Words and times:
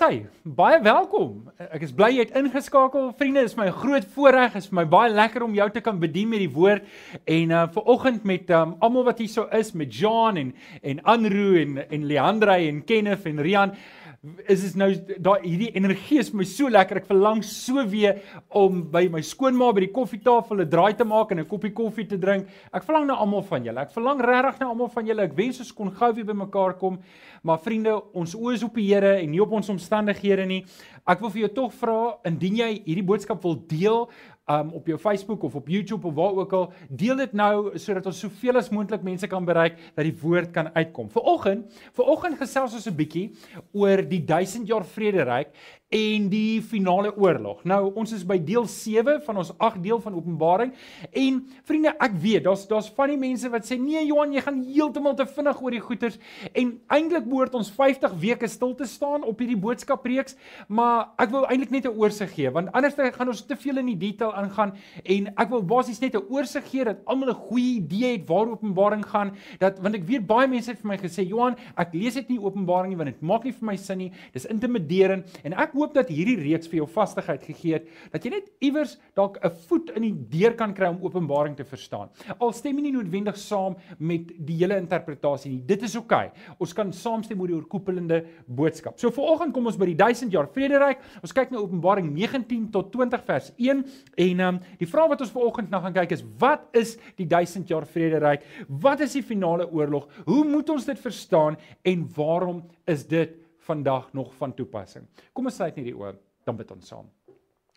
Hy. 0.00 0.22
Baie 0.48 0.78
welkom. 0.80 1.50
Ek 1.60 1.82
is 1.84 1.90
bly 1.92 2.08
jy 2.14 2.22
het 2.24 2.36
ingeskakel. 2.38 3.10
Vriende, 3.18 3.42
is 3.44 3.56
my 3.58 3.66
groot 3.76 4.06
voorreg, 4.14 4.54
is 4.56 4.70
vir 4.70 4.78
my 4.78 4.84
baie 4.88 5.10
lekker 5.12 5.44
om 5.44 5.52
jou 5.52 5.66
te 5.74 5.82
kan 5.84 5.98
bedien 6.00 6.30
met 6.32 6.40
die 6.40 6.48
woord 6.48 6.86
en 7.28 7.52
uh 7.52 7.66
vir 7.74 7.90
oggend 7.92 8.24
met 8.24 8.48
um, 8.56 8.72
almal 8.80 9.04
wat 9.10 9.20
hier 9.20 9.28
so 9.28 9.44
is 9.52 9.74
met 9.76 9.92
John 9.92 10.40
en 10.40 10.54
en 10.80 11.02
Anru 11.12 11.60
en 11.60 11.82
en 11.82 12.06
Leandre 12.08 12.56
en 12.70 12.80
Kenneth 12.88 13.28
en 13.28 13.44
Rian 13.44 13.74
is 14.22 14.60
dit 14.62 14.74
nou 14.78 14.86
daai 15.18 15.40
hierdie 15.42 15.72
energie 15.74 16.20
is 16.22 16.28
my 16.30 16.44
so 16.46 16.70
lekker. 16.70 17.00
Ek 17.00 17.08
verlang 17.08 17.40
so 17.42 17.82
weer 17.90 18.20
om 18.54 18.84
by 18.92 19.08
my 19.10 19.18
skoonma 19.26 19.72
by 19.74 19.82
die 19.82 19.90
koffietafel 19.96 20.62
'n 20.62 20.70
draai 20.70 20.94
te 20.94 21.04
maak 21.04 21.32
en 21.32 21.40
'n 21.40 21.48
koppie 21.50 21.72
koffie 21.74 22.06
te 22.06 22.16
drink. 22.16 22.46
Ek 22.72 22.84
verlang 22.84 23.06
na 23.08 23.14
almal 23.14 23.42
van 23.42 23.64
julle. 23.64 23.80
Ek 23.80 23.90
verlang 23.90 24.20
regtig 24.20 24.60
na 24.60 24.66
almal 24.68 24.88
van 24.88 25.06
julle. 25.06 25.22
Ek 25.22 25.34
wens 25.34 25.58
ons 25.58 25.72
kon 25.72 25.90
gou 25.90 26.12
weer 26.12 26.24
bymekaar 26.24 26.78
kom. 26.78 27.00
Maar 27.42 27.58
vriende, 27.58 28.00
ons 28.14 28.34
oë 28.34 28.54
is 28.54 28.62
op 28.62 28.74
die 28.74 28.86
Here 28.94 29.18
en 29.18 29.30
nie 29.30 29.42
op 29.42 29.50
ons 29.50 29.68
omstandighede 29.68 30.46
nie. 30.46 30.64
Ek 31.04 31.18
wil 31.18 31.30
vir 31.30 31.40
jou 31.40 31.48
tog 31.48 31.72
vra 31.74 32.18
indien 32.24 32.56
jy 32.56 32.82
hierdie 32.84 33.02
boodskap 33.02 33.42
wil 33.42 33.56
deel 33.66 34.08
um 34.50 34.72
op 34.74 34.86
jou 34.86 34.98
Facebook 34.98 35.42
of 35.42 35.54
op 35.54 35.68
YouTube 35.68 36.06
of 36.06 36.14
waar 36.14 36.34
ook 36.42 36.52
al, 36.52 36.72
deel 36.88 37.16
dit 37.16 37.32
nou 37.32 37.78
sodat 37.78 38.06
ons 38.06 38.22
soveel 38.24 38.58
as 38.58 38.70
moontlik 38.74 39.02
mense 39.02 39.26
kan 39.30 39.44
bereik 39.44 39.78
dat 39.94 40.04
die 40.04 40.16
woord 40.22 40.50
kan 40.50 40.72
uitkom. 40.74 41.10
Viroggend, 41.10 41.82
viroggend 41.94 42.38
gesels 42.38 42.74
ons 42.74 42.88
'n 42.88 42.96
bietjie 42.96 43.30
oor 43.72 44.02
die 44.02 44.24
1000 44.24 44.66
jaar 44.66 44.84
vrederyk 44.84 45.54
en 45.92 46.28
die 46.32 46.62
finale 46.64 47.12
oorlog. 47.20 47.60
Nou 47.68 47.80
ons 48.00 48.14
is 48.16 48.24
by 48.24 48.38
deel 48.40 48.64
7 48.70 49.18
van 49.26 49.40
ons 49.42 49.52
8 49.58 49.80
deel 49.84 50.00
van 50.00 50.16
Openbaring 50.16 50.72
en 51.10 51.40
vriende, 51.68 51.92
ek 52.00 52.14
weet 52.22 52.46
daar's 52.46 52.64
daar's 52.70 52.88
van 52.96 53.12
die 53.12 53.18
mense 53.20 53.50
wat 53.52 53.66
sê 53.68 53.76
nee 53.80 54.00
Johan, 54.06 54.32
jy 54.32 54.44
gaan 54.44 54.62
heeltemal 54.64 55.16
te 55.18 55.26
vinnig 55.28 55.60
oor 55.60 55.76
die 55.76 55.82
goeters 55.82 56.18
en 56.52 56.72
eintlik 56.96 57.26
behoort 57.28 57.56
ons 57.58 57.70
50 57.76 58.16
weke 58.22 58.48
stil 58.48 58.72
te 58.78 58.88
staan 58.88 59.26
op 59.28 59.42
hierdie 59.42 59.58
boodskapreeks, 59.60 60.36
maar 60.68 61.12
ek 61.20 61.32
wou 61.34 61.44
eintlik 61.44 61.74
net 61.74 61.86
'n 61.86 61.98
oorsig 61.98 62.32
gee 62.34 62.50
want 62.50 62.72
anders 62.72 62.96
gaan 62.96 63.28
ons 63.28 63.44
te 63.44 63.56
veel 63.56 63.78
in 63.78 63.86
die 63.92 63.98
detail 64.08 64.32
aangaan 64.32 64.72
en 65.04 65.28
ek 65.36 65.50
wil 65.50 65.62
basies 65.62 66.00
net 66.00 66.14
'n 66.16 66.24
oorsig 66.30 66.64
gee 66.70 66.84
dat 66.84 67.04
almal 67.04 67.30
'n 67.30 67.42
goeie 67.48 67.76
idee 67.82 68.16
het 68.16 68.28
waar 68.28 68.48
Openbaring 68.48 69.04
gaan, 69.04 69.36
dat 69.58 69.78
want 69.80 69.94
ek 69.94 70.04
weet 70.04 70.26
baie 70.26 70.48
mense 70.48 70.70
het 70.70 70.80
vir 70.80 70.88
my 70.88 70.96
gesê 70.96 71.26
Johan, 71.26 71.56
ek 71.76 71.92
lees 71.92 72.14
dit 72.14 72.28
nie 72.28 72.40
Openbaring 72.40 72.92
nie 72.92 72.96
want 72.96 73.10
dit 73.12 73.22
maak 73.22 73.44
nie 73.44 73.52
vir 73.52 73.66
my 73.66 73.76
sin 73.76 73.98
nie. 73.98 74.10
Dis 74.32 74.46
intimiderend 74.50 75.40
en 75.44 75.52
ek 75.52 75.74
hoop 75.82 75.94
dat 75.96 76.10
hierdie 76.12 76.38
reeks 76.40 76.70
vir 76.70 76.82
jou 76.82 76.88
vastigheid 76.90 77.42
gegee 77.46 77.78
het 77.78 77.88
dat 78.12 78.24
jy 78.24 78.32
net 78.36 78.50
iewers 78.62 78.96
dalk 79.18 79.38
'n 79.42 79.50
voet 79.68 79.90
in 79.96 80.02
die 80.02 80.14
deur 80.38 80.54
kan 80.54 80.74
kry 80.74 80.88
om 80.88 81.02
Openbaring 81.02 81.56
te 81.56 81.64
verstaan. 81.64 82.08
Al 82.38 82.52
stem 82.52 82.78
jy 82.78 82.82
nie 82.82 82.92
noodwendig 82.92 83.36
saam 83.36 83.76
met 83.98 84.32
die 84.38 84.56
hele 84.56 84.76
interpretasie 84.76 85.50
nie. 85.50 85.62
Dit 85.66 85.82
is 85.82 85.96
oukei. 85.96 86.26
Okay. 86.26 86.56
Ons 86.58 86.72
kan 86.72 86.92
saamstem 86.92 87.40
oor 87.40 87.48
die 87.48 87.56
oorkoepelende 87.56 88.24
boodskap. 88.46 88.98
So 88.98 89.10
vanoggend 89.10 89.52
kom 89.54 89.66
ons 89.66 89.76
by 89.76 89.86
die 89.86 89.98
1000 89.98 90.32
jaar 90.32 90.48
vrederyk. 90.52 91.02
Ons 91.22 91.32
kyk 91.32 91.50
na 91.50 91.58
Openbaring 91.58 92.12
19 92.12 92.70
tot 92.70 92.92
20 92.92 93.24
vers 93.26 93.52
1 93.58 93.84
en 94.26 94.40
um, 94.40 94.60
die 94.78 94.86
vraag 94.86 95.08
wat 95.08 95.20
ons 95.20 95.34
vanoggend 95.34 95.70
na 95.70 95.80
gaan 95.80 95.94
kyk 95.94 96.12
is 96.12 96.24
wat 96.38 96.68
is 96.72 96.96
die 97.16 97.26
1000 97.26 97.68
jaar 97.68 97.86
vrederyk? 97.86 98.46
Wat 98.68 99.00
is 99.00 99.16
die 99.18 99.22
finale 99.26 99.68
oorlog? 99.70 100.08
Hoe 100.26 100.44
moet 100.44 100.70
ons 100.70 100.86
dit 100.86 100.98
verstaan 100.98 101.58
en 101.82 102.08
waarom 102.16 102.62
is 102.86 103.06
dit 103.08 103.41
vandag 103.66 104.12
nog 104.12 104.34
van 104.38 104.54
toepassing. 104.54 105.06
Kom 105.32 105.48
ons 105.48 105.58
sluit 105.60 105.76
net 105.78 105.88
die 105.90 105.96
oë, 105.96 106.14
dan 106.46 106.58
bid 106.58 106.70
ons 106.74 106.88
saam. 106.88 107.10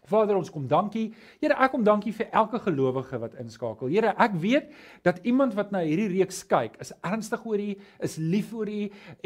Vader, 0.09 0.37
ons 0.37 0.51
kom 0.53 0.67
dankie. 0.69 1.09
Here, 1.41 1.55
ek 1.57 1.73
kom 1.73 1.83
dankie 1.85 2.13
vir 2.15 2.29
elke 2.35 2.59
gelowige 2.63 3.19
wat 3.21 3.35
inskakel. 3.41 3.89
Here, 3.91 4.13
ek 4.21 4.35
weet 4.41 4.71
dat 5.05 5.21
iemand 5.25 5.55
wat 5.57 5.73
na 5.73 5.81
hierdie 5.85 6.11
reeks 6.13 6.43
kyk, 6.49 6.77
is 6.83 6.93
ernstig 7.05 7.45
oor 7.47 7.61
U, 7.61 7.71
is 8.05 8.17
lief 8.21 8.51
vir 8.53 8.71
U 8.71 8.79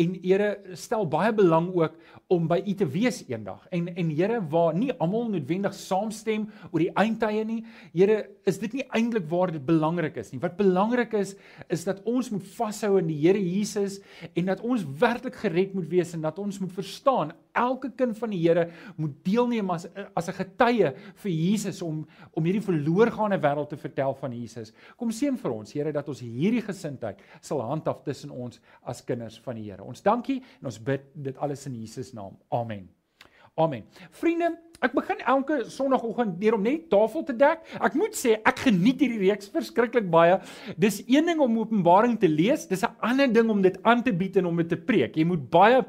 en 0.03 0.15
Here 0.23 0.49
stel 0.79 1.05
baie 1.09 1.31
belang 1.35 1.69
ook 1.75 1.97
om 2.31 2.47
by 2.49 2.59
U 2.63 2.75
te 2.79 2.87
wees 2.89 3.21
eendag. 3.27 3.65
En 3.75 3.89
en 3.91 4.13
Here, 4.15 4.39
waar 4.51 4.77
nie 4.77 4.91
almal 4.97 5.29
noodwendig 5.33 5.75
saamstem 5.77 6.47
oor 6.71 6.83
die 6.83 6.91
eindtye 6.95 7.43
nie, 7.47 7.59
Here, 7.93 8.21
is 8.49 8.61
dit 8.61 8.79
nie 8.79 8.87
eintlik 8.95 9.27
waar 9.31 9.53
dit 9.53 9.65
belangrik 9.65 10.17
is 10.21 10.31
nie. 10.33 10.41
Wat 10.43 10.57
belangrik 10.59 11.13
is, 11.19 11.35
is 11.69 11.85
dat 11.87 12.01
ons 12.07 12.31
moet 12.33 12.45
vashou 12.55 12.95
in 13.01 13.09
die 13.11 13.19
Here 13.19 13.39
Jesus 13.39 13.99
en 14.33 14.51
dat 14.51 14.63
ons 14.65 14.85
werklik 14.99 15.37
gered 15.43 15.75
moet 15.75 15.89
wees 15.91 16.15
en 16.15 16.23
dat 16.25 16.39
ons 16.39 16.59
moet 16.61 16.73
verstaan 16.73 17.35
elke 17.53 17.91
kind 17.95 18.17
van 18.17 18.29
die 18.33 18.41
Here 18.41 18.69
moet 18.97 19.15
deelneem 19.25 19.69
as 19.69 19.87
as 20.15 20.29
'n 20.29 20.33
getuie 20.33 20.93
vir 21.15 21.31
Jesus 21.31 21.81
om 21.81 22.05
om 22.33 22.43
hierdie 22.43 22.61
verloorgaande 22.61 23.39
wêreld 23.39 23.69
te 23.69 23.77
vertel 23.77 24.13
van 24.13 24.31
Jesus. 24.31 24.73
Kom 24.97 25.11
seën 25.11 25.37
vir 25.37 25.51
ons, 25.51 25.73
Here, 25.73 25.91
dat 25.91 26.07
ons 26.07 26.19
hierdie 26.19 26.61
gesindheid 26.61 27.19
sal 27.41 27.61
handhaaf 27.61 28.03
tussen 28.03 28.31
ons 28.31 28.59
as 28.83 29.01
kinders 29.01 29.39
van 29.39 29.55
die 29.55 29.71
Here. 29.71 29.83
Ons 29.83 30.01
dankie 30.01 30.43
en 30.59 30.65
ons 30.65 30.79
bid 30.79 31.01
dit 31.15 31.37
alles 31.37 31.65
in 31.65 31.75
Jesus 31.75 32.13
naam. 32.13 32.37
Amen. 32.49 32.98
Amen. 33.59 33.83
Vriende, 34.15 34.53
ek 34.79 34.93
begin 34.95 35.19
elke 35.27 35.55
sonoggend 35.67 36.37
deur 36.39 36.55
om 36.55 36.61
net 36.63 36.85
tafel 36.91 37.25
te 37.27 37.33
dek. 37.35 37.65
Ek 37.83 37.95
moet 37.99 38.15
sê, 38.15 38.37
ek 38.47 38.61
geniet 38.69 39.01
hierdie 39.03 39.19
reeks 39.25 39.51
verskriklik 39.51 40.07
baie. 40.11 40.37
Dis 40.79 41.01
een 41.03 41.27
ding 41.27 41.41
om 41.43 41.57
Openbaring 41.59 42.15
te 42.21 42.29
lees, 42.31 42.63
dis 42.69 42.85
'n 42.87 42.95
ander 43.03 43.27
ding 43.27 43.51
om 43.51 43.61
dit 43.61 43.75
aan 43.83 44.03
te 44.03 44.13
bied 44.13 44.37
en 44.37 44.45
om 44.45 44.55
dit 44.55 44.69
te 44.69 44.77
preek. 44.77 45.17
Jy 45.17 45.25
moet 45.25 45.49
baie 45.51 45.83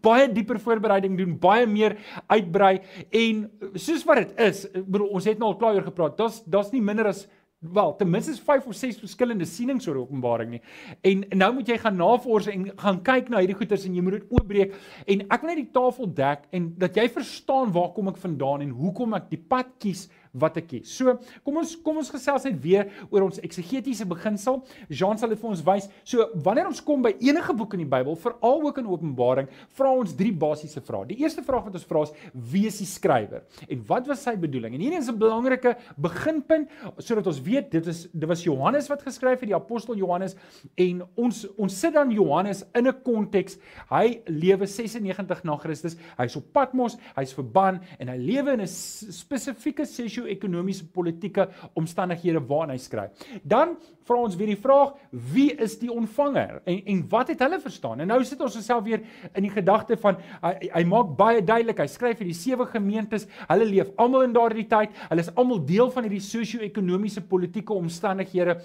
baie 0.00 0.28
dieper 0.32 0.60
voorbereiding 0.60 1.18
doen, 1.18 1.38
baie 1.38 1.66
meer 1.66 1.96
uitbrei 2.28 2.80
en 3.10 3.50
soos 3.74 4.04
wat 4.04 4.16
dit 4.16 4.38
is, 4.38 4.68
bedoel 4.86 5.08
ons 5.08 5.24
het 5.24 5.38
nou 5.38 5.48
al 5.48 5.56
klaar 5.56 5.74
oor 5.74 5.90
gepraat. 5.90 6.16
Daar's 6.16 6.42
daar's 6.46 6.70
nie 6.72 6.80
minder 6.80 7.08
as 7.08 7.26
wel 7.58 7.96
ten 7.96 8.10
minste 8.10 8.42
5 8.42 8.66
of 8.66 8.74
6 8.74 8.98
verskillende 8.98 9.44
sienings 9.44 9.86
oor 9.88 9.96
Openbaring 9.96 10.50
nie. 10.50 10.60
En 11.02 11.24
nou 11.38 11.52
moet 11.54 11.68
jy 11.68 11.78
gaan 11.82 11.96
navors 11.98 12.46
en 12.46 12.68
gaan 12.78 13.00
kyk 13.02 13.32
na 13.32 13.42
hierdie 13.42 13.56
goeters 13.58 13.86
en 13.88 13.96
jy 13.98 14.04
moet 14.04 14.20
dit 14.20 14.30
oopbreek 14.30 14.76
en 15.06 15.24
ek 15.26 15.42
wil 15.42 15.50
net 15.50 15.60
die 15.64 15.72
tafel 15.74 16.12
dek 16.20 16.46
en 16.54 16.70
dat 16.78 16.96
jy 16.96 17.08
verstaan 17.16 17.74
waar 17.74 17.90
kom 17.96 18.12
ek 18.12 18.20
vandaan 18.22 18.62
en 18.62 18.76
hoekom 18.78 19.18
ek 19.18 19.26
die 19.32 19.42
pad 19.42 19.74
kies 19.82 20.06
wat 20.38 20.56
ek 20.60 20.68
kies. 20.72 20.92
So, 20.98 21.16
kom 21.44 21.60
ons 21.62 21.76
kom 21.84 22.00
ons 22.00 22.10
gesels 22.10 22.44
net 22.44 22.58
weer 22.62 22.88
oor 23.10 23.28
ons 23.28 23.40
eksegetiese 23.44 24.06
beginsel. 24.08 24.62
Jean 24.88 25.18
sal 25.18 25.32
dit 25.32 25.40
vir 25.40 25.50
ons 25.50 25.64
wys. 25.66 25.88
So, 26.04 26.28
wanneer 26.44 26.68
ons 26.70 26.80
kom 26.84 27.02
by 27.02 27.14
enige 27.20 27.54
boek 27.56 27.74
in 27.74 27.84
die 27.84 27.90
Bybel, 27.90 28.16
veral 28.16 28.62
ook 28.66 28.78
in 28.78 28.86
Openbaring, 28.86 29.48
vra 29.78 29.92
ons 29.92 30.14
drie 30.18 30.32
basiese 30.32 30.82
vrae. 30.84 31.08
Die 31.12 31.20
eerste 31.22 31.44
vraag 31.46 31.68
wat 31.68 31.78
ons 31.78 31.86
vra 31.88 32.04
is: 32.06 32.14
Wie 32.32 32.66
is 32.66 32.78
die 32.78 32.88
skrywer? 32.88 33.44
En 33.68 33.84
wat 33.88 34.08
was 34.10 34.22
sy 34.26 34.36
bedoeling? 34.36 34.74
En 34.74 34.84
hierdie 34.84 35.00
is 35.00 35.08
'n 35.10 35.18
belangrike 35.18 35.76
beginpunt 35.96 36.68
sodat 36.98 37.26
ons 37.26 37.40
weet 37.42 37.70
dit 37.70 37.86
is 37.86 38.06
dit 38.12 38.28
was 38.28 38.42
Johannes 38.44 38.88
wat 38.88 39.02
geskryf 39.02 39.40
het, 39.40 39.48
die 39.48 39.56
apostel 39.56 39.96
Johannes 39.96 40.36
en 40.76 41.02
ons 41.16 41.46
ons 41.56 41.80
sit 41.80 41.94
dan 41.94 42.10
Johannes 42.10 42.64
in 42.74 42.86
'n 42.88 43.02
konteks. 43.02 43.58
Hy 43.90 44.22
lewe 44.26 44.66
96 44.66 45.44
na 45.44 45.56
Christus. 45.56 45.96
Hy's 46.16 46.36
op 46.36 46.52
Patmos, 46.52 46.96
hy's 47.16 47.32
verban 47.32 47.80
en 47.98 48.08
hy 48.08 48.16
lewe 48.16 48.52
in 48.52 48.60
'n 48.60 48.66
spesifieke 48.66 49.84
sessie 49.86 50.27
sosio-ekonomiese 50.28 50.88
politieke 50.92 51.48
omstandighede 51.78 52.42
waarin 52.48 52.74
hy 52.74 52.78
skryf. 52.78 53.28
Dan 53.44 53.76
vra 54.08 54.22
ons 54.24 54.36
weer 54.38 54.48
die 54.54 54.60
vraag, 54.60 54.94
wie 55.32 55.50
is 55.60 55.76
die 55.80 55.90
ontvanger 55.92 56.62
en 56.64 56.78
en 56.88 57.02
wat 57.12 57.28
het 57.32 57.42
hulle 57.44 57.58
verstaan? 57.60 58.00
En 58.00 58.08
nou 58.08 58.18
sit 58.24 58.40
ons 58.40 58.56
osself 58.56 58.84
weer 58.86 59.02
in 59.34 59.44
die 59.44 59.52
gedagte 59.52 59.98
van 60.00 60.16
hy, 60.42 60.52
hy 60.72 60.84
maak 60.88 61.12
baie 61.18 61.42
duidelik, 61.44 61.82
hy 61.82 61.88
skryf 61.90 62.20
vir 62.20 62.30
die 62.30 62.36
sewe 62.36 62.66
gemeentes, 62.70 63.26
hulle 63.50 63.66
leef 63.68 63.90
almal 64.00 64.24
in 64.24 64.36
daardie 64.36 64.64
tyd, 64.68 64.94
hulle 65.10 65.24
is 65.24 65.32
almal 65.36 65.60
deel 65.68 65.92
van 65.92 66.08
hierdie 66.08 66.22
sosio-ekonomiese 66.24 67.24
politieke 67.28 67.76
omstandighede 67.76 68.56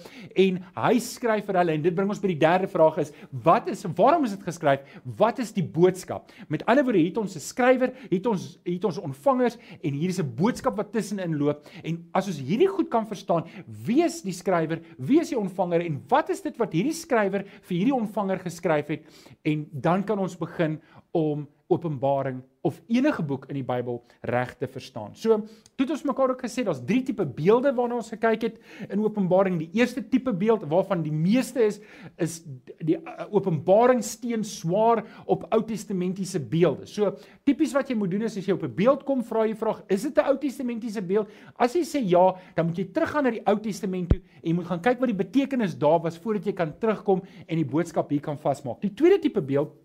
en 0.46 0.62
hy 0.78 0.94
skryf 1.04 1.44
vir 1.48 1.60
hulle 1.60 1.76
en 1.76 1.84
dit 1.84 1.96
bring 1.96 2.14
ons 2.14 2.22
by 2.22 2.32
die 2.32 2.40
derde 2.40 2.70
vraag 2.72 3.02
is, 3.04 3.12
wat 3.44 3.68
is 3.72 3.84
waarom 3.98 4.24
is 4.24 4.36
dit 4.38 4.48
geskryf? 4.48 4.80
Wat 5.18 5.38
is 5.42 5.52
die 5.52 5.64
boodskap? 5.64 6.32
Met 6.48 6.64
ander 6.70 6.86
woorde, 6.86 7.04
het 7.04 7.20
ons 7.20 7.36
'n 7.36 7.44
skrywer, 7.44 7.92
het 8.10 8.26
ons 8.26 8.56
het 8.64 8.84
ons 8.84 8.98
ontvangers 8.98 9.58
en 9.82 9.92
hier 9.92 10.08
is 10.08 10.20
'n 10.20 10.34
boodskap 10.36 10.76
wat 10.76 10.92
tussenin 10.92 11.36
loop 11.36 11.43
en 11.52 11.98
as 12.16 12.28
ons 12.30 12.40
hierdie 12.40 12.70
goed 12.70 12.90
kan 12.92 13.06
verstaan, 13.06 13.48
wie 13.86 14.02
is 14.04 14.20
die 14.24 14.34
skrywer? 14.34 14.82
Wie 14.98 15.20
is 15.20 15.32
die 15.32 15.38
ontvanger 15.38 15.84
en 15.84 16.00
wat 16.10 16.30
is 16.34 16.42
dit 16.44 16.56
wat 16.60 16.72
hierdie 16.76 16.96
skrywer 16.96 17.46
vir 17.68 17.76
hierdie 17.76 17.96
ontvanger 17.96 18.42
geskryf 18.44 18.92
het 18.94 19.06
en 19.44 19.66
dan 19.72 20.04
kan 20.06 20.18
ons 20.18 20.36
begin 20.40 20.80
om 21.14 21.46
Openbaring 21.72 22.42
of 22.64 22.80
enige 22.88 23.22
boek 23.22 23.44
in 23.48 23.58
die 23.58 23.64
Bybel 23.64 23.98
reg 24.28 24.54
te 24.56 24.66
verstaan. 24.68 25.12
So, 25.16 25.36
toe 25.76 25.84
het 25.84 25.92
ons 25.92 26.04
mekaar 26.08 26.32
ook 26.32 26.42
gesê 26.44 26.64
daar's 26.64 26.80
drie 26.84 27.02
tipe 27.04 27.24
beelde 27.24 27.74
waarna 27.76 27.98
ons 28.00 28.08
gekyk 28.12 28.46
het 28.46 28.58
in 28.88 29.02
Openbaring. 29.04 29.58
Die 29.60 29.80
eerste 29.80 30.02
tipe 30.08 30.32
beeld 30.32 30.64
waarvan 30.68 31.02
die 31.04 31.12
meeste 31.12 31.64
is 31.64 31.80
is 32.20 32.38
die 32.84 32.96
uh, 32.96 33.26
Openbaring 33.32 34.00
steen 34.04 34.44
swaar 34.48 35.04
op 35.24 35.44
Ou 35.52 35.60
Testamentiese 35.64 36.40
beelde. 36.40 36.88
So, 36.88 37.14
tipies 37.44 37.72
wat 37.76 37.92
jy 37.92 37.98
moet 38.00 38.12
doen 38.12 38.24
is 38.28 38.36
as 38.40 38.48
jy 38.48 38.56
op 38.56 38.64
'n 38.64 38.74
beeld 38.74 39.04
kom, 39.04 39.24
vra 39.24 39.46
jy 39.48 39.56
vraag, 39.56 39.84
is 39.88 40.02
dit 40.02 40.16
'n 40.16 40.28
Ou 40.28 40.36
Testamentiese 40.38 41.02
beeld? 41.02 41.28
As 41.56 41.74
jy 41.74 41.84
sê 41.84 42.00
ja, 42.00 42.34
dan 42.56 42.66
moet 42.66 42.78
jy 42.78 42.88
teruggaan 42.92 43.24
na 43.24 43.30
die 43.30 43.44
Ou 43.46 43.58
Testament 43.60 44.08
toe 44.10 44.20
en 44.42 44.48
jy 44.50 44.54
moet 44.54 44.66
gaan 44.66 44.80
kyk 44.80 45.00
wat 45.00 45.08
die 45.08 45.24
betekenis 45.24 45.78
daar 45.78 46.00
was 46.00 46.18
voordat 46.18 46.46
jy 46.46 46.52
kan 46.52 46.72
terugkom 46.78 47.22
en 47.46 47.56
die 47.56 47.64
boodskap 47.64 48.10
hier 48.10 48.20
kan 48.20 48.38
vasmaak. 48.38 48.80
Die 48.80 48.94
tweede 48.94 49.18
tipe 49.18 49.40
beeld 49.40 49.83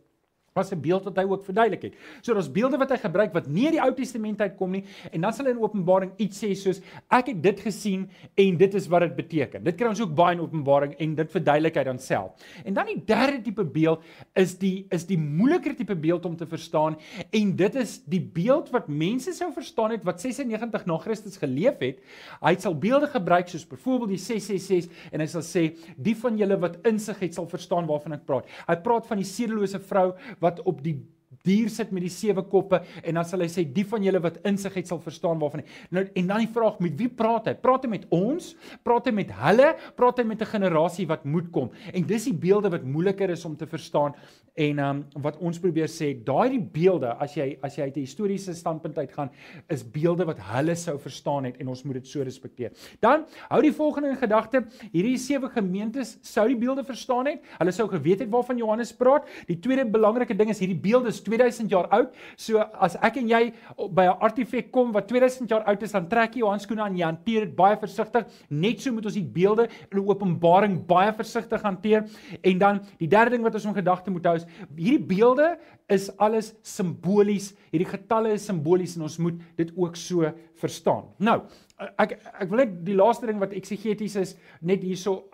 was 0.53 0.71
'n 0.71 0.81
beeld 0.81 1.03
wat 1.03 1.17
hy 1.17 1.23
ook 1.23 1.45
verduidelik 1.45 1.81
het. 1.81 1.93
So 2.21 2.33
daar's 2.33 2.51
beelde 2.51 2.77
wat 2.77 2.89
hy 2.89 2.97
gebruik 2.97 3.33
wat 3.33 3.47
nie 3.47 3.65
uit 3.65 3.73
die 3.73 3.81
Ou 3.81 3.93
Testament 3.93 4.41
uitkom 4.41 4.71
nie 4.71 4.83
en 5.11 5.21
dan 5.21 5.33
sal 5.33 5.45
hy 5.45 5.51
in 5.51 5.61
Openbaring 5.61 6.11
iets 6.17 6.43
sê 6.43 6.53
soos 6.55 6.81
ek 7.09 7.27
het 7.27 7.43
dit 7.43 7.59
gesien 7.59 8.09
en 8.35 8.57
dit 8.57 8.73
is 8.73 8.87
wat 8.87 9.01
dit 9.01 9.15
beteken. 9.15 9.63
Dit 9.63 9.75
kry 9.75 9.87
ons 9.87 10.01
ook 10.01 10.15
baie 10.15 10.35
in 10.35 10.41
Openbaring 10.41 10.95
en 10.99 11.15
dit 11.15 11.31
verduidelik 11.31 11.75
hy 11.75 11.83
dan 11.83 11.99
self. 11.99 12.31
En 12.65 12.73
dan 12.73 12.85
die 12.85 13.01
derde 13.05 13.41
tipe 13.41 13.63
beeld 13.63 14.03
is 14.35 14.57
die 14.57 14.87
is 14.89 15.05
die 15.05 15.17
moeiliker 15.17 15.75
tipe 15.75 15.95
beeld 15.95 16.25
om 16.25 16.35
te 16.35 16.45
verstaan 16.45 16.97
en 17.31 17.55
dit 17.55 17.75
is 17.75 17.99
die 18.05 18.21
beeld 18.21 18.69
wat 18.69 18.87
mense 18.87 19.33
sou 19.33 19.51
verstaan 19.53 19.91
het 19.91 20.03
wat 20.03 20.21
96 20.21 20.85
na 20.85 20.97
Christus 20.97 21.37
geleef 21.37 21.79
het. 21.79 21.99
Hy 22.41 22.55
sal 22.59 22.75
beelde 22.75 23.07
gebruik 23.07 23.47
soos 23.47 23.67
byvoorbeeld 23.67 24.09
die 24.09 24.21
666 24.21 25.13
en 25.13 25.23
hy 25.23 25.27
sal 25.27 25.45
sê 25.45 25.65
die 25.97 26.15
van 26.15 26.37
julle 26.39 26.57
wat 26.59 26.79
insig 26.89 27.19
het 27.19 27.37
sal 27.37 27.47
verstaan 27.49 27.87
waarvan 27.89 28.17
ek 28.17 28.25
praat. 28.27 28.49
Hy 28.67 28.75
praat 28.83 29.07
van 29.09 29.21
die 29.21 29.27
sedelose 29.27 29.79
vrou 29.79 30.13
wat 30.39 30.61
op 30.61 30.83
die 30.83 31.05
dier 31.47 31.69
sit 31.69 31.91
met 31.95 32.03
die 32.05 32.13
sewe 32.13 32.43
koppe 32.43 32.81
en 33.03 33.19
dan 33.19 33.25
sal 33.25 33.43
hy 33.43 33.49
sê 33.51 33.63
die 33.63 33.85
van 33.87 34.03
julle 34.03 34.21
wat 34.23 34.41
insig 34.49 34.73
het 34.79 34.87
sal 34.87 35.01
verstaan 35.03 35.39
waarvan 35.39 35.63
hy. 35.63 35.67
Nou 35.95 36.05
en 36.07 36.27
dan 36.27 36.43
die 36.43 36.51
vraag 36.53 36.79
met 36.83 36.97
wie 36.99 37.09
praat 37.09 37.47
hy? 37.47 37.55
Praat 37.59 37.85
hy 37.85 37.93
met 37.95 38.05
ons? 38.15 38.53
Praat 38.83 39.09
hy 39.09 39.15
met 39.15 39.31
hulle? 39.43 39.73
Praat 39.95 40.19
hy 40.19 40.25
met 40.25 40.41
'n 40.41 40.53
generasie 40.55 41.07
wat 41.07 41.25
moet 41.25 41.51
kom? 41.51 41.71
En 41.93 42.03
dis 42.03 42.23
die 42.23 42.33
beelde 42.33 42.69
wat 42.69 42.83
moeiliker 42.83 43.29
is 43.29 43.45
om 43.45 43.55
te 43.55 43.67
verstaan 43.67 44.13
en 44.59 44.79
um, 44.83 45.03
wat 45.23 45.37
ons 45.39 45.59
probeer 45.61 45.87
sê, 45.91 46.11
daai 46.25 46.49
die 46.55 46.61
beelde 46.61 47.13
as 47.23 47.35
jy 47.37 47.57
as 47.63 47.77
jy 47.77 47.87
uit 47.87 47.97
'n 47.97 48.05
historiese 48.05 48.53
standpunt 48.53 48.97
uitgaan, 48.97 49.29
is 49.69 49.83
beelde 49.83 50.25
wat 50.25 50.39
hulle 50.51 50.75
sou 50.75 50.97
verstaan 50.99 51.45
het 51.45 51.59
en 51.59 51.67
ons 51.67 51.83
moet 51.83 51.93
dit 51.93 52.07
so 52.07 52.23
respekteer. 52.23 52.71
Dan 52.99 53.25
hou 53.49 53.61
die 53.61 53.71
volgende 53.71 54.09
in 54.09 54.17
gedagte, 54.17 54.65
hierdie 54.91 55.17
sewe 55.17 55.49
gemeentes 55.49 56.17
sou 56.21 56.47
die 56.47 56.57
beelde 56.57 56.83
verstaan 56.83 57.25
het. 57.25 57.41
Hulle 57.59 57.71
sou 57.71 57.87
geweet 57.87 58.19
het 58.19 58.29
waarvan 58.29 58.57
Johannes 58.57 58.93
praat. 58.93 59.27
Die 59.47 59.59
tweede 59.59 59.85
belangrike 59.85 60.35
ding 60.35 60.49
is 60.49 60.59
hierdie 60.59 60.79
beelde 60.79 61.09
is 61.09 61.21
2000 61.29 61.71
jaar 61.71 61.87
oud. 61.95 62.13
So 62.37 62.59
as 62.59 62.97
ek 63.01 63.17
en 63.21 63.29
jy 63.29 63.41
by 63.77 64.05
'n 64.09 64.19
artefak 64.19 64.71
kom 64.71 64.91
wat 64.91 65.07
2000 65.07 65.49
jaar 65.49 65.63
oud 65.63 65.83
is, 65.83 65.91
dan 65.91 66.07
trek 66.09 66.33
jy 66.33 66.39
jou 66.39 66.49
handskoene 66.49 66.81
aan 66.81 66.97
jy 66.97 67.05
hanteer 67.05 67.45
dit 67.45 67.55
baie 67.55 67.77
versigtig. 67.77 68.27
Net 68.49 68.81
so 68.81 68.91
moet 68.91 69.05
ons 69.05 69.13
die 69.13 69.23
beelde 69.23 69.69
in 69.91 69.99
Openbaring 69.99 70.85
baie 70.85 71.13
versigtig 71.13 71.61
hanteer. 71.61 72.05
En 72.43 72.57
dan 72.57 72.81
die 72.97 73.07
derde 73.07 73.31
ding 73.31 73.43
wat 73.43 73.53
ons 73.53 73.65
in 73.65 73.73
gedagte 73.73 74.11
moet 74.11 74.25
hou 74.25 74.35
is 74.35 74.45
hierdie 74.75 75.05
beelde 75.05 75.57
is 75.89 76.09
alles 76.17 76.53
simbolies. 76.61 77.53
Hierdie 77.71 77.89
getalle 77.89 78.33
is 78.33 78.45
simbolies 78.45 78.95
en 78.97 79.03
ons 79.03 79.17
moet 79.17 79.39
dit 79.57 79.71
ook 79.75 79.95
so 79.95 80.31
verstaan. 80.59 81.09
Nou, 81.17 81.41
ek 81.79 82.15
ek 82.19 82.49
wil 82.51 82.59
net 82.59 82.71
die 82.83 82.95
laaste 82.97 83.27
ding 83.29 83.39
wat 83.39 83.53
eksegeties 83.55 84.15
is 84.19 84.33
net 84.65 84.81
hierso 84.83 85.29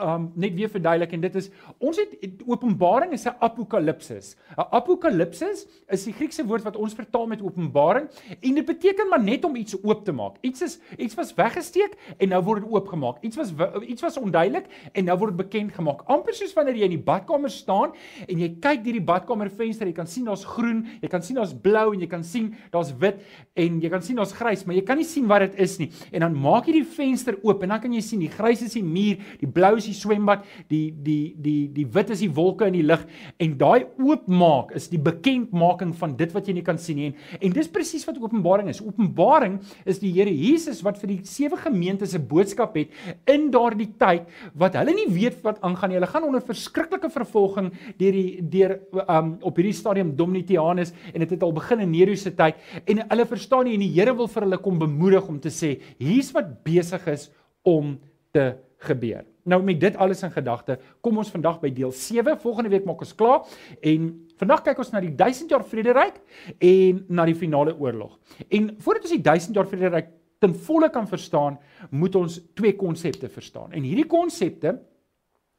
um 0.00 0.30
net 0.40 0.54
weer 0.56 0.70
verduidelik 0.72 1.12
en 1.16 1.24
dit 1.26 1.34
is 1.36 1.50
ons 1.76 1.98
het 2.00 2.14
Openbaring 2.48 3.12
is 3.12 3.26
'n 3.26 3.36
apokalipsis. 3.40 4.36
'n 4.56 4.64
Apokalipsis 4.72 5.66
is 5.88 6.04
die 6.04 6.12
Griekse 6.12 6.44
woord 6.46 6.64
wat 6.64 6.76
ons 6.76 6.94
vertaal 6.94 7.26
met 7.26 7.42
Openbaring 7.42 8.08
en 8.40 8.54
dit 8.54 8.66
beteken 8.66 9.08
maar 9.08 9.22
net 9.22 9.44
om 9.44 9.56
iets 9.56 9.76
oop 9.82 10.04
te 10.04 10.12
maak. 10.12 10.36
Iets 10.40 10.62
is 10.62 10.78
iets 10.96 11.14
was 11.14 11.34
weggesteek 11.34 11.96
en 12.18 12.28
nou 12.28 12.42
word 12.42 12.62
dit 12.62 12.72
oopgemaak. 12.72 13.22
Iets 13.22 13.36
was 13.36 13.52
iets 13.82 14.02
was 14.02 14.16
onduidelik 14.16 14.66
en 14.92 15.04
nou 15.04 15.18
word 15.18 15.36
dit 15.36 15.46
bekend 15.46 15.72
gemaak. 15.72 16.02
Amper 16.06 16.34
soos 16.34 16.54
wanneer 16.54 16.76
jy 16.76 16.84
in 16.84 16.96
die 16.96 17.04
badkamer 17.04 17.50
staan 17.50 17.92
en 18.26 18.38
jy 18.38 18.56
kyk 18.60 18.84
deur 18.84 18.92
die 18.92 19.04
badkamervenster, 19.12 19.86
jy 19.86 19.92
kan 19.92 20.06
sien 20.06 20.24
daar's 20.24 20.44
groen, 20.44 20.86
jy 21.02 21.08
kan 21.08 21.22
sien 21.22 21.36
daar's 21.36 21.54
blou 21.54 21.92
en 21.92 22.00
jy 22.00 22.06
kan 22.06 22.24
sien 22.24 22.54
daar's 22.70 22.92
wit 22.98 23.20
en 23.54 23.80
jy 23.80 23.88
kan 23.90 24.02
sien 24.02 24.16
daar's 24.16 24.32
grys, 24.32 24.64
maar 24.64 24.74
jy 24.74 24.82
kan 24.82 24.96
nie 24.96 25.04
sien 25.04 25.26
wat 25.26 25.40
dit 25.40 25.60
is 25.60 25.78
nie 25.78 25.89
en 26.12 26.24
dan 26.24 26.36
maak 26.36 26.68
jy 26.68 26.80
die 26.80 26.86
venster 26.96 27.38
oop 27.42 27.62
en 27.62 27.74
dan 27.74 27.82
kan 27.82 27.92
jy 27.92 28.02
sien 28.04 28.22
die 28.22 28.30
grys 28.32 28.62
is 28.66 28.76
die 28.78 28.84
muur, 28.84 29.20
die 29.40 29.48
blou 29.50 29.74
is 29.80 29.88
die 29.88 29.96
swembad, 29.96 30.44
die 30.70 30.90
die 30.90 31.34
die 31.40 31.68
die 31.74 31.86
wit 31.86 32.12
is 32.14 32.22
die 32.24 32.30
wolke 32.36 32.68
in 32.70 32.76
die 32.78 32.86
lug 32.86 33.04
en 33.40 33.56
daai 33.58 33.86
oopmaak 33.98 34.74
is 34.78 34.88
die 34.92 35.00
bekendmaking 35.00 35.94
van 35.98 36.16
dit 36.18 36.32
wat 36.34 36.48
jy 36.48 36.56
nie 36.58 36.66
kan 36.66 36.78
sien 36.78 37.00
nie. 37.00 37.10
En, 37.10 37.40
en 37.48 37.56
dis 37.56 37.70
presies 37.70 38.06
wat 38.08 38.18
Openbaring 38.20 38.68
is. 38.70 38.82
Openbaring 38.84 39.58
is 39.88 40.00
die 40.02 40.12
Here 40.14 40.30
Jesus 40.30 40.82
wat 40.84 40.98
vir 41.00 41.14
die 41.14 41.20
sewe 41.28 41.56
gemeentes 41.60 42.14
'n 42.14 42.26
boodskap 42.26 42.76
het 42.76 42.90
in 43.26 43.50
daardie 43.50 43.90
tyd 43.98 44.28
wat 44.54 44.74
hulle 44.74 44.94
nie 44.94 45.08
weet 45.08 45.42
wat 45.42 45.60
aangaan 45.62 45.90
nie. 45.90 45.98
Hulle 45.98 46.10
gaan 46.10 46.24
onder 46.24 46.40
verskriklike 46.40 47.10
vervolging 47.10 47.72
deur 47.98 48.12
die 48.12 48.40
deur 48.42 48.78
um 49.08 49.38
op 49.42 49.56
hierdie 49.56 49.76
stadium 49.76 50.14
Domitianus 50.16 50.92
en 51.14 51.20
dit 51.20 51.30
het, 51.30 51.40
het 51.40 51.42
al 51.42 51.52
begin 51.52 51.80
in 51.80 51.90
Nero 51.90 52.14
se 52.14 52.30
tyd 52.36 52.56
en 52.86 53.02
hulle 53.08 53.26
verstaan 53.26 53.64
nie 53.64 53.74
en 53.74 53.84
die 53.84 53.92
Here 53.94 54.14
wil 54.16 54.28
vir 54.28 54.46
hulle 54.46 54.58
kom 54.58 54.78
bemoedig 54.78 55.28
om 55.28 55.40
te 55.40 55.50
sê 55.50 55.79
hier's 55.98 56.32
wat 56.36 56.60
besig 56.66 57.06
is 57.12 57.28
om 57.66 57.98
te 58.34 58.54
gebeur. 58.86 59.24
Nou 59.48 59.62
met 59.64 59.80
dit 59.80 59.96
alles 59.96 60.22
in 60.22 60.32
gedagte, 60.32 60.78
kom 61.00 61.18
ons 61.20 61.32
vandag 61.32 61.58
by 61.62 61.70
deel 61.74 61.92
7. 61.96 62.36
Volgende 62.42 62.70
week 62.72 62.86
maak 62.88 63.02
ons 63.04 63.14
klaar 63.16 63.48
en 63.80 64.10
vandag 64.40 64.62
kyk 64.68 64.82
ons 64.84 64.92
na 64.92 65.02
die 65.04 65.12
1000 65.16 65.52
jaar 65.52 65.64
vrederyk 65.66 66.20
en 66.58 67.04
na 67.08 67.26
die 67.28 67.36
finale 67.36 67.74
oorlog. 67.76 68.18
En 68.48 68.70
voordat 68.78 69.08
ons 69.08 69.16
die 69.16 69.24
1000 69.24 69.56
jaar 69.56 69.68
vrederyk 69.68 70.12
ten 70.40 70.54
volle 70.56 70.88
kan 70.92 71.08
verstaan, 71.08 71.58
moet 71.90 72.14
ons 72.16 72.38
twee 72.56 72.72
konsepte 72.76 73.28
verstaan. 73.28 73.74
En 73.76 73.84
hierdie 73.84 74.08
konsepte 74.08 74.78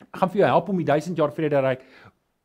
gaan 0.10 0.32
vir 0.34 0.42
jou 0.42 0.50
help 0.50 0.72
om 0.74 0.80
die 0.82 0.88
1000 0.88 1.20
jaar 1.20 1.34
vrederyk 1.36 1.86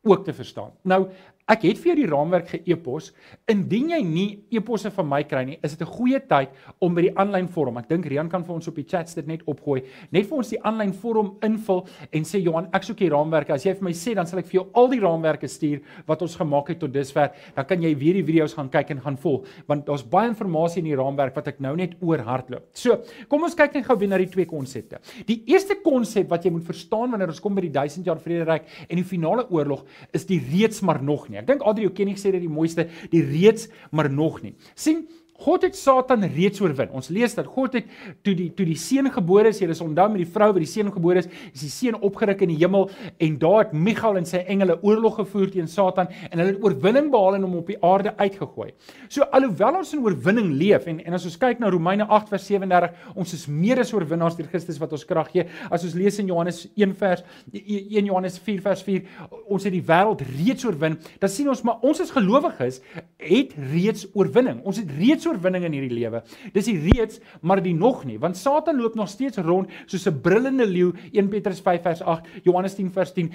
ook 0.07 0.25
te 0.25 0.33
verstaan. 0.33 0.71
Nou, 0.87 1.07
Ek 1.47 1.61
het 1.63 1.77
vir 1.79 1.93
jou 1.93 1.95
die 2.01 2.09
raamwerk 2.11 2.49
ge-epos. 2.51 3.13
Indien 3.47 3.93
jy 3.93 4.01
nie 4.03 4.25
eposse 4.51 4.89
van 4.91 5.07
my 5.07 5.21
kry 5.23 5.45
nie, 5.47 5.59
is 5.63 5.77
dit 5.77 5.87
'n 5.87 5.91
goeie 5.95 6.19
tyd 6.19 6.49
om 6.81 6.93
by 6.93 7.03
die 7.03 7.15
aanlyn 7.15 7.47
vorm. 7.47 7.77
Ek 7.77 7.87
dink 7.87 8.05
Rian 8.05 8.27
kan 8.27 8.43
vir 8.43 8.55
ons 8.55 8.67
op 8.67 8.75
die 8.75 8.83
chats 8.83 9.15
dit 9.15 9.25
net 9.25 9.43
opgooi. 9.47 9.81
Net 10.11 10.25
vir 10.25 10.37
ons 10.37 10.49
die 10.49 10.59
aanlyn 10.61 10.91
vorm 10.91 11.37
invul 11.41 11.87
en 12.11 12.23
sê 12.23 12.43
Johan, 12.43 12.67
ek 12.73 12.83
soek 12.83 12.97
die 12.97 13.09
raamwerke. 13.09 13.53
As 13.53 13.63
jy 13.63 13.73
vir 13.75 13.83
my 13.83 13.91
sê, 13.91 14.13
dan 14.13 14.27
sal 14.27 14.39
ek 14.39 14.45
vir 14.47 14.59
jou 14.61 14.67
al 14.73 14.87
die 14.89 14.99
raamwerke 14.99 15.47
stuur 15.47 15.79
wat 16.05 16.21
ons 16.21 16.35
gemaak 16.35 16.67
het 16.67 16.79
tot 16.79 16.91
dusver. 16.91 17.31
Dan 17.55 17.65
kan 17.65 17.81
jy 17.81 17.95
weer 17.95 18.13
die 18.13 18.23
video's 18.23 18.53
gaan 18.53 18.69
kyk 18.69 18.91
en 18.91 18.99
gaan 18.99 19.15
volg, 19.17 19.47
want 19.67 19.85
daar's 19.85 20.03
baie 20.03 20.27
inligting 20.27 20.77
in 20.77 20.83
die 20.83 20.95
raamwerk 20.95 21.33
wat 21.33 21.47
ek 21.47 21.61
nou 21.61 21.75
net 21.77 21.95
oor 22.01 22.17
hardloop. 22.19 22.67
So, 22.73 23.01
kom 23.29 23.43
ons 23.43 23.55
kyk 23.55 23.73
net 23.73 23.85
gou 23.85 23.95
weer 23.97 24.09
na 24.09 24.17
die 24.17 24.27
twee 24.27 24.45
konsepte. 24.45 24.99
Die 25.25 25.43
eerste 25.47 25.75
konsep 25.81 26.29
wat 26.29 26.43
jy 26.43 26.51
moet 26.51 26.65
verstaan 26.65 27.11
wanneer 27.11 27.29
ons 27.29 27.39
kom 27.39 27.55
by 27.55 27.61
die 27.61 27.71
1000 27.71 28.05
jaar 28.05 28.19
vrederyk 28.19 28.65
en 28.89 28.97
die 28.97 29.03
finale 29.03 29.49
oorlog 29.49 29.85
is 30.11 30.25
die 30.25 30.39
reeds 30.39 30.81
maar 30.81 31.01
nog 31.01 31.29
nie 31.29 31.36
nie. 31.37 31.43
Ek 31.45 31.49
dink 31.51 31.65
Adri 31.67 31.87
Okenig 31.89 32.19
sê 32.21 32.33
dit 32.33 32.43
die 32.43 32.51
mooiste, 32.51 32.87
die 33.13 33.23
reeds 33.25 33.69
maar 33.91 34.09
nog 34.09 34.41
nie. 34.43 34.55
sien 34.75 35.05
God 35.43 35.65
het 35.67 35.75
Satan 35.77 36.25
reeds 36.33 36.61
oorwin. 36.63 36.89
Ons 36.97 37.11
lees 37.13 37.35
dat 37.37 37.45
God 37.53 37.75
het 37.77 37.89
toe 38.25 38.33
die 38.37 38.49
toe 38.57 38.65
die 38.65 38.77
seun 38.79 39.09
gebore 39.13 39.51
is, 39.53 39.59
jy 39.61 39.69
is 39.69 39.83
onthou 39.83 40.07
met 40.13 40.23
die 40.23 40.29
vrou 40.33 40.49
wat 40.55 40.63
die 40.63 40.69
seun 40.69 40.89
gebore 40.93 41.21
is, 41.21 41.29
is 41.51 41.65
die 41.65 41.71
seun 41.71 41.97
opgeruk 42.01 42.41
in 42.45 42.53
die 42.53 42.59
hemel 42.59 42.87
en 43.23 43.37
daar 43.41 43.67
het 43.67 43.75
Michael 43.77 44.21
en 44.21 44.27
sy 44.29 44.41
engele 44.49 44.79
oorlog 44.81 45.19
gevoer 45.21 45.51
teen 45.53 45.69
Satan 45.69 46.09
en 46.31 46.41
hulle 46.41 46.55
het 46.55 46.63
oorwinning 46.65 47.11
behaal 47.13 47.37
en 47.37 47.45
hom 47.45 47.59
op 47.61 47.69
die 47.69 47.77
aarde 47.85 48.15
uitgegooi. 48.17 48.71
So 49.13 49.27
alhoewel 49.37 49.81
ons 49.83 49.93
in 49.93 50.01
oorwinning 50.05 50.49
leef 50.57 50.87
en 50.89 51.03
en 51.05 51.17
as 51.17 51.27
ons 51.29 51.37
kyk 51.39 51.61
na 51.61 51.69
Romeine 51.73 52.07
8 52.09 52.33
vers 52.33 52.49
37, 52.49 53.13
ons 53.15 53.37
is 53.37 53.45
meer 53.47 53.83
as 53.83 53.93
oorwinnaars 53.93 54.39
deur 54.39 54.49
Christus 54.49 54.81
wat 54.81 54.95
ons 54.97 55.05
krag 55.07 55.29
gee. 55.35 55.45
As 55.69 55.85
ons 55.85 55.95
lees 55.97 56.17
in 56.23 56.31
Johannes 56.31 56.63
1 56.73 56.97
vers 56.97 57.23
1 57.53 58.09
Johannes 58.09 58.39
4 58.43 58.63
vers 58.65 58.83
4, 58.87 59.05
ons 59.45 59.67
het 59.67 59.73
die 59.75 59.85
wêreld 59.85 60.23
reeds 60.33 60.65
oorwin. 60.65 60.97
Dan 61.21 61.31
sien 61.31 61.49
ons 61.51 61.63
maar 61.67 61.83
ons 61.85 62.01
as 62.01 62.13
gelowiges 62.15 62.81
het 63.21 63.53
reeds 63.71 64.07
oorwinning. 64.17 64.63
Ons 64.67 64.81
het 64.81 64.91
reeds 64.97 65.26
oorwinning 65.27 65.65
in 65.67 65.75
hierdie 65.77 65.99
lewe. 65.99 66.23
Dis 66.53 66.65
die 66.65 66.79
reeds, 66.79 67.19
maar 67.41 67.61
die 67.63 67.75
nog 67.75 68.05
nie, 68.05 68.17
want 68.19 68.37
Satan 68.37 68.79
loop 68.81 68.95
nog 68.95 69.09
steeds 69.09 69.37
rond 69.37 69.69
soos 69.85 70.07
'n 70.07 70.21
brullende 70.21 70.65
leeu. 70.65 70.93
1 71.11 71.29
Petrus 71.29 71.61
5 71.61 71.81
vers 71.81 72.01
8, 72.01 72.27
Johannes 72.43 72.75
10 72.75 72.91
vers 72.91 73.13
10. 73.13 73.31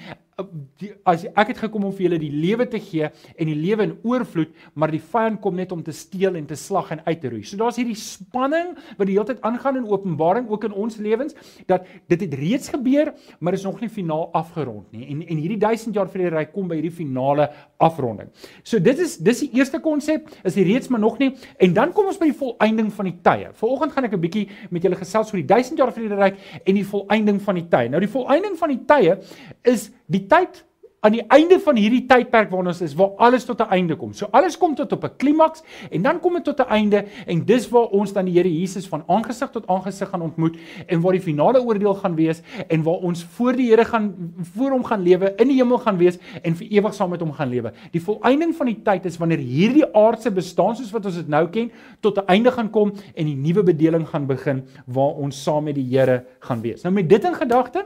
As 1.05 1.25
ek 1.29 1.51
het 1.53 1.59
gekom 1.65 1.85
om 1.85 1.93
vir 1.93 2.07
julle 2.07 2.19
die 2.21 2.31
lewe 2.33 2.65
te 2.69 2.79
gee 2.81 3.05
en 3.05 3.49
die 3.49 3.57
lewe 3.57 3.85
in 3.87 3.93
oorvloed, 4.01 4.53
maar 4.73 4.91
die 4.93 5.01
vyand 5.01 5.39
kom 5.43 5.55
net 5.59 5.71
om 5.75 5.83
te 5.85 5.93
steel 5.93 6.37
en 6.39 6.47
te 6.49 6.57
slag 6.57 6.89
en 6.95 7.03
uit 7.05 7.19
te 7.21 7.29
roei. 7.29 7.43
So 7.45 7.59
daar's 7.59 7.77
hierdie 7.77 7.97
spanning 7.99 8.73
wat 8.97 9.05
die 9.07 9.15
hele 9.15 9.27
tyd 9.29 9.43
aangaan 9.45 9.77
in 9.81 9.87
Openbaring 9.89 10.49
ook 10.49 10.65
in 10.69 10.73
ons 10.73 10.97
lewens 10.97 11.37
dat 11.69 11.85
dit 12.09 12.25
het 12.25 12.33
reeds 12.39 12.71
gebeur, 12.73 13.13
maar 13.39 13.53
is 13.53 13.65
nog 13.67 13.81
nie 13.81 13.91
finaal 13.93 14.29
afgerond 14.33 14.89
nie. 14.95 15.05
En 15.13 15.21
en 15.21 15.41
hierdie 15.43 15.59
1000 15.61 15.95
jaar 15.95 16.09
vrederyk 16.09 16.53
kom 16.53 16.67
by 16.71 16.79
hierdie 16.79 16.95
finale 16.95 17.49
afronding. 17.83 18.31
So 18.63 18.81
dit 18.81 18.99
is 18.99 19.17
dis 19.21 19.45
die 19.45 19.51
eerste 19.59 19.79
konsep, 19.83 20.29
is 20.43 20.57
die 20.57 20.65
reeds 20.67 20.89
maar 20.89 21.03
nog 21.03 21.19
nie 21.21 21.33
en 21.61 21.73
dan 21.77 21.93
kom 21.93 22.09
ons 22.09 22.19
by 22.21 22.31
die 22.31 22.39
volëinding 22.39 22.91
van 22.93 23.09
die 23.11 23.17
tye. 23.25 23.51
Vanoggend 23.59 23.93
gaan 23.93 24.09
ek 24.09 24.13
'n 24.17 24.23
bietjie 24.23 24.47
met 24.69 24.83
julle 24.83 24.97
gesels 24.97 25.31
oor 25.33 25.41
die 25.41 25.51
1000 25.53 25.77
jaar 25.77 25.93
vrederyk 25.93 26.37
en 26.65 26.75
die 26.75 26.85
volëinding 26.85 27.41
van 27.41 27.55
die 27.55 27.67
tye. 27.69 27.89
Nou 27.89 27.99
die 27.99 28.13
volëinding 28.15 28.57
van 28.57 28.69
die 28.69 28.83
tye 28.85 29.17
is 29.63 29.91
die 30.07 30.22
tyd 30.27 30.63
aan 31.03 31.11
die 31.17 31.23
einde 31.35 31.57
van 31.59 31.75
hierdie 31.75 32.05
tydperk 32.07 32.47
waarna 32.53 32.71
ons 32.71 32.81
is 32.85 32.93
waar 32.95 33.11
alles 33.25 33.43
tot 33.43 33.59
'n 33.59 33.71
einde 33.75 33.95
kom. 33.99 34.13
So 34.13 34.27
alles 34.31 34.57
kom 34.57 34.75
tot 34.75 34.91
op 34.91 35.03
'n 35.03 35.15
klimaks 35.17 35.63
en 35.91 36.01
dan 36.01 36.19
kom 36.19 36.33
dit 36.33 36.43
tot 36.43 36.59
'n 36.59 36.69
einde 36.69 37.05
en 37.27 37.45
dis 37.45 37.69
waar 37.69 37.87
ons 37.91 38.13
dan 38.13 38.25
die 38.25 38.33
Here 38.33 38.59
Jesus 38.59 38.87
van 38.87 39.03
aangesig 39.07 39.49
tot 39.49 39.67
aangesig 39.67 40.09
gaan 40.09 40.21
ontmoet 40.21 40.57
en 40.87 41.01
waar 41.01 41.11
die 41.11 41.21
finale 41.21 41.61
oordeel 41.61 41.93
gaan 41.93 42.15
wees 42.15 42.41
en 42.67 42.83
waar 42.83 43.03
ons 43.03 43.23
voor 43.23 43.53
die 43.53 43.69
Here 43.69 43.85
gaan 43.85 44.33
voor 44.55 44.71
hom 44.71 44.83
gaan 44.83 45.01
lewe, 45.01 45.33
in 45.35 45.47
die 45.47 45.57
hemel 45.57 45.77
gaan 45.77 45.97
wees 45.97 46.17
en 46.41 46.55
vir 46.55 46.67
ewig 46.67 46.93
saam 46.93 47.09
met 47.09 47.19
hom 47.19 47.33
gaan 47.33 47.49
lewe. 47.49 47.73
Die 47.91 48.01
volëinding 48.01 48.55
van 48.55 48.65
die 48.65 48.81
tyd 48.83 49.05
is 49.05 49.17
wanneer 49.17 49.39
hierdie 49.39 49.95
aardse 49.95 50.31
bestaan 50.31 50.75
soos 50.75 50.91
wat 50.91 51.05
ons 51.05 51.15
dit 51.15 51.27
nou 51.27 51.47
ken 51.49 51.71
tot 51.99 52.17
'n 52.17 52.27
einde 52.27 52.51
gaan 52.51 52.69
kom 52.69 52.93
en 53.15 53.25
die 53.25 53.35
nuwe 53.35 53.63
bedeling 53.63 54.07
gaan 54.07 54.25
begin 54.25 54.63
waar 54.85 55.15
ons 55.19 55.43
saam 55.43 55.63
met 55.63 55.75
die 55.75 55.97
Here 55.97 56.25
gaan 56.39 56.61
wees. 56.61 56.81
Nou 56.83 56.93
met 56.93 57.09
dit 57.09 57.23
in 57.23 57.35
gedagte 57.35 57.85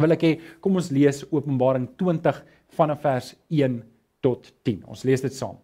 wil 0.00 0.16
ek 0.16 0.22
hê 0.26 0.32
kom 0.60 0.76
ons 0.80 0.90
lees 0.90 1.24
Openbaring 1.30 1.88
20 2.00 2.42
vanaf 2.76 3.02
vers 3.02 3.34
1 3.48 3.80
tot 4.24 4.52
10. 4.64 4.84
Ons 4.86 5.04
lees 5.08 5.22
dit 5.24 5.34
saam. 5.34 5.58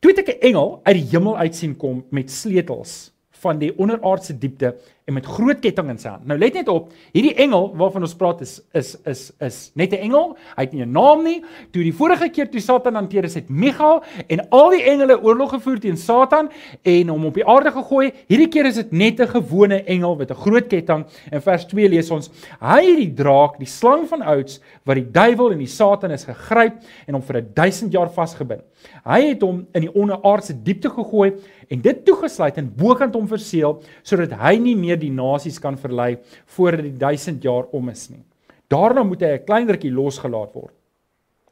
Toe 0.00 0.12
het 0.12 0.22
ek 0.22 0.28
'n 0.36 0.46
engel 0.50 0.80
uit 0.84 0.96
die 0.96 1.08
hemel 1.12 1.36
uit 1.36 1.54
sien 1.54 1.76
kom 1.76 2.04
met 2.10 2.30
sleutels 2.30 3.12
van 3.42 3.58
die 3.58 3.72
onderaardse 3.78 4.38
diepte 4.38 4.74
en 5.10 5.16
met 5.16 5.26
groot 5.26 5.58
ketting 5.62 5.90
in 5.90 5.98
sy 5.98 6.12
hand. 6.12 6.26
Nou 6.28 6.36
let 6.38 6.54
net 6.54 6.68
op, 6.70 6.90
hierdie 7.14 7.34
engel 7.42 7.70
waarvan 7.78 8.06
ons 8.06 8.14
praat 8.18 8.42
is 8.44 8.58
is 8.76 8.92
is 9.10 9.22
is 9.42 9.58
net 9.74 9.92
'n 9.92 10.02
engel. 10.06 10.36
Hy 10.56 10.62
het 10.62 10.72
nie 10.72 10.84
'n 10.84 10.92
naam 10.92 11.24
nie. 11.24 11.42
Toe 11.72 11.82
die 11.82 11.92
vorige 11.92 12.28
keer 12.28 12.48
toe 12.50 12.60
Satan 12.60 12.94
hanteer 12.94 13.24
is, 13.24 13.34
het 13.34 13.48
Michael 13.48 14.02
en 14.28 14.48
al 14.50 14.70
die 14.70 14.82
engele 14.82 15.20
oorlog 15.22 15.50
gevoer 15.50 15.80
teen 15.80 15.96
Satan 15.96 16.50
en 16.82 17.08
hom 17.08 17.24
op 17.24 17.34
die 17.34 17.46
aarde 17.46 17.70
gegooi. 17.70 18.12
Hierdie 18.28 18.48
keer 18.48 18.66
is 18.66 18.74
dit 18.74 18.92
net 18.92 19.20
'n 19.20 19.26
gewone 19.26 19.84
engel 19.84 20.16
met 20.16 20.30
'n 20.30 20.34
groot 20.34 20.68
ketting. 20.68 21.06
In 21.32 21.40
vers 21.40 21.64
2 21.66 21.88
lees 21.88 22.10
ons: 22.10 22.30
Hy 22.60 22.84
het 22.84 22.96
die 22.96 23.14
draak, 23.14 23.58
die 23.58 23.66
slang 23.66 24.08
van 24.08 24.22
ouds 24.22 24.60
wat 24.84 24.96
die 24.96 25.10
duiwel 25.10 25.52
en 25.52 25.58
die 25.58 25.66
Satan 25.66 26.10
is 26.10 26.24
gegryp 26.24 26.74
en 27.06 27.14
hom 27.14 27.22
vir 27.22 27.36
'n 27.36 27.50
1000 27.54 27.92
jaar 27.92 28.10
vasgebind. 28.10 28.62
Hy 29.04 29.28
het 29.28 29.42
hom 29.42 29.66
in 29.72 29.80
die 29.80 29.94
onderaardse 29.94 30.54
diepte 30.62 30.90
gegooi 30.90 31.32
en 31.70 31.82
dit 31.84 32.02
toegesluit 32.04 32.58
en 32.58 32.72
bokant 32.76 33.14
hom 33.14 33.28
verseël 33.30 33.78
sodat 34.02 34.34
hy 34.40 34.56
nie 34.58 34.76
meer 34.78 34.98
die 34.98 35.12
nasies 35.14 35.60
kan 35.62 35.78
verlei 35.78 36.16
voordat 36.56 36.84
die 36.88 36.98
1000 36.98 37.46
jaar 37.46 37.70
om 37.76 37.88
is 37.92 38.08
nie. 38.10 38.24
Daarna 38.70 39.02
moet 39.02 39.22
hy 39.22 39.32
'n 39.38 39.46
klein 39.46 39.68
rukkie 39.68 39.90
losgelaat 39.90 40.54
word. 40.54 40.74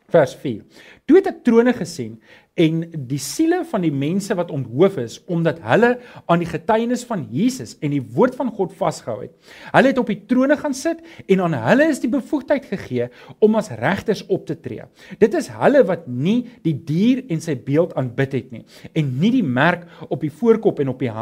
Vers 0.09 0.35
4. 0.35 0.63
Toe 1.07 1.17
het 1.17 1.27
ek 1.27 1.45
trone 1.45 1.73
gesien 1.73 2.21
en 2.59 2.81
die 3.09 3.21
siele 3.23 3.61
van 3.71 3.85
die 3.87 3.93
mense 3.95 4.35
wat 4.39 4.51
onthoof 4.55 4.99
is 5.03 5.19
omdat 5.31 5.61
hulle 5.63 5.93
aan 6.27 6.43
die 6.43 6.49
getuienis 6.49 7.05
van 7.07 7.25
Jesus 7.31 7.77
en 7.85 7.93
die 7.95 8.03
woord 8.03 8.35
van 8.39 8.51
God 8.55 8.75
vasgehou 8.79 9.21
het. 9.23 9.35
Hulle 9.71 9.93
het 9.93 10.01
op 10.01 10.11
die 10.11 10.19
trone 10.31 10.57
gaan 10.59 10.75
sit 10.75 11.05
en 11.27 11.45
aan 11.47 11.55
hulle 11.69 11.89
is 11.93 12.03
die 12.03 12.11
bevoegdheid 12.11 12.67
gegee 12.67 13.09
om 13.45 13.59
as 13.61 13.71
regters 13.79 14.25
op 14.27 14.47
te 14.49 14.57
tree. 14.59 14.89
Dit 15.23 15.37
is 15.39 15.51
hulle 15.55 15.85
wat 15.87 16.09
nie 16.11 16.49
die 16.67 16.75
dier 16.75 17.23
en 17.31 17.43
sy 17.45 17.55
beeld 17.55 17.95
aanbid 17.99 18.35
het 18.39 18.51
nie 18.55 18.65
en 18.99 19.15
nie 19.23 19.33
die 19.37 19.45
merk 19.47 19.87
op 20.09 20.25
die 20.25 20.33
voorkop 20.33 20.83
en 20.83 20.93
op 20.95 21.05
die 21.05 21.13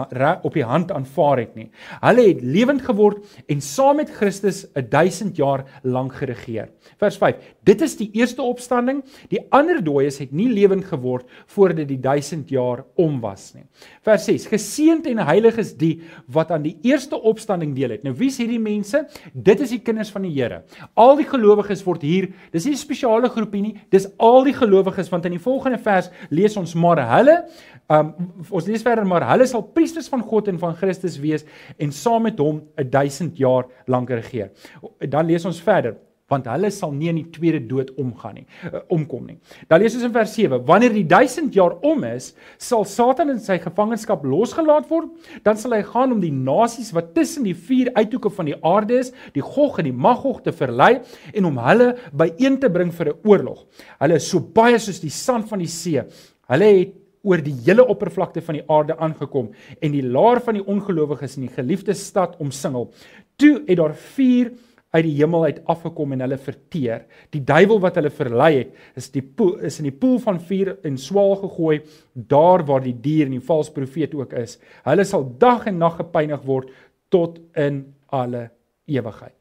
op 0.47 0.57
die 0.57 0.67
hand 0.67 0.93
aanvaar 0.95 1.45
het 1.45 1.55
nie. 1.59 1.69
Hulle 2.01 2.29
het 2.31 2.43
lewend 2.43 2.85
geword 2.87 3.23
en 3.53 3.61
saam 3.61 4.01
met 4.01 4.11
Christus 4.11 4.65
'n 4.75 4.89
1000 4.89 5.37
jaar 5.37 5.65
lank 5.83 6.15
geregeer. 6.15 6.71
Vers 6.99 7.17
5. 7.17 7.37
Dit 7.65 7.81
is 7.81 7.97
die 7.97 8.11
eerste 8.13 8.43
opstanding. 8.43 9.05
Die 9.29 9.41
ander 9.51 9.83
dooies 9.85 10.19
het 10.19 10.33
nie 10.33 10.49
lewend 10.49 10.85
geword 10.85 11.26
voordat 11.47 11.89
die 11.89 12.01
1000 12.01 12.51
jaar 12.51 12.85
om 12.95 13.21
was 13.21 13.53
nie. 13.55 13.65
Vers 14.07 14.25
6: 14.25 14.47
Geseënd 14.53 15.07
en 15.07 15.23
heilig 15.27 15.57
is 15.63 15.75
die 15.77 16.03
wat 16.27 16.51
aan 16.51 16.63
die 16.63 16.77
eerste 16.83 17.21
opstanding 17.21 17.75
deel 17.77 17.97
het. 17.97 18.03
Nou 18.07 18.15
wie 18.17 18.29
is 18.29 18.39
hierdie 18.39 18.61
mense? 18.61 19.07
Dit 19.33 19.61
is 19.61 19.71
die 19.71 19.83
kinders 19.83 20.11
van 20.11 20.23
die 20.23 20.35
Here. 20.37 20.63
Al 20.95 21.17
die 21.17 21.29
gelowiges 21.29 21.85
word 21.87 22.03
hier, 22.03 22.29
dis 22.53 22.65
nie 22.65 22.73
'n 22.73 22.77
spesiale 22.77 23.29
groepie 23.29 23.63
nie, 23.63 23.75
dis 23.91 24.09
al 24.19 24.45
die 24.45 24.55
gelowiges 24.55 25.11
want 25.11 25.25
in 25.25 25.33
die 25.33 25.43
volgende 25.43 25.79
vers 25.79 26.11
lees 26.31 26.57
ons 26.57 26.75
maar 26.75 27.01
hulle 27.17 27.45
Um 27.87 28.09
ons 28.51 28.67
lees 28.67 28.83
verder 28.83 29.07
maar 29.07 29.23
hulle 29.31 29.47
sal 29.47 29.63
priesters 29.75 30.09
van 30.11 30.23
God 30.27 30.49
en 30.51 30.59
van 30.59 30.75
Christus 30.75 31.21
wees 31.23 31.45
en 31.79 31.93
saam 31.95 32.25
met 32.27 32.39
hom 32.43 32.63
'n 32.77 32.91
1000 32.91 33.39
jaar 33.39 33.67
lank 33.87 34.11
regeer. 34.11 34.51
Dan 34.99 35.27
lees 35.27 35.45
ons 35.45 35.61
verder 35.63 35.97
want 36.33 36.49
hulle 36.51 36.71
sal 36.75 36.93
nie 36.95 37.11
in 37.13 37.21
die 37.21 37.31
tweede 37.35 37.61
dood 37.71 37.93
omgaan 38.01 38.41
nie 38.41 38.47
uh, 38.67 38.83
omkom 38.93 39.29
nie. 39.29 39.37
Dan 39.71 39.83
lees 39.83 39.95
ons 39.99 40.07
in 40.09 40.15
vers 40.15 40.33
7, 40.35 40.59
wanneer 40.67 40.95
die 40.95 41.07
1000 41.07 41.55
jaar 41.55 41.77
om 41.87 42.05
is, 42.09 42.33
sal 42.59 42.85
Satan 42.89 43.31
in 43.35 43.41
sy 43.43 43.59
gevangenskap 43.63 44.27
losgelaat 44.27 44.91
word, 44.91 45.13
dan 45.47 45.59
sal 45.61 45.77
hy 45.77 45.83
gaan 45.87 46.17
om 46.17 46.23
die 46.23 46.35
nasies 46.35 46.93
wat 46.97 47.13
tussen 47.17 47.47
die 47.47 47.55
vier 47.55 47.93
uithoeke 47.95 48.33
van 48.35 48.51
die 48.51 48.59
aarde 48.67 49.01
is, 49.05 49.13
die 49.37 49.45
Gog 49.45 49.79
en 49.81 49.89
die 49.89 49.95
Magog 49.95 50.43
te 50.45 50.55
verlei 50.57 50.97
en 51.33 51.49
om 51.49 51.63
hulle 51.63 51.93
byeen 52.17 52.61
te 52.63 52.71
bring 52.73 52.93
vir 52.93 53.13
'n 53.13 53.19
oorlog. 53.25 53.67
Hulle 54.01 54.17
is 54.17 54.31
so 54.31 54.41
baie 54.41 54.79
soos 54.79 55.01
die 55.01 55.11
sand 55.11 55.49
van 55.49 55.59
die 55.59 55.71
see. 55.71 56.03
Hulle 56.49 56.65
het 56.79 56.95
oor 57.27 57.43
die 57.43 57.55
hele 57.67 57.87
oppervlakte 57.87 58.43
van 58.45 58.61
die 58.61 58.65
aarde 58.71 58.97
aangekom 59.03 59.51
en 59.81 59.93
die 59.93 60.03
laar 60.03 60.41
van 60.41 60.55
die 60.55 60.67
ongelowiges 60.67 61.37
in 61.37 61.49
die 61.49 61.55
geliefde 61.55 61.95
stad 61.95 62.37
omsingel. 62.39 62.93
Toe 63.37 63.63
het 63.67 63.79
daar 63.79 63.95
vier 64.15 64.53
uit 64.97 65.05
die 65.07 65.15
hemel 65.19 65.47
uit 65.51 65.61
afgekom 65.69 66.15
en 66.17 66.25
hulle 66.25 66.39
verteer. 66.41 67.05
Die 67.35 67.43
duiwel 67.45 67.81
wat 67.85 67.99
hulle 68.01 68.13
verlei 68.15 68.51
het, 68.57 68.75
is 68.99 69.11
die 69.15 69.23
poel, 69.23 69.57
is 69.69 69.79
in 69.83 69.91
die 69.91 69.95
poel 69.95 70.19
van 70.25 70.41
vuur 70.41 70.75
en 70.87 70.99
swaal 71.01 71.37
gegooi, 71.45 71.81
daar 72.15 72.65
waar 72.67 72.85
die 72.85 72.97
dier 72.97 73.29
en 73.29 73.37
die 73.37 73.45
valse 73.45 73.75
profeet 73.77 74.17
ook 74.17 74.35
is. 74.41 74.57
Hulle 74.89 75.07
sal 75.09 75.29
dag 75.41 75.69
en 75.71 75.81
nag 75.83 75.99
gepynig 76.01 76.45
word 76.49 76.73
tot 77.15 77.39
in 77.55 77.85
alle 78.15 78.49
ewigheid. 78.91 79.35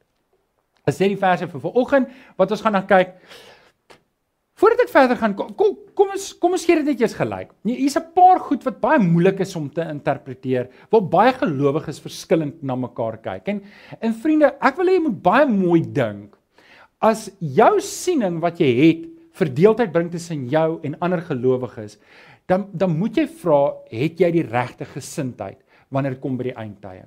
As 0.86 1.00
dit 1.00 1.10
die 1.10 1.18
verse 1.18 1.48
vir 1.50 1.62
vanoggend 1.62 2.10
wat 2.38 2.52
ons 2.54 2.62
gaan 2.62 2.76
na 2.76 2.84
kyk, 2.86 3.16
Voordat 4.56 4.86
ek 4.86 4.92
verder 4.92 5.18
gaan, 5.20 5.34
kom 5.36 5.50
kom 5.96 6.12
ons 6.14 6.30
kom 6.40 6.54
ons 6.56 6.62
gee 6.64 6.78
dit 6.78 6.86
net 6.88 7.02
eers 7.02 7.16
gelyk. 7.16 7.50
Nee, 7.68 7.76
hier's 7.76 7.96
'n 7.96 8.12
paar 8.16 8.38
goed 8.40 8.64
wat 8.64 8.80
baie 8.80 8.98
moeilik 8.98 9.40
is 9.40 9.54
om 9.56 9.68
te 9.68 9.82
interpreteer, 9.84 10.70
waar 10.90 11.02
baie 11.02 11.32
gelowiges 11.32 12.00
verskillend 12.00 12.62
na 12.62 12.74
mekaar 12.74 13.18
kyk. 13.18 13.48
En 13.48 13.62
en 14.00 14.14
vriende, 14.14 14.54
ek 14.60 14.76
wil 14.76 14.86
hê 14.86 14.94
jy 14.96 15.02
moet 15.02 15.22
baie 15.22 15.46
mooi 15.46 15.80
dink. 15.82 16.36
As 17.02 17.30
jou 17.40 17.80
siening 17.80 18.40
wat 18.40 18.58
jy 18.58 18.72
het 18.80 19.08
verdeeldheid 19.32 19.92
bring 19.92 20.10
tussen 20.10 20.48
jou 20.48 20.80
en 20.82 20.96
ander 21.00 21.20
gelowiges, 21.20 21.98
dan 22.48 22.70
dan 22.72 22.98
moet 22.98 23.14
jy 23.14 23.26
vra, 23.26 23.74
het 23.90 24.18
jy 24.18 24.30
die 24.30 24.48
regte 24.48 24.86
gesindheid 24.86 25.58
wanneer 25.90 26.12
dit 26.12 26.20
kom 26.20 26.36
by 26.36 26.44
die 26.44 26.56
eindtye? 26.56 27.04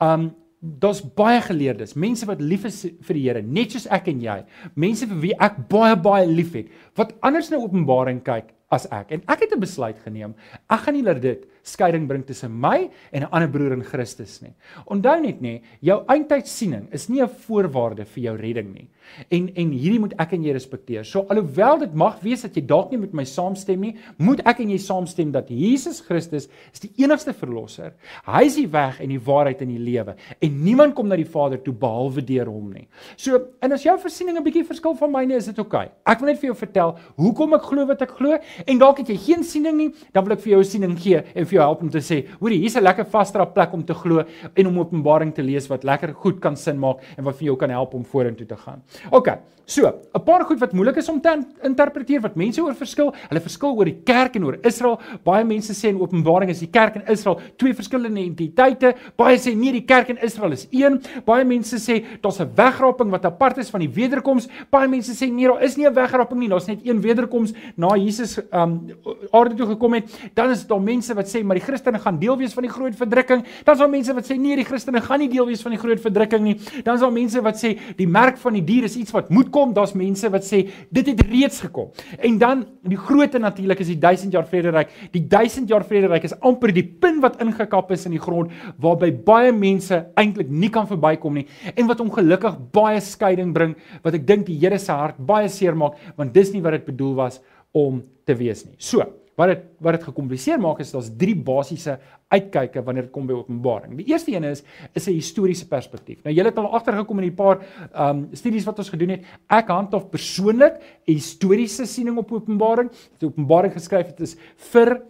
Um 0.00 0.34
Daar's 0.62 1.00
baie 1.02 1.40
geleerdes, 1.42 1.96
mense 1.98 2.26
wat 2.28 2.40
lief 2.40 2.64
is 2.68 2.84
vir 3.02 3.16
die 3.18 3.22
Here, 3.24 3.40
net 3.42 3.72
soos 3.74 3.88
ek 3.90 4.12
en 4.12 4.20
jy. 4.22 4.36
Mense 4.78 5.08
vir 5.10 5.18
wie 5.24 5.32
ek 5.42 5.56
baie 5.68 5.96
baie 5.98 6.28
liefhet, 6.28 6.68
wat 6.94 7.16
anders 7.26 7.50
na 7.50 7.58
Openbaring 7.58 8.20
kyk 8.22 8.52
as 8.70 8.86
ek. 8.94 9.10
En 9.10 9.24
ek 9.26 9.42
het 9.42 9.52
'n 9.56 9.60
besluit 9.60 9.98
geneem. 10.04 10.34
Ek 10.70 10.86
gaan 10.86 10.94
nie 10.94 11.02
laat 11.02 11.20
dit 11.20 11.42
skeiding 11.62 12.06
bring 12.08 12.24
tussen 12.26 12.52
my 12.52 12.90
en 13.12 13.22
'n 13.22 13.28
ander 13.30 13.48
broer 13.48 13.72
in 13.72 13.84
Christus 13.84 14.40
nie. 14.42 14.52
Onthou 14.86 15.20
net 15.20 15.40
nê, 15.40 15.62
jou 15.80 16.04
eindtydsiening 16.06 16.88
is 16.92 17.08
nie 17.08 17.22
'n 17.22 17.28
voorwaarde 17.28 18.04
vir 18.04 18.22
jou 18.22 18.36
redding 18.36 18.74
nie. 18.74 18.88
En 19.30 19.48
en 19.54 19.70
hierdie 19.70 20.00
moet 20.00 20.14
ek 20.18 20.32
en 20.32 20.44
jy 20.44 20.52
respekteer. 20.52 21.04
So 21.04 21.26
alhoewel 21.28 21.78
dit 21.78 21.94
mag 21.94 22.20
wees 22.20 22.42
dat 22.42 22.54
jy 22.54 22.62
dalk 22.66 22.90
nie 22.90 22.98
met 22.98 23.12
my 23.12 23.24
saamstem 23.24 23.80
nie, 23.80 23.96
moet 24.18 24.40
ek 24.46 24.60
en 24.60 24.70
jy 24.70 24.78
saamstem 24.78 25.32
dat 25.32 25.48
Jesus 25.48 26.00
Christus 26.00 26.48
is 26.72 26.80
die 26.80 26.92
enigste 26.96 27.32
verlosser. 27.32 27.92
Hy 28.24 28.44
is 28.44 28.56
die 28.56 28.66
weg 28.66 29.00
en 29.00 29.08
die 29.08 29.20
waarheid 29.20 29.62
en 29.62 29.68
die 29.68 29.78
lewe 29.78 30.16
en 30.40 30.64
niemand 30.64 30.94
kom 30.94 31.08
na 31.08 31.16
die 31.16 31.24
Vader 31.24 31.58
toe 31.62 31.74
behalwe 31.74 32.22
deur 32.22 32.46
hom 32.46 32.72
nie. 32.72 32.88
So, 33.16 33.38
en 33.62 33.72
as 33.72 33.82
jou 33.82 33.98
versiening 33.98 34.38
'n 34.38 34.44
bietjie 34.44 34.64
verskil 34.64 34.94
van 34.94 35.10
myne, 35.10 35.36
is 35.36 35.46
dit 35.46 35.58
oukei. 35.58 35.86
Okay. 35.86 35.90
Ek 36.06 36.20
wil 36.20 36.28
net 36.28 36.38
vir 36.40 36.48
jou 36.48 36.56
vertel 36.56 36.98
hoekom 37.16 37.54
ek 37.54 37.62
glo 37.62 37.86
wat 37.86 38.02
ek 38.02 38.10
glo 38.10 38.38
en 38.66 38.78
dalk 38.78 38.98
het 38.98 39.08
jy 39.08 39.16
geen 39.16 39.44
siening 39.44 39.76
nie, 39.76 39.90
dan 40.12 40.24
wil 40.24 40.32
ek 40.32 40.40
vir 40.40 40.52
jou 40.52 40.60
'n 40.60 40.64
siening 40.64 40.98
gee 40.98 41.22
en 41.34 41.46
vir 41.52 41.60
jou 41.60 41.66
help 41.68 41.84
om 41.84 41.92
te 41.92 42.02
sê, 42.02 42.22
hoorie, 42.40 42.60
hier's 42.62 42.76
'n 42.76 42.82
lekker 42.82 43.04
vasstra 43.04 43.44
plek 43.44 43.72
om 43.72 43.84
te 43.84 43.94
glo 43.94 44.24
en 44.56 44.66
om 44.66 44.78
Openbaring 44.78 45.34
te 45.34 45.42
lees 45.42 45.68
wat 45.68 45.84
lekker 45.84 46.14
goed 46.14 46.40
kan 46.40 46.56
sin 46.56 46.78
maak 46.78 46.98
en 47.18 47.24
wat 47.24 47.36
vir 47.36 47.46
jou 47.46 47.56
kan 47.56 47.70
help 47.70 47.94
om 47.94 48.04
vorentoe 48.04 48.46
te 48.46 48.56
gaan. 48.56 48.82
OK. 49.10 49.28
So, 49.64 49.86
'n 49.86 50.24
paar 50.24 50.44
goed 50.44 50.58
wat 50.58 50.72
moeilik 50.72 50.96
is 50.96 51.08
om 51.08 51.20
te 51.20 51.44
interpreteer 51.62 52.20
wat 52.20 52.34
mense 52.36 52.62
oor 52.62 52.74
verskil. 52.74 53.14
Hulle 53.28 53.40
verskil 53.40 53.76
oor 53.76 53.84
die 53.84 54.02
kerk 54.04 54.34
en 54.36 54.44
oor 54.44 54.58
Israel. 54.62 54.98
Baie 55.24 55.44
mense 55.44 55.72
sê 55.72 55.88
in 55.88 56.00
Openbaring 56.00 56.50
is 56.50 56.58
die 56.58 56.70
kerk 56.70 56.96
en 56.96 57.06
Israel 57.06 57.40
twee 57.56 57.74
verskillende 57.74 58.20
entiteite. 58.20 58.94
Baie 59.16 59.38
sê 59.38 59.54
nee, 59.56 59.72
die 59.72 59.84
kerk 59.84 60.08
en 60.08 60.18
Israel 60.22 60.52
is 60.52 60.66
een. 60.70 61.00
Baie 61.24 61.44
mense 61.44 61.76
sê 61.76 62.04
daar's 62.20 62.40
'n 62.40 62.50
wegraping 62.54 63.10
wat 63.10 63.24
apart 63.24 63.58
is 63.58 63.70
van 63.70 63.80
die 63.80 63.88
wederkoms. 63.88 64.48
Baie 64.70 64.88
mense 64.88 65.12
sê 65.12 65.30
nee, 65.30 65.46
daar 65.46 65.62
is 65.62 65.76
nie 65.76 65.86
'n 65.86 65.94
wegraping 65.94 66.40
nie. 66.40 66.48
Daar's 66.48 66.66
net 66.66 66.80
een 66.84 67.00
wederkoms 67.00 67.52
na 67.76 67.96
Jesus 67.96 68.38
um 68.52 68.90
aarde 69.30 69.54
toe 69.54 69.66
gekom 69.66 69.94
het. 69.94 70.30
Dan 70.34 70.50
is 70.50 70.66
daar 70.66 70.82
mense 70.82 71.14
wat 71.14 71.26
sê 71.26 71.41
maar 71.46 71.58
die 71.58 71.64
Christene 71.64 72.00
gaan 72.02 72.18
deel 72.20 72.36
wees 72.40 72.54
van 72.56 72.66
die 72.66 72.72
groot 72.72 72.96
verdrukking. 72.98 73.44
Dan 73.64 73.78
daar 73.78 73.90
mense 73.90 74.14
wat 74.14 74.28
sê 74.28 74.38
nee, 74.40 74.56
die 74.56 74.66
Christene 74.68 75.02
gaan 75.04 75.22
nie 75.22 75.30
deel 75.32 75.46
wees 75.50 75.62
van 75.62 75.74
die 75.74 75.80
groot 75.80 76.00
verdrukking 76.02 76.44
nie. 76.46 76.56
Dan 76.84 77.00
daar 77.00 77.12
mense 77.14 77.42
wat 77.44 77.60
sê 77.60 77.74
die 77.98 78.08
merk 78.08 78.38
van 78.42 78.58
die 78.58 78.64
dier 78.64 78.88
is 78.88 78.96
iets 78.96 79.14
wat 79.14 79.30
moet 79.30 79.50
kom. 79.54 79.74
Daar's 79.76 79.94
mense 79.98 80.30
wat 80.32 80.46
sê 80.46 80.64
dit 80.90 81.12
het 81.12 81.24
reeds 81.30 81.62
gekom. 81.66 81.90
En 82.18 82.38
dan 82.38 82.64
die 82.88 82.98
grootte 82.98 83.38
natuurlik 83.42 83.82
is 83.84 83.92
die 83.92 83.98
1000 83.98 84.32
jaar 84.32 84.46
vrederyk. 84.48 84.92
Die 85.12 85.24
1000 85.28 85.68
jaar 85.70 85.84
vrederyk 85.86 86.28
is 86.28 86.36
amper 86.40 86.72
die 86.74 86.84
pin 86.84 87.20
wat 87.22 87.40
ingekap 87.42 87.90
is 87.94 88.06
in 88.08 88.16
die 88.16 88.22
grond 88.22 88.52
waarby 88.82 89.10
baie 89.24 89.52
mense 89.54 89.98
eintlik 90.18 90.50
nie 90.50 90.70
kan 90.72 90.88
verbykom 90.90 91.40
nie 91.40 91.46
en 91.74 91.88
wat 91.90 92.02
ongelukkig 92.04 92.58
baie 92.74 93.00
skeiding 93.04 93.52
bring 93.54 93.74
wat 94.04 94.18
ek 94.18 94.26
dink 94.28 94.46
die 94.48 94.58
Here 94.62 94.78
se 94.78 94.94
hart 94.94 95.18
baie 95.18 95.48
seer 95.52 95.76
maak 95.78 95.98
want 96.18 96.34
dis 96.34 96.52
nie 96.54 96.62
wat 96.64 96.78
dit 96.78 96.86
bedoel 96.92 97.16
was 97.18 97.40
om 97.72 98.02
te 98.28 98.36
wees 98.36 98.66
nie. 98.66 98.76
So, 98.78 99.04
wat 99.36 99.52
dit 99.52 99.62
wat 99.80 99.96
dit 99.96 100.08
gekompliseer 100.10 100.60
maak 100.60 100.82
is 100.84 100.92
daar's 100.92 101.10
drie 101.18 101.36
basiese 101.36 101.98
uitkyke 102.32 102.82
wanneer 102.84 103.06
dit 103.06 103.12
kom 103.14 103.26
by 103.28 103.36
Openbaring. 103.36 103.96
Die 104.00 104.08
eerste 104.12 104.32
een 104.32 104.44
is 104.48 104.62
is 104.94 105.06
'n 105.08 105.14
historiese 105.14 105.68
perspektief. 105.68 106.22
Nou 106.24 106.34
julle 106.34 106.48
het 106.48 106.58
al 106.58 106.72
agtergekom 106.74 107.18
in 107.18 107.28
die 107.28 107.36
paar 107.36 107.60
ehm 107.92 108.08
um, 108.08 108.28
studies 108.32 108.64
wat 108.64 108.78
ons 108.78 108.88
gedoen 108.88 109.08
het. 109.08 109.24
Ek 109.48 109.68
handhof 109.68 110.08
persoonlik 110.10 110.80
'n 111.06 111.12
historiese 111.12 111.86
siening 111.86 112.16
op 112.18 112.32
Openbaring. 112.32 112.90
Die 113.18 113.28
Openbaring 113.28 113.72
geskryf 113.72 114.06
het 114.06 114.20
is 114.20 114.36
vir 114.56 115.00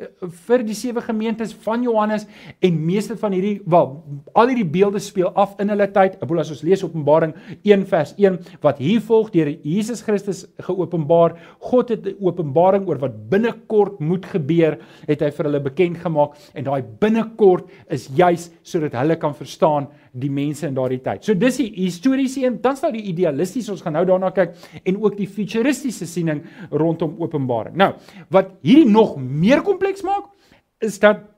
vir 0.46 0.62
die 0.62 0.74
sewe 0.74 1.00
gemeentes 1.00 1.54
van 1.54 1.82
Johannes 1.82 2.26
en 2.60 2.84
meeste 2.84 3.16
van 3.16 3.32
hierdie 3.32 3.60
wel 3.66 4.04
al 4.34 4.48
hierdie 4.48 4.70
beelde 4.70 4.98
speel 4.98 5.30
af 5.34 5.54
in 5.58 5.68
hulle 5.68 5.86
tyd. 5.86 6.14
Ek 6.14 6.20
bedoel 6.20 6.40
as 6.40 6.50
ons 6.50 6.62
lees 6.62 6.84
Openbaring 6.84 7.34
1 7.62 7.86
vers 7.86 8.14
1 8.16 8.38
wat 8.60 8.78
hier 8.78 9.00
volg 9.00 9.30
deur 9.30 9.48
Jesus 9.62 10.02
Christus 10.02 10.46
geopenbaar. 10.58 11.36
God 11.60 11.88
het 11.88 12.06
'n 12.06 12.16
openbaring 12.20 12.88
oor 12.88 12.98
wat 12.98 13.28
binnekort 13.30 14.00
moet 14.00 14.26
gebeur, 14.26 14.78
het 15.06 15.20
hy 15.20 15.30
vir 15.30 15.44
hulle 15.44 15.60
bekend 15.60 15.98
gemaak 15.98 16.36
en 16.54 16.64
daai 16.64 16.82
binnekort 17.12 17.68
is 17.92 18.08
juis 18.16 18.48
sodat 18.64 18.96
hulle 19.00 19.18
kan 19.20 19.34
verstaan 19.36 19.88
die 20.12 20.30
mense 20.32 20.66
in 20.68 20.76
daardie 20.76 21.00
tyd. 21.04 21.24
So 21.24 21.34
dis 21.38 21.58
die 21.60 21.70
historiese 21.76 22.44
een, 22.44 22.58
dan 22.62 22.76
staan 22.76 22.96
die 22.96 23.04
idealistiese, 23.12 23.72
ons 23.72 23.84
gaan 23.84 23.96
nou 23.96 24.04
daarna 24.08 24.32
kyk 24.34 24.56
en 24.84 25.00
ook 25.00 25.16
die 25.18 25.28
futuristiese 25.28 26.08
siening 26.08 26.42
rondom 26.70 27.16
Openbaring. 27.22 27.76
Nou, 27.76 27.92
wat 28.32 28.56
hierdie 28.64 28.88
nog 28.90 29.16
meer 29.20 29.62
kompleks 29.64 30.04
maak, 30.06 30.30
is 30.82 30.98
dat 31.00 31.28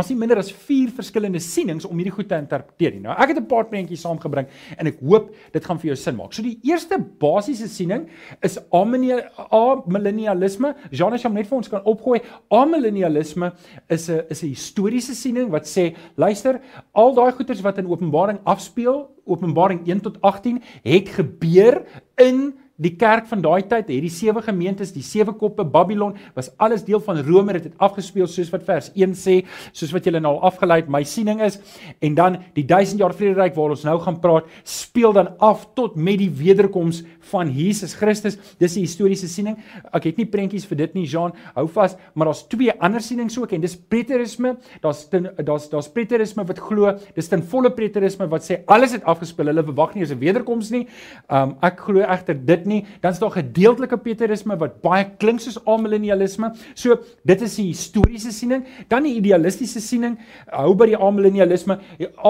as 0.00 0.08
jy 0.08 0.14
minder 0.16 0.38
as 0.40 0.48
4 0.48 0.88
verskillende 0.96 1.36
sienings 1.42 1.84
om 1.84 1.98
hierdie 2.00 2.14
goed 2.14 2.30
te 2.30 2.36
interpreteer. 2.40 2.94
Nou, 3.02 3.12
ek 3.12 3.34
het 3.34 3.40
'n 3.42 3.46
paar 3.46 3.66
prentjies 3.68 4.00
saamgebring 4.00 4.46
en 4.78 4.86
ek 4.86 5.00
hoop 5.00 5.34
dit 5.52 5.64
gaan 5.64 5.78
vir 5.78 5.88
jou 5.88 5.96
sin 5.96 6.16
maak. 6.16 6.32
So 6.32 6.42
die 6.42 6.58
eerste 6.64 6.98
basiese 6.98 7.68
siening 7.68 8.08
is 8.42 8.58
amillennialisme. 8.72 10.74
Jean 10.90 11.12
het 11.12 11.22
hom 11.22 11.34
net 11.34 11.46
vir 11.46 11.56
ons 11.56 11.68
kan 11.68 11.84
opgooi. 11.84 12.20
Amillennialisme 12.50 13.52
is 13.88 14.08
'n 14.08 14.22
is 14.30 14.42
'n 14.42 14.48
historiese 14.48 15.14
siening 15.14 15.50
wat 15.50 15.66
sê, 15.66 15.94
luister, 16.16 16.60
al 16.94 17.14
daai 17.14 17.32
goeters 17.32 17.62
wat 17.62 17.78
in 17.78 17.86
Openbaring 17.86 18.38
afspeel, 18.44 19.10
Openbaring 19.26 19.86
1 19.86 20.00
tot 20.00 20.20
18, 20.22 20.62
het 20.82 21.08
gebeur 21.08 21.84
in 22.16 22.54
die 22.82 22.94
kerk 22.98 23.28
van 23.30 23.42
daai 23.44 23.62
tyd, 23.68 23.90
hierdie 23.92 24.12
sewe 24.12 24.42
gemeentes, 24.42 24.92
die 24.94 25.04
sewe 25.06 25.34
koppe 25.38 25.64
Babylon, 25.64 26.16
was 26.36 26.50
alles 26.62 26.84
deel 26.86 27.00
van 27.04 27.20
Rome, 27.26 27.54
dit 27.58 27.70
het 27.70 27.78
afgespeel 27.82 28.28
soos 28.30 28.50
wat 28.52 28.66
vers 28.66 28.90
1 28.94 29.14
sê, 29.18 29.38
soos 29.72 29.92
wat 29.94 30.06
julle 30.08 30.20
nou 30.22 30.34
afgelei 30.44 30.82
het, 30.82 30.90
my 30.92 31.02
siening 31.06 31.42
is, 31.44 31.58
en 32.02 32.16
dan 32.18 32.38
die 32.56 32.66
1000 32.68 33.02
jaar 33.02 33.14
vrederyk 33.16 33.56
waar 33.56 33.76
ons 33.76 33.86
nou 33.86 33.98
gaan 34.02 34.20
praat, 34.22 34.50
speel 34.64 35.14
dan 35.16 35.32
af 35.42 35.66
tot 35.78 35.96
met 35.96 36.18
die 36.22 36.30
wederkoms 36.42 37.02
van 37.30 37.50
Jesus 37.54 37.94
Christus. 37.94 38.38
Dis 38.58 38.76
'n 38.76 38.84
historiese 38.86 39.28
siening. 39.28 39.56
Ek 39.92 40.04
het 40.04 40.16
nie 40.16 40.26
prentjies 40.26 40.66
vir 40.66 40.76
dit 40.76 40.94
nie, 40.94 41.06
Jean. 41.06 41.32
Hou 41.54 41.66
vas, 41.68 41.96
maar 42.14 42.26
daar's 42.26 42.46
twee 42.48 42.72
ander 42.80 43.00
sienings 43.00 43.38
ook 43.38 43.52
en 43.52 43.60
dis 43.60 43.76
preterisme. 43.76 44.56
Daar's 44.80 45.08
daar's 45.44 45.68
daar's 45.68 45.88
preterisme 45.88 46.44
wat 46.44 46.58
glo, 46.58 46.98
dis 47.14 47.28
ten 47.28 47.42
volle 47.42 47.70
preterisme 47.70 48.28
wat 48.28 48.42
sê 48.42 48.64
alles 48.66 48.92
het 48.92 49.04
afgespeel. 49.04 49.46
Hulle 49.46 49.64
verwag 49.64 49.94
nie 49.94 50.04
'n 50.04 50.18
wederkoms 50.18 50.70
nie. 50.70 50.86
Um 51.30 51.56
ek 51.62 51.80
glo 51.80 52.00
egter 52.00 52.34
dit 52.34 52.66
nie. 52.66 52.71
Dan's 53.02 53.20
daar 53.22 53.34
gedeeltelike 53.36 53.98
preterisme 54.02 54.56
wat 54.60 54.80
baie 54.84 55.04
klink 55.20 55.42
soos 55.44 55.60
amillennialisme. 55.68 56.52
So 56.74 56.98
dit 57.28 57.44
is 57.46 57.56
die 57.60 57.68
historiese 57.70 58.32
siening. 58.34 58.64
Dan 58.90 59.06
die 59.08 59.16
idealistiese 59.20 59.82
siening. 59.84 60.18
Hou 60.52 60.72
by 60.78 60.92
die 60.92 60.98
amillennialisme. 60.98 61.78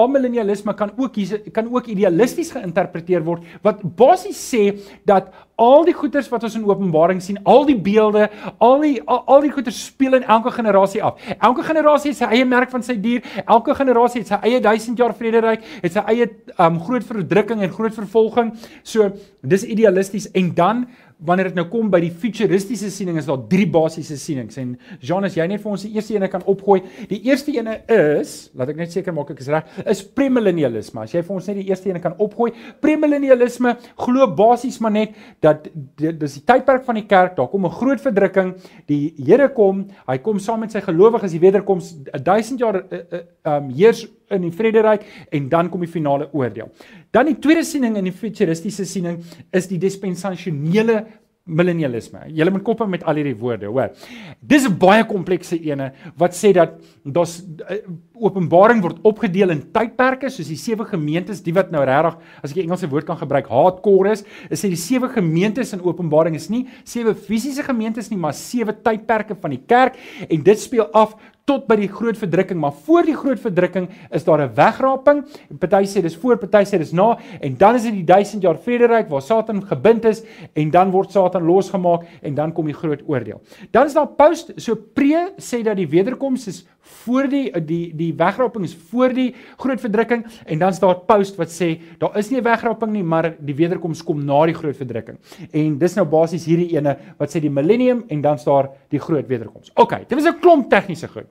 Amillennialisme 0.03 0.75
kan 0.79 0.93
ook 0.97 1.17
kan 1.53 1.69
ook 1.71 1.87
idealisties 1.91 2.51
geïnterpreteer 2.53 3.23
word 3.25 3.45
wat 3.63 3.81
basies 3.97 4.39
sê 4.51 4.63
dat 5.07 5.31
al 5.55 5.85
die 5.85 5.93
goeders 5.93 6.29
wat 6.31 6.43
ons 6.47 6.55
in 6.57 6.65
Openbaring 6.65 7.21
sien, 7.21 7.37
al 7.49 7.65
die 7.67 7.77
beelde, 7.77 8.29
al 8.63 8.81
die 8.81 8.95
al, 9.05 9.21
al 9.29 9.43
die 9.45 9.51
goeders 9.53 9.79
speel 9.85 10.17
in 10.17 10.25
elke 10.25 10.51
generasie 10.55 11.03
af. 11.03 11.21
Elke 11.37 11.65
generasie 11.67 12.11
het 12.11 12.21
sy 12.23 12.29
eie 12.37 12.47
merk 12.49 12.73
van 12.73 12.85
sy 12.85 12.95
dier, 13.01 13.21
elke 13.45 13.75
generasie 13.77 14.23
het 14.23 14.33
sy 14.33 14.39
eie 14.49 14.61
1000 14.63 15.03
jaar 15.03 15.13
vrederyk, 15.17 15.65
het 15.83 15.93
sy 15.93 16.05
eie 16.13 16.29
um, 16.57 16.81
groot 16.83 17.05
verdrukking 17.05 17.61
en 17.61 17.73
groot 17.73 17.93
vervolging. 17.93 18.53
So, 18.83 19.11
dis 19.41 19.67
idealisties 19.67 20.31
en 20.33 20.53
dan 20.57 20.85
wanneer 21.25 21.51
dit 21.51 21.55
nou 21.55 21.67
kom 21.71 21.89
by 21.91 21.99
die 22.03 22.11
futuristiese 22.11 22.91
siening 22.91 23.17
is 23.17 23.27
daar 23.29 23.41
drie 23.49 23.67
basiese 23.69 24.17
sienings. 24.17 24.57
En 24.57 24.75
Jean 25.01 25.23
as 25.23 25.37
jy 25.37 25.47
net 25.47 25.61
vir 25.63 25.71
ons 25.71 25.85
die 25.87 25.93
eerste 25.95 26.15
ene 26.15 26.29
kan 26.31 26.43
opgooi. 26.45 26.81
Die 27.09 27.21
eerste 27.29 27.53
ene 27.55 27.79
is 27.87 28.51
laat 28.55 28.73
ek 28.73 28.81
net 28.81 28.91
seker 28.91 29.15
maak 29.15 29.31
ek 29.31 29.43
is 29.43 29.51
reg 29.53 29.81
is 29.85 30.03
premillennialisme. 30.03 31.03
As 31.03 31.13
jy 31.15 31.23
vir 31.23 31.35
ons 31.35 31.47
net 31.47 31.59
die 31.61 31.67
eerste 31.69 31.89
ene 31.89 32.01
kan 32.03 32.17
opgooi 32.21 32.51
premillennialisme 32.83 33.75
glo 34.05 34.27
basies 34.35 34.79
maar 34.83 34.93
net 34.95 35.15
dat 35.43 35.67
dis 35.97 36.39
die 36.39 36.45
tydperk 36.47 36.85
van 36.87 36.99
die 36.99 37.07
kerk 37.09 37.37
daar 37.37 37.49
kom 37.51 37.65
'n 37.65 37.77
groot 37.79 38.01
verdrukking 38.01 38.55
die 38.87 39.13
Here 39.17 39.49
kom 39.49 39.87
hy 40.07 40.17
kom 40.17 40.39
saam 40.39 40.59
met 40.59 40.71
sy 40.71 40.81
gelowiges 40.81 41.31
die 41.31 41.39
wederkoms 41.39 41.95
1000 42.11 42.59
jaar 42.59 42.75
uh, 42.75 42.99
uh, 43.11 43.23
um 43.57 43.69
heers 43.69 44.07
in 44.33 44.47
die 44.47 44.53
vrederyk 44.53 45.05
en 45.31 45.49
dan 45.49 45.69
kom 45.69 45.83
die 45.85 45.91
finale 45.91 46.29
oordeel. 46.33 46.71
Dan 47.11 47.25
die 47.31 47.39
tweede 47.39 47.63
siening 47.63 47.97
in 47.97 48.09
die 48.09 48.15
futuristiese 48.15 48.85
siening 48.85 49.21
is 49.51 49.67
die 49.67 49.79
dispensasionele 49.81 51.03
millennialisme. 51.43 52.23
Julle 52.31 52.53
moet 52.55 52.63
koppe 52.63 52.85
met 52.87 53.03
al 53.03 53.19
hierdie 53.19 53.35
woorde, 53.39 53.67
hoor. 53.67 53.91
Dis 54.39 54.67
'n 54.67 54.77
baie 54.79 55.03
komplekse 55.03 55.59
ene 55.59 55.91
wat 56.15 56.33
sê 56.33 56.53
dat 56.53 56.79
daar's 57.03 57.43
uh, 57.43 57.77
openbaring 58.13 58.81
word 58.83 58.99
opgedeel 59.07 59.49
in 59.55 59.61
tydperke 59.73 60.29
soos 60.29 60.49
die 60.51 60.59
sewe 60.59 60.85
gemeentes, 60.85 61.41
die 61.41 61.53
wat 61.55 61.71
nou 61.73 61.81
regtig 61.85 62.19
as 62.43 62.51
ek 62.51 62.57
'n 62.57 62.67
Engelse 62.67 62.89
woord 62.89 63.05
kan 63.05 63.17
gebruik, 63.17 63.47
hardcore 63.47 64.11
is, 64.11 64.23
is 64.49 64.61
sê 64.61 64.69
die 64.69 64.77
sewe 64.77 65.09
gemeentes 65.09 65.73
in 65.73 65.81
Openbaring 65.81 66.35
is 66.35 66.49
nie 66.49 66.67
sewe 66.85 67.15
fisiese 67.15 67.63
gemeentes 67.63 68.09
nie, 68.11 68.17
maar 68.17 68.33
sewe 68.33 68.73
tydperke 68.73 69.35
van 69.35 69.51
die 69.51 69.63
kerk 69.65 69.97
en 70.29 70.43
dit 70.43 70.59
speel 70.59 70.85
af 70.93 71.15
tot 71.45 71.65
by 71.67 71.75
die 71.75 71.89
groot 71.91 72.15
verdrukking, 72.15 72.59
maar 72.59 72.71
voor 72.85 73.03
die 73.03 73.15
groot 73.15 73.39
verdrukking 73.39 73.89
is 74.11 74.23
daar 74.23 74.41
'n 74.41 74.55
wegraping. 74.55 75.25
Party 75.59 75.83
sê 75.85 76.01
dis 76.01 76.15
voor, 76.15 76.37
party 76.37 76.63
sê 76.63 76.77
dis 76.77 76.93
na 76.93 77.17
en 77.41 77.57
dan 77.57 77.75
is 77.75 77.83
dit 77.83 77.93
die 77.93 78.05
1000 78.05 78.41
jaar 78.41 78.57
vrederyk 78.57 79.09
waar 79.09 79.21
Satan 79.21 79.61
gebind 79.61 80.05
is 80.05 80.23
en 80.53 80.71
dan 80.71 80.91
word 80.91 81.11
Satan 81.11 81.43
losgemaak 81.43 82.05
en 82.21 82.35
dan 82.35 82.53
kom 82.53 82.65
die 82.65 82.73
groot 82.73 83.01
oordeel. 83.07 83.41
Dan 83.71 83.85
is 83.85 83.93
daar 83.93 84.07
post, 84.07 84.53
so 84.55 84.75
pre 84.75 85.33
sê 85.37 85.63
dat 85.63 85.75
die 85.75 85.87
wederkoms 85.87 86.47
is 86.47 86.65
voor 86.83 87.27
die 87.29 87.51
die 87.65 87.95
die 87.95 88.13
wegraping 88.17 88.65
is 88.65 88.75
voor 88.89 89.13
die 89.15 89.29
groot 89.57 89.79
verdrukking 89.79 90.25
en 90.45 90.59
dan 90.59 90.69
is 90.69 90.79
daar 90.79 90.99
post 91.07 91.37
wat 91.39 91.51
sê 91.51 91.79
daar 91.99 92.17
is 92.17 92.29
nie 92.29 92.39
'n 92.39 92.43
wegraping 92.43 92.91
nie, 92.91 93.03
maar 93.03 93.35
die 93.39 93.55
wederkoms 93.55 94.03
kom 94.03 94.25
na 94.25 94.45
die 94.45 94.53
groot 94.55 94.77
verdrukking. 94.77 95.17
En 95.51 95.77
dis 95.77 95.95
nou 95.95 96.05
basies 96.05 96.45
hierdie 96.45 96.75
ene 96.75 96.97
wat 97.17 97.29
sê 97.29 97.39
die 97.39 97.49
millennium 97.49 98.03
en 98.07 98.21
dan 98.21 98.35
is 98.35 98.43
daar 98.43 98.69
die 98.89 98.99
groot 98.99 99.27
wederkoms. 99.27 99.71
OK, 99.75 100.07
dit 100.07 100.13
was 100.13 100.33
'n 100.33 100.39
klomp 100.39 100.69
tegniese 100.69 101.07
goed. 101.07 101.27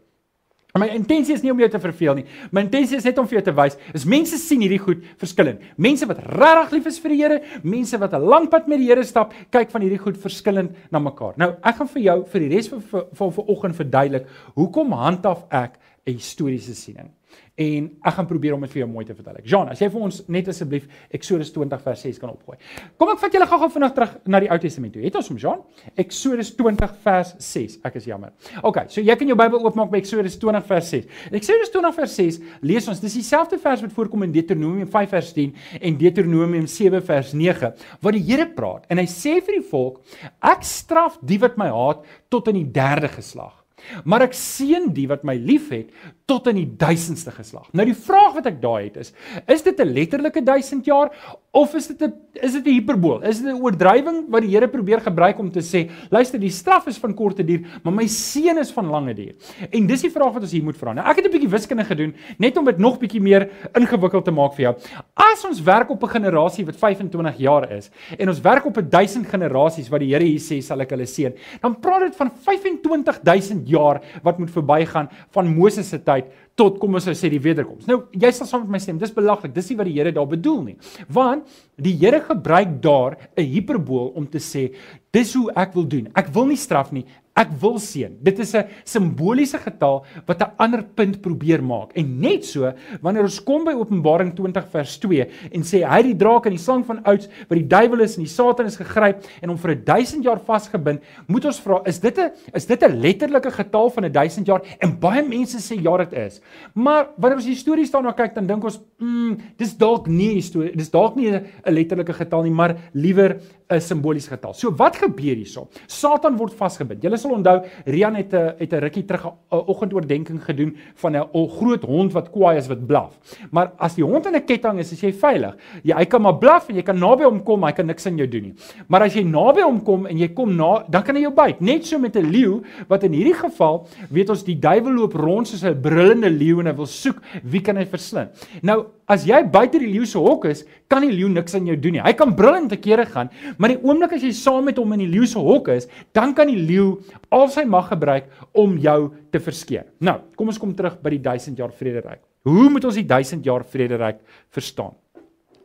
My 0.72 0.86
intensie 0.88 1.34
is 1.36 1.42
nie 1.44 1.50
om 1.52 1.58
jou 1.60 1.66
te 1.68 1.78
verveel 1.82 2.14
nie. 2.16 2.22
My 2.48 2.62
intensie 2.64 2.96
is 2.96 3.04
net 3.04 3.18
om 3.20 3.26
vir 3.28 3.36
jou 3.36 3.42
te 3.44 3.52
wys, 3.58 3.74
is 3.92 4.06
mense 4.08 4.38
sien 4.40 4.62
hierdie 4.64 4.80
goed 4.80 5.02
verskillend. 5.20 5.60
Mense 5.76 6.08
wat 6.08 6.22
regtig 6.32 6.78
lief 6.78 6.88
is 6.88 7.00
vir 7.02 7.12
die 7.12 7.18
Here, 7.20 7.40
mense 7.60 7.98
wat 8.00 8.14
'n 8.16 8.24
lang 8.24 8.48
pad 8.48 8.68
met 8.68 8.80
die 8.80 8.88
Here 8.88 9.04
stap, 9.04 9.34
kyk 9.52 9.70
van 9.70 9.82
hierdie 9.82 10.00
goed 10.00 10.16
verskillend 10.16 10.72
na 10.90 10.98
mekaar. 10.98 11.34
Nou, 11.36 11.50
ek 11.62 11.76
gaan 11.76 11.88
vir 11.88 12.02
jou 12.02 12.24
vir 12.24 12.40
die 12.40 12.48
res 12.56 12.68
van 12.68 12.80
van 13.12 13.32
vanoggend 13.32 13.76
verduidelik 13.76 14.26
hoekom 14.56 14.92
handhaaf 14.92 15.44
ek 15.50 15.78
'n 16.06 16.12
historiese 16.16 16.74
siening. 16.74 17.10
En 17.60 17.88
ek 18.00 18.14
gaan 18.16 18.26
probeer 18.26 18.54
om 18.56 18.62
dit 18.64 18.72
vir 18.72 18.80
jou 18.80 18.88
mooi 18.88 19.04
te 19.04 19.14
vertel. 19.14 19.36
Jean, 19.44 19.68
as 19.68 19.80
jy 19.82 19.90
vir 19.92 20.04
ons 20.06 20.22
net 20.32 20.46
asseblief 20.48 20.86
Eksodus 21.12 21.50
20 21.52 21.82
vers 21.84 22.04
6 22.06 22.20
kan 22.22 22.32
opgooi. 22.32 22.56
Kom 22.96 23.12
ek 23.12 23.20
vat 23.20 23.36
julle 23.36 23.48
gou-gou 23.50 23.68
vinnig 23.74 23.94
terug 23.98 24.14
na 24.32 24.40
die 24.40 24.48
Ou 24.48 24.58
Testament 24.62 24.96
toe. 24.96 25.02
Het 25.04 25.18
ons 25.20 25.28
hom, 25.28 25.38
Jean? 25.42 25.60
Eksodus 26.00 26.54
20 26.56 26.96
vers 27.04 27.34
6. 27.44 27.78
Ek 27.84 28.00
is 28.00 28.08
jammer. 28.08 28.32
OK, 28.64 28.80
so 28.94 29.04
jy 29.04 29.16
kan 29.20 29.28
jou 29.28 29.36
Bybel 29.36 29.68
oopmaak 29.68 29.92
by 29.92 30.00
Eksodus 30.00 30.38
20 30.40 30.66
vers 30.72 30.90
6. 30.96 31.22
Eksodus 31.42 31.72
20 31.76 31.96
vers 32.00 32.18
6 32.22 32.40
lees 32.72 32.88
ons, 32.88 33.04
dis 33.04 33.20
dieselfde 33.20 33.60
vers 33.60 33.84
wat 33.84 33.96
voorkom 34.00 34.24
in 34.24 34.32
Deuteronomium 34.32 34.88
5 34.88 35.12
vers 35.12 35.32
10 35.36 35.52
en 35.80 35.98
Deuteronomium 36.00 36.68
7 36.70 37.04
vers 37.04 37.36
9 37.36 37.72
waar 38.00 38.16
die 38.16 38.24
Here 38.32 38.46
praat 38.56 38.86
en 38.88 39.00
hy 39.02 39.08
sê 39.10 39.38
vir 39.44 39.58
die 39.58 39.66
volk: 39.66 40.00
Ek 40.40 40.64
straf 40.64 41.18
die 41.20 41.40
wat 41.42 41.58
my 41.60 41.68
haat 41.72 42.06
tot 42.32 42.48
in 42.48 42.62
die 42.62 42.70
derde 42.72 43.10
geslag. 43.12 43.58
Maar 44.06 44.28
ek 44.28 44.36
seën 44.36 44.90
die 44.94 45.08
wat 45.10 45.24
my 45.26 45.34
liefhet 45.38 45.90
tot 46.32 46.48
in 46.52 46.60
die 46.62 46.68
duisendste 46.80 47.32
geslag. 47.34 47.68
Nou 47.76 47.84
die 47.88 47.96
vraag 47.96 48.38
wat 48.38 48.48
ek 48.48 48.60
daai 48.62 48.88
het 48.88 48.98
is, 49.02 49.12
is 49.46 49.64
dit 49.66 49.80
'n 49.80 49.92
letterlike 49.92 50.42
1000 50.42 50.84
jaar 50.88 51.10
of 51.52 51.74
is 51.74 51.88
dit 51.88 52.02
'n 52.02 52.12
is 52.40 52.52
dit 52.52 52.66
'n 52.66 52.72
hiperbool? 52.72 53.22
Is 53.22 53.40
dit 53.40 53.52
'n 53.52 53.60
oordrywing 53.60 54.30
wat 54.30 54.42
die 54.42 54.50
Here 54.52 54.68
probeer 54.68 55.00
gebruik 55.00 55.38
om 55.38 55.50
te 55.50 55.60
sê, 55.60 55.90
luister, 56.10 56.38
die 56.38 56.50
straf 56.50 56.86
is 56.86 56.98
van 56.98 57.14
korte 57.14 57.44
duur, 57.44 57.60
maar 57.82 57.92
my 57.92 58.06
seën 58.06 58.58
is 58.58 58.72
van 58.72 58.86
lange 58.86 59.14
duur. 59.14 59.34
En 59.70 59.86
dis 59.86 60.00
die 60.00 60.10
vraag 60.10 60.32
wat 60.32 60.42
ons 60.42 60.52
hier 60.52 60.64
moet 60.64 60.76
vra. 60.76 60.92
Nou 60.92 61.06
ek 61.06 61.16
het 61.16 61.26
'n 61.26 61.30
bietjie 61.30 61.50
wiskunde 61.50 61.84
gedoen 61.84 62.14
net 62.38 62.56
om 62.56 62.64
dit 62.64 62.78
nog 62.78 62.98
bietjie 62.98 63.20
meer 63.20 63.48
ingewikkeld 63.74 64.24
te 64.24 64.30
maak 64.30 64.54
vir 64.54 64.62
jou. 64.62 64.74
As 65.14 65.44
ons 65.44 65.62
werk 65.62 65.90
op 65.90 66.02
'n 66.02 66.08
generasie 66.08 66.64
wat 66.64 66.76
25 66.76 67.38
jaar 67.38 67.70
is 67.72 67.90
en 68.18 68.28
ons 68.28 68.40
werk 68.40 68.64
op 68.64 68.76
'n 68.76 68.88
1000 68.88 69.26
generasies 69.26 69.88
wat 69.88 70.00
die 70.00 70.12
Here 70.12 70.24
hier 70.24 70.40
sê 70.40 70.62
sal 70.62 70.80
ek 70.80 70.90
hulle 70.90 71.06
seën, 71.06 71.34
dan 71.60 71.80
praat 71.80 72.00
dit 72.00 72.16
van 72.16 72.30
25000 72.30 73.68
jaar 73.68 74.00
wat 74.22 74.38
moet 74.38 74.50
verbygaan 74.50 75.08
van 75.30 75.54
Moses 75.54 75.88
se 75.88 75.98
tyd 76.02 76.21
tot 76.58 76.78
kom 76.80 76.94
ons 76.94 77.08
sê 77.08 77.30
die 77.32 77.40
wederkoms. 77.42 77.86
Nou 77.88 78.02
jy 78.12 78.30
sal 78.32 78.46
saam 78.46 78.64
met 78.66 78.76
my 78.76 78.80
stem, 78.82 78.98
dis 79.00 79.14
belaglik. 79.14 79.54
Dis 79.54 79.70
nie 79.70 79.78
wat 79.78 79.88
die 79.88 79.96
Here 79.96 80.12
daar 80.12 80.28
bedoel 80.28 80.62
nie. 80.62 80.76
Want 81.08 81.48
die 81.80 81.94
Here 82.00 82.20
gebruik 82.20 82.80
daar 82.82 83.16
'n 83.36 83.44
hiperbool 83.44 84.12
om 84.14 84.26
te 84.26 84.38
sê 84.38 84.72
dis 85.12 85.34
hoe 85.34 85.50
ek 85.56 85.74
wil 85.74 85.84
doen. 85.84 86.08
Ek 86.14 86.28
wil 86.28 86.46
nie 86.46 86.56
straf 86.56 86.92
nie. 86.92 87.04
Ek 87.32 87.48
wil 87.62 87.78
seën. 87.80 88.12
Dit 88.20 88.38
is 88.44 88.52
'n 88.54 88.68
simboliese 88.84 89.56
getal 89.56 90.04
wat 90.26 90.42
'n 90.42 90.52
ander 90.58 90.82
punt 90.84 91.22
probeer 91.22 91.62
maak. 91.64 91.92
En 91.96 92.20
net 92.20 92.44
so, 92.44 92.72
wanneer 93.00 93.22
ons 93.22 93.42
kom 93.42 93.64
by 93.64 93.72
Openbaring 93.72 94.34
20 94.34 94.68
vers 94.68 94.98
2 94.98 95.26
en 95.52 95.62
sê 95.62 95.82
hy 95.82 96.02
die 96.02 96.16
draak 96.16 96.44
en 96.46 96.52
die 96.52 96.58
slang 96.58 96.84
van 96.84 97.00
ouds 97.04 97.28
wat 97.48 97.58
die 97.58 97.66
duiwel 97.66 98.00
is 98.00 98.16
en 98.16 98.24
die 98.24 98.28
Satan 98.28 98.66
is 98.66 98.76
gegryp 98.76 99.24
en 99.40 99.48
hom 99.48 99.58
vir 99.58 99.74
1000 99.76 100.22
jaar 100.24 100.40
vasgebind, 100.40 101.00
moet 101.26 101.44
ons 101.44 101.60
vra, 101.60 101.80
is 101.86 101.98
dit 101.98 102.18
'n 102.18 102.30
is 102.54 102.66
dit 102.66 102.82
'n 102.82 103.00
letterlike 103.00 103.50
getal 103.50 103.90
van 103.90 104.12
1000 104.12 104.46
jaar? 104.46 104.60
En 104.80 104.98
baie 104.98 105.22
mense 105.22 105.56
sê 105.56 105.80
ja, 105.80 105.96
dit 105.96 106.12
is. 106.12 106.40
Maar 106.74 107.08
wanneer 107.16 107.38
ons 107.38 107.46
die 107.46 107.56
storie 107.56 107.86
staan 107.86 108.04
na 108.04 108.12
kyk, 108.12 108.34
dan 108.34 108.46
dink 108.46 108.64
ons, 108.64 108.78
mm, 108.98 109.38
dis 109.56 109.76
dalk 109.76 110.06
nie 110.06 110.36
'n 110.36 110.42
storie, 110.42 110.76
dis 110.76 110.90
dalk 110.90 111.16
nie 111.16 111.30
'n 111.30 111.46
letterlike 111.64 112.12
getal 112.12 112.42
nie, 112.42 112.50
maar 112.50 112.76
liewer 112.92 113.40
'n 113.70 113.80
simboliese 113.80 114.30
getal. 114.30 114.54
So 114.54 114.70
wat 114.76 114.96
gebeur 114.96 115.36
hierso? 115.36 115.68
Satan 115.86 116.36
word 116.36 116.54
vasgebind. 116.54 117.02
Julle 117.02 117.16
sal 117.16 117.32
onthou 117.32 117.62
Rian 117.86 118.14
het 118.14 118.32
'n 118.32 118.54
het 118.58 118.72
'n 118.72 118.80
rukkie 118.80 119.04
terug 119.04 119.26
'n 119.26 119.32
oggendoordenking 119.50 120.44
gedoen 120.44 120.76
van 120.94 121.16
'n 121.16 121.48
groot 121.48 121.82
hond 121.82 122.12
wat 122.12 122.30
kwaai 122.30 122.56
is 122.56 122.68
wat 122.68 122.86
blaf. 122.86 123.18
Maar 123.50 123.72
as 123.78 123.94
die 123.94 124.04
hond 124.04 124.26
in 124.26 124.34
'n 124.34 124.44
ketting 124.44 124.78
is, 124.78 124.92
is 124.92 125.00
jy 125.00 125.12
veilig. 125.12 125.56
Jy 125.82 125.94
hy 125.94 126.04
kan 126.04 126.22
maar 126.22 126.38
blaf 126.38 126.68
en 126.68 126.76
jy 126.76 126.82
kan 126.82 126.98
naby 126.98 127.24
hom 127.24 127.42
kom, 127.42 127.64
hy 127.64 127.72
kan 127.72 127.86
niks 127.86 128.06
aan 128.06 128.16
jou 128.16 128.28
doen 128.28 128.42
nie. 128.42 128.54
Maar 128.88 129.02
as 129.02 129.14
jy 129.14 129.22
naby 129.22 129.62
hom 129.62 129.82
kom 129.82 130.06
en 130.06 130.18
jy 130.18 130.28
kom 130.28 130.56
na, 130.56 130.84
dan 130.88 131.02
kan 131.02 131.14
hy 131.14 131.22
jou 131.22 131.32
byt. 131.32 131.60
Net 131.60 131.86
so 131.86 131.98
met 131.98 132.16
'n 132.16 132.30
leeu 132.30 132.62
wat 132.88 133.04
in 133.04 133.12
hierdie 133.12 133.34
geval, 133.34 133.86
weet 134.10 134.30
ons 134.30 134.44
die 134.44 134.58
duiwel 134.58 134.92
loop 134.92 135.14
rond 135.14 135.48
soos 135.48 135.64
'n 135.64 135.80
brullende 135.80 136.30
leeu 136.30 136.60
en 136.60 136.66
hy 136.66 136.74
wil 136.74 136.86
soek 136.86 137.20
wie 137.44 137.60
kan 137.60 137.76
hy 137.76 137.84
verslind. 137.84 138.30
Nou 138.62 138.86
As 139.12 139.26
jy 139.28 139.42
buite 139.44 139.80
die 139.82 139.90
leeu 139.90 140.06
se 140.08 140.20
hok 140.20 140.46
is, 140.48 140.62
kan 140.88 141.04
die 141.04 141.12
leeu 141.12 141.28
niks 141.28 141.56
aan 141.58 141.66
jou 141.68 141.76
doen 141.76 141.98
nie. 141.98 142.02
Hy 142.04 142.14
kan 142.16 142.32
brullend 142.36 142.70
te 142.72 142.78
kere 142.80 143.04
gaan, 143.10 143.28
maar 143.60 143.74
die 143.74 143.80
oomblik 143.82 144.14
as 144.16 144.24
jy 144.24 144.30
saam 144.36 144.64
met 144.70 144.80
hom 144.80 144.94
in 144.96 145.04
die 145.04 145.10
leeu 145.10 145.26
se 145.28 145.42
hok 145.42 145.68
is, 145.74 145.88
dan 146.16 146.32
kan 146.36 146.48
die 146.48 146.56
leeu 146.56 147.02
al 147.34 147.50
sy 147.52 147.66
mag 147.68 147.90
gebruik 147.92 148.30
om 148.56 148.78
jou 148.80 149.12
te 149.34 149.42
verskeer. 149.42 149.90
Nou, 150.00 150.16
kom 150.38 150.52
ons 150.52 150.60
kom 150.62 150.72
terug 150.78 150.96
by 151.04 151.12
die 151.16 151.20
1000 151.26 151.60
jaar 151.60 151.74
vrederyk. 151.76 152.22
Hoe 152.48 152.70
moet 152.72 152.88
ons 152.88 152.98
die 152.98 153.06
1000 153.06 153.44
jaar 153.46 153.66
vrederyk 153.68 154.24
verstaan? 154.54 154.96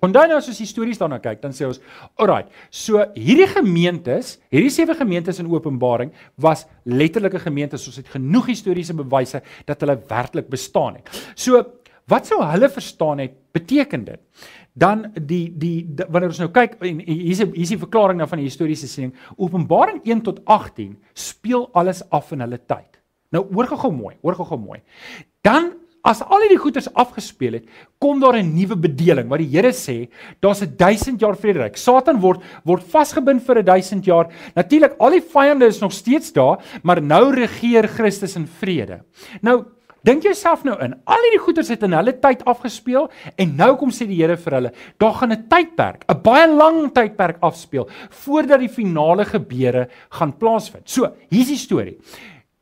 Onthou 0.03 0.27
nou 0.29 0.37
as 0.37 0.49
ons 0.51 0.59
histories 0.61 0.99
daarna 0.99 1.17
kyk, 1.21 1.39
dan 1.41 1.55
sê 1.57 1.65
ons, 1.65 1.79
alrite, 2.21 2.51
so 2.69 3.01
hierdie 3.15 3.47
gemeentes, 3.49 4.35
hierdie 4.53 4.73
sewe 4.73 4.93
gemeentes 4.99 5.39
in 5.41 5.49
Openbaring 5.49 6.11
was 6.43 6.67
letterlike 6.85 7.41
gemeentes. 7.41 7.87
Ons 7.89 7.97
het 8.03 8.11
genoeg 8.13 8.51
historiese 8.51 8.93
bewyse 8.97 9.41
dat 9.65 9.81
hulle 9.81 9.97
werklik 10.11 10.51
bestaan 10.53 10.99
het. 10.99 11.09
So 11.33 11.63
Wat 12.07 12.29
sou 12.29 12.39
hulle 12.39 12.69
verstaan 12.71 13.19
het 13.19 13.33
beteken 13.51 14.05
dit? 14.07 14.21
Dan 14.77 15.07
die 15.13 15.49
die, 15.57 15.81
die 15.83 16.05
wanneer 16.07 16.31
ons 16.31 16.39
nou 16.39 16.51
kyk 16.53 16.77
en 16.85 17.01
hier's 17.03 17.41
hier's 17.41 17.73
die 17.73 17.81
verklaring 17.81 18.21
nou 18.21 18.27
van 18.29 18.39
die 18.39 18.47
historiese 18.47 18.87
siening. 18.87 19.15
Openbaring 19.35 19.99
1 20.05 20.21
tot 20.27 20.39
18 20.45 20.95
speel 21.13 21.67
alles 21.73 22.03
af 22.13 22.31
in 22.31 22.45
hulle 22.45 22.61
tyd. 22.63 23.01
Nou 23.35 23.43
hoor 23.51 23.67
gou-gou 23.73 23.91
mooi, 23.91 24.15
hoor 24.23 24.37
gou-gou 24.39 24.59
mooi. 24.61 24.79
Dan 25.43 25.73
as 26.07 26.21
al 26.23 26.45
hierdie 26.45 26.61
goeders 26.61 26.87
afgespeel 26.95 27.57
het, 27.57 27.65
kom 27.99 28.21
daar 28.21 28.37
'n 28.39 28.53
nuwe 28.55 28.77
bedeling 28.77 29.27
wat 29.27 29.39
die 29.39 29.51
Here 29.51 29.73
sê, 29.73 30.07
daar's 30.39 30.61
'n 30.61 30.77
1000 30.77 31.19
jaar 31.19 31.35
vrederyk. 31.35 31.75
Satan 31.75 32.21
word 32.21 32.41
word 32.63 32.83
vasgebind 32.83 33.43
vir 33.43 33.59
'n 33.59 33.65
1000 33.65 34.05
jaar. 34.05 34.31
Natuurlik 34.55 34.95
al 34.99 35.11
die 35.11 35.21
vyande 35.21 35.65
is 35.65 35.81
nog 35.81 35.91
steeds 35.91 36.31
daar, 36.31 36.63
maar 36.83 37.01
nou 37.01 37.33
regeer 37.33 37.87
Christus 37.87 38.35
in 38.35 38.47
vrede. 38.47 39.03
Nou 39.41 39.65
Dink 40.07 40.23
jouself 40.23 40.61
nou 40.63 40.77
in. 40.79 40.93
Al 41.03 41.23
hierdie 41.25 41.41
goeters 41.43 41.67
het 41.73 41.81
in 41.83 41.91
hulle 41.97 42.13
tyd 42.23 42.45
afgespeel 42.47 43.09
en 43.43 43.49
nou 43.59 43.73
kom 43.79 43.89
sê 43.91 44.05
die 44.07 44.21
Here 44.21 44.37
vir 44.39 44.55
hulle, 44.55 44.69
daar 45.03 45.17
gaan 45.19 45.33
'n 45.35 45.47
tydperk, 45.51 46.05
'n 46.07 46.21
baie 46.23 46.47
lang 46.47 46.93
tydperk 46.95 47.41
afspeel 47.41 47.89
voordat 48.23 48.59
die 48.59 48.71
finale 48.71 49.25
gebeure 49.25 49.89
gaan 50.09 50.31
plaasvind. 50.31 50.87
So, 50.87 51.11
hier's 51.29 51.49
die 51.49 51.57
storie. 51.57 51.97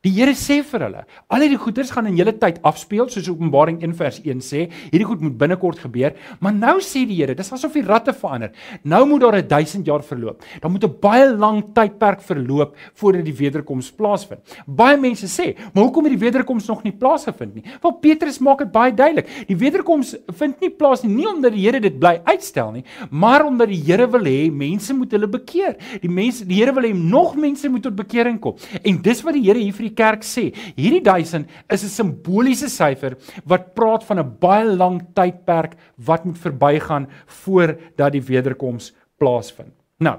Die 0.06 0.12
Here 0.14 0.36
sê 0.38 0.60
vir 0.62 0.84
hulle, 0.84 1.00
al 1.34 1.42
hierdie 1.42 1.58
goeders 1.58 1.88
gaan 1.90 2.06
in 2.06 2.14
julle 2.14 2.30
tyd 2.38 2.60
afspeel, 2.68 3.08
soos 3.10 3.26
Openbaring 3.26 3.80
1 3.82 3.94
vers 3.98 4.20
1 4.22 4.42
sê. 4.46 4.60
Hierdie 4.92 5.06
goed 5.08 5.22
moet 5.24 5.34
binnekort 5.40 5.80
gebeur, 5.82 6.12
maar 6.38 6.52
nou 6.54 6.76
sê 6.78 7.02
die 7.08 7.16
Here, 7.18 7.34
dis 7.34 7.50
asof 7.50 7.74
die 7.74 7.82
ratte 7.82 8.14
verander. 8.14 8.52
Nou 8.86 9.00
moet 9.10 9.24
daar 9.24 9.36
'n 9.40 9.48
1000 9.48 9.86
jaar 9.86 10.04
verloop. 10.06 10.44
Dan 10.62 10.70
moet 10.70 10.84
'n 10.84 10.94
baie 11.00 11.26
lang 11.34 11.74
tydperk 11.74 12.22
verloop 12.22 12.76
voordat 12.94 13.24
die 13.24 13.34
wederkoms 13.34 13.90
plaasvind. 13.90 14.40
Baie 14.66 14.96
mense 14.96 15.26
sê, 15.26 15.56
"Maar 15.74 15.84
hoekom 15.84 16.04
het 16.04 16.12
die 16.12 16.30
wederkoms 16.30 16.68
nog 16.68 16.84
nie 16.84 16.92
plaasgevind 16.92 17.54
nie?" 17.54 17.64
Wel 17.82 17.92
Petrus 17.92 18.38
maak 18.38 18.58
dit 18.58 18.72
baie 18.72 18.94
duidelik. 18.94 19.26
Die 19.48 19.56
wederkoms 19.56 20.14
vind 20.28 20.60
nie 20.60 20.70
plaas 20.70 21.02
nie, 21.02 21.14
nie 21.16 21.26
omdat 21.26 21.52
die 21.52 21.66
Here 21.66 21.80
dit 21.80 21.98
bly 21.98 22.20
uitstel 22.24 22.70
nie, 22.72 22.84
maar 23.10 23.44
omdat 23.44 23.68
die 23.68 23.82
Here 23.82 24.06
wil 24.06 24.22
hê 24.24 24.52
mense 24.52 24.94
moet 24.94 25.10
hulle 25.10 25.26
bekeer. 25.26 25.76
Die 26.00 26.10
mense, 26.10 26.46
die 26.46 26.62
Here 26.62 26.72
wil 26.72 26.84
hê 26.84 26.94
nog 26.94 27.34
mense 27.34 27.68
moet 27.68 27.82
tot 27.82 27.96
bekering 27.96 28.38
kom. 28.38 28.54
En 28.84 29.02
dis 29.02 29.22
wat 29.22 29.34
die 29.34 29.42
Here 29.42 29.58
hier 29.58 29.72
vir 29.72 29.88
die 29.88 29.95
kerk 29.96 30.24
sê. 30.26 30.50
Hierdie 30.76 31.02
1000 31.02 31.48
is 31.72 31.84
'n 31.84 31.88
simboliese 31.88 32.68
syfer 32.68 33.16
wat 33.44 33.74
praat 33.74 34.04
van 34.04 34.18
'n 34.18 34.36
baie 34.40 34.64
lang 34.64 35.00
tydperk 35.14 35.76
wat 35.96 36.24
moet 36.24 36.38
verbygaan 36.38 37.08
voordat 37.26 38.12
die 38.12 38.22
wederkoms 38.22 38.92
plaasvind. 39.18 39.72
Nou. 39.98 40.18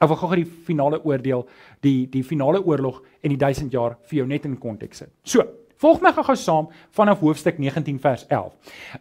Ek 0.00 0.08
wil 0.08 0.16
gou-gou 0.16 0.36
die 0.36 0.52
finale 0.64 1.04
oordeel, 1.04 1.46
die 1.84 2.06
die 2.08 2.22
finale 2.24 2.62
oorlog 2.64 3.02
en 3.22 3.34
die 3.34 3.36
1000 3.36 3.72
jaar 3.72 3.98
vir 4.08 4.16
jou 4.16 4.26
net 4.26 4.44
in 4.44 4.56
konteks 4.58 5.02
sit. 5.02 5.10
So, 5.22 5.44
volg 5.76 6.00
my 6.00 6.12
gou-gou 6.12 6.36
saam 6.36 6.68
vanaf 6.96 7.20
hoofstuk 7.20 7.58
19 7.58 7.98
vers 8.00 8.24
11. 8.28 8.52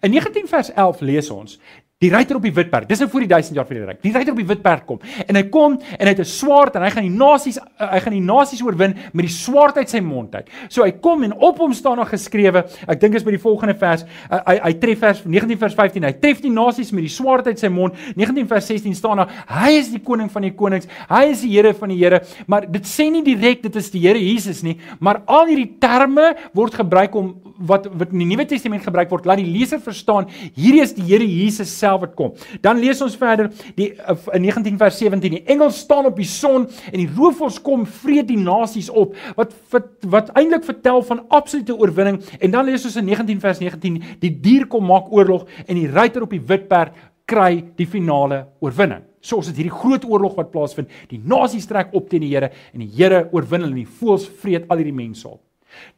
In 0.04 0.12
19 0.12 0.48
vers 0.48 0.72
11 0.76 1.02
lees 1.02 1.30
ons: 1.32 1.60
Die 2.00 2.08
ryter 2.08 2.38
op 2.38 2.46
die 2.48 2.54
wit 2.56 2.70
perd. 2.72 2.88
Dis 2.88 3.02
nou 3.04 3.10
voor 3.12 3.26
die 3.26 3.28
1000 3.28 3.58
jaar 3.60 3.66
vrede 3.68 3.90
ryk. 3.90 3.98
Die 4.00 4.14
ryter 4.16 4.32
op 4.32 4.38
die 4.40 4.46
wit 4.48 4.62
perd 4.64 4.86
kom 4.88 5.02
en 5.20 5.36
hy 5.36 5.42
kom 5.52 5.74
en 5.76 6.08
hy 6.08 6.12
het 6.14 6.22
'n 6.24 6.30
swaard 6.32 6.78
en 6.80 6.84
hy 6.86 6.92
gaan 6.94 7.04
die 7.04 7.12
nasies 7.12 7.58
uh, 7.60 7.90
hy 7.92 8.00
gaan 8.00 8.14
die 8.16 8.24
nasies 8.24 8.62
oorwin 8.64 8.96
met 9.12 9.26
die 9.26 9.34
swaard 9.34 9.76
uit 9.76 9.90
sy 9.90 10.00
mond 10.00 10.36
uit. 10.36 10.48
So 10.70 10.86
hy 10.86 10.94
kom 11.04 11.24
en 11.28 11.34
op 11.34 11.58
hom 11.60 11.74
staan 11.74 11.98
daar 11.98 12.08
geskrewe, 12.08 12.64
ek 12.88 13.02
dink 13.02 13.16
is 13.16 13.24
by 13.24 13.32
die 13.32 13.42
volgende 13.44 13.76
vers, 13.76 14.06
uh, 14.32 14.40
hy 14.48 14.56
hy 14.64 14.74
tref 14.80 15.00
vers 15.00 15.26
19 15.26 15.60
vers 15.60 15.76
15. 15.76 16.04
Hy 16.04 16.14
tref 16.14 16.40
die 16.40 16.50
nasies 16.50 16.94
met 16.94 17.04
die 17.04 17.12
swaard 17.12 17.48
uit 17.48 17.60
sy 17.60 17.68
mond. 17.68 17.94
19 18.16 18.48
vers 18.48 18.66
16 18.66 18.96
staan 18.96 19.18
daar, 19.18 19.36
hy 19.48 19.72
is 19.72 19.92
die 19.92 20.00
koning 20.00 20.32
van 20.32 20.48
die 20.48 20.56
konings. 20.56 20.88
Hy 21.10 21.26
is 21.34 21.42
die 21.42 21.52
Here 21.52 21.74
van 21.74 21.90
die 21.90 22.00
Here. 22.00 22.22
Maar 22.48 22.72
dit 22.72 22.88
sê 22.88 23.12
nie 23.12 23.24
direk 23.24 23.62
dit 23.62 23.76
is 23.76 23.92
die 23.92 24.08
Here 24.08 24.20
Jesus 24.20 24.64
nie, 24.64 24.78
maar 25.00 25.22
al 25.28 25.48
hierdie 25.48 25.76
terme 25.78 26.32
word 26.54 26.80
gebruik 26.80 27.14
om 27.16 27.36
wat 27.60 27.92
wat 27.92 28.14
in 28.14 28.24
die 28.24 28.32
Nuwe 28.32 28.48
Testament 28.48 28.88
gebruik 28.88 29.10
word, 29.12 29.26
laat 29.26 29.44
die 29.44 29.52
leser 29.52 29.84
verstaan, 29.84 30.30
hierdie 30.56 30.82
is 30.82 30.96
die 30.96 31.04
Here 31.04 31.28
Jesus 31.28 31.68
self 31.68 31.89
self 31.90 32.06
wat 32.06 32.16
kom. 32.18 32.34
Dan 32.64 32.80
lees 32.82 33.02
ons 33.06 33.18
verder 33.20 33.50
die 33.78 33.92
uh, 33.98 34.16
in 34.38 34.46
19 34.48 34.80
vers 34.80 35.02
17 35.02 35.38
die 35.40 35.44
engel 35.50 35.74
staan 35.76 36.10
op 36.10 36.18
die 36.20 36.28
son 36.30 36.68
en 36.92 36.98
die 37.02 37.10
roofvoëls 37.10 37.60
kom 37.66 37.86
vreet 37.90 38.30
die 38.30 38.40
nasies 38.40 38.90
op 38.90 39.16
wat 39.40 39.56
wat, 39.74 39.92
wat 40.10 40.34
eintlik 40.40 40.66
vertel 40.68 41.04
van 41.08 41.26
absolute 41.36 41.76
oorwinning 41.76 42.22
en 42.40 42.54
dan 42.54 42.68
lees 42.70 42.86
ons 42.88 42.98
in 43.00 43.10
19 43.10 43.42
vers 43.44 43.62
19 43.64 44.00
die 44.24 44.34
dier 44.44 44.68
kom 44.70 44.88
maak 44.90 45.10
oorlog 45.14 45.48
en 45.66 45.78
die 45.78 45.90
ruiter 45.90 46.26
op 46.26 46.36
die 46.36 46.44
wit 46.52 46.68
perd 46.72 46.98
kry 47.30 47.60
die 47.78 47.86
finale 47.86 48.46
oorwinning. 48.64 49.04
So 49.22 49.42
is 49.44 49.52
dit 49.52 49.60
hierdie 49.62 49.76
groot 49.76 50.06
oorlog 50.08 50.38
wat 50.40 50.50
plaasvind. 50.54 50.90
Die 51.12 51.20
nasies 51.22 51.68
trek 51.70 51.92
op 51.98 52.08
teen 52.10 52.24
die 52.24 52.32
Here 52.32 52.50
en 52.74 52.82
die 52.82 52.90
Here 52.96 53.28
oorwin 53.36 53.66
hulle 53.66 53.76
en 53.76 53.84
die 53.84 53.98
voëls 54.00 54.26
vreet 54.42 54.66
al 54.70 54.82
hierdie 54.82 54.96
mense 54.96 55.28
op. 55.30 55.44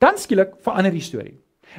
Dan 0.01 0.19
skielik 0.19 0.57
verander 0.65 0.91
die 0.91 1.05
storie. 1.05 1.37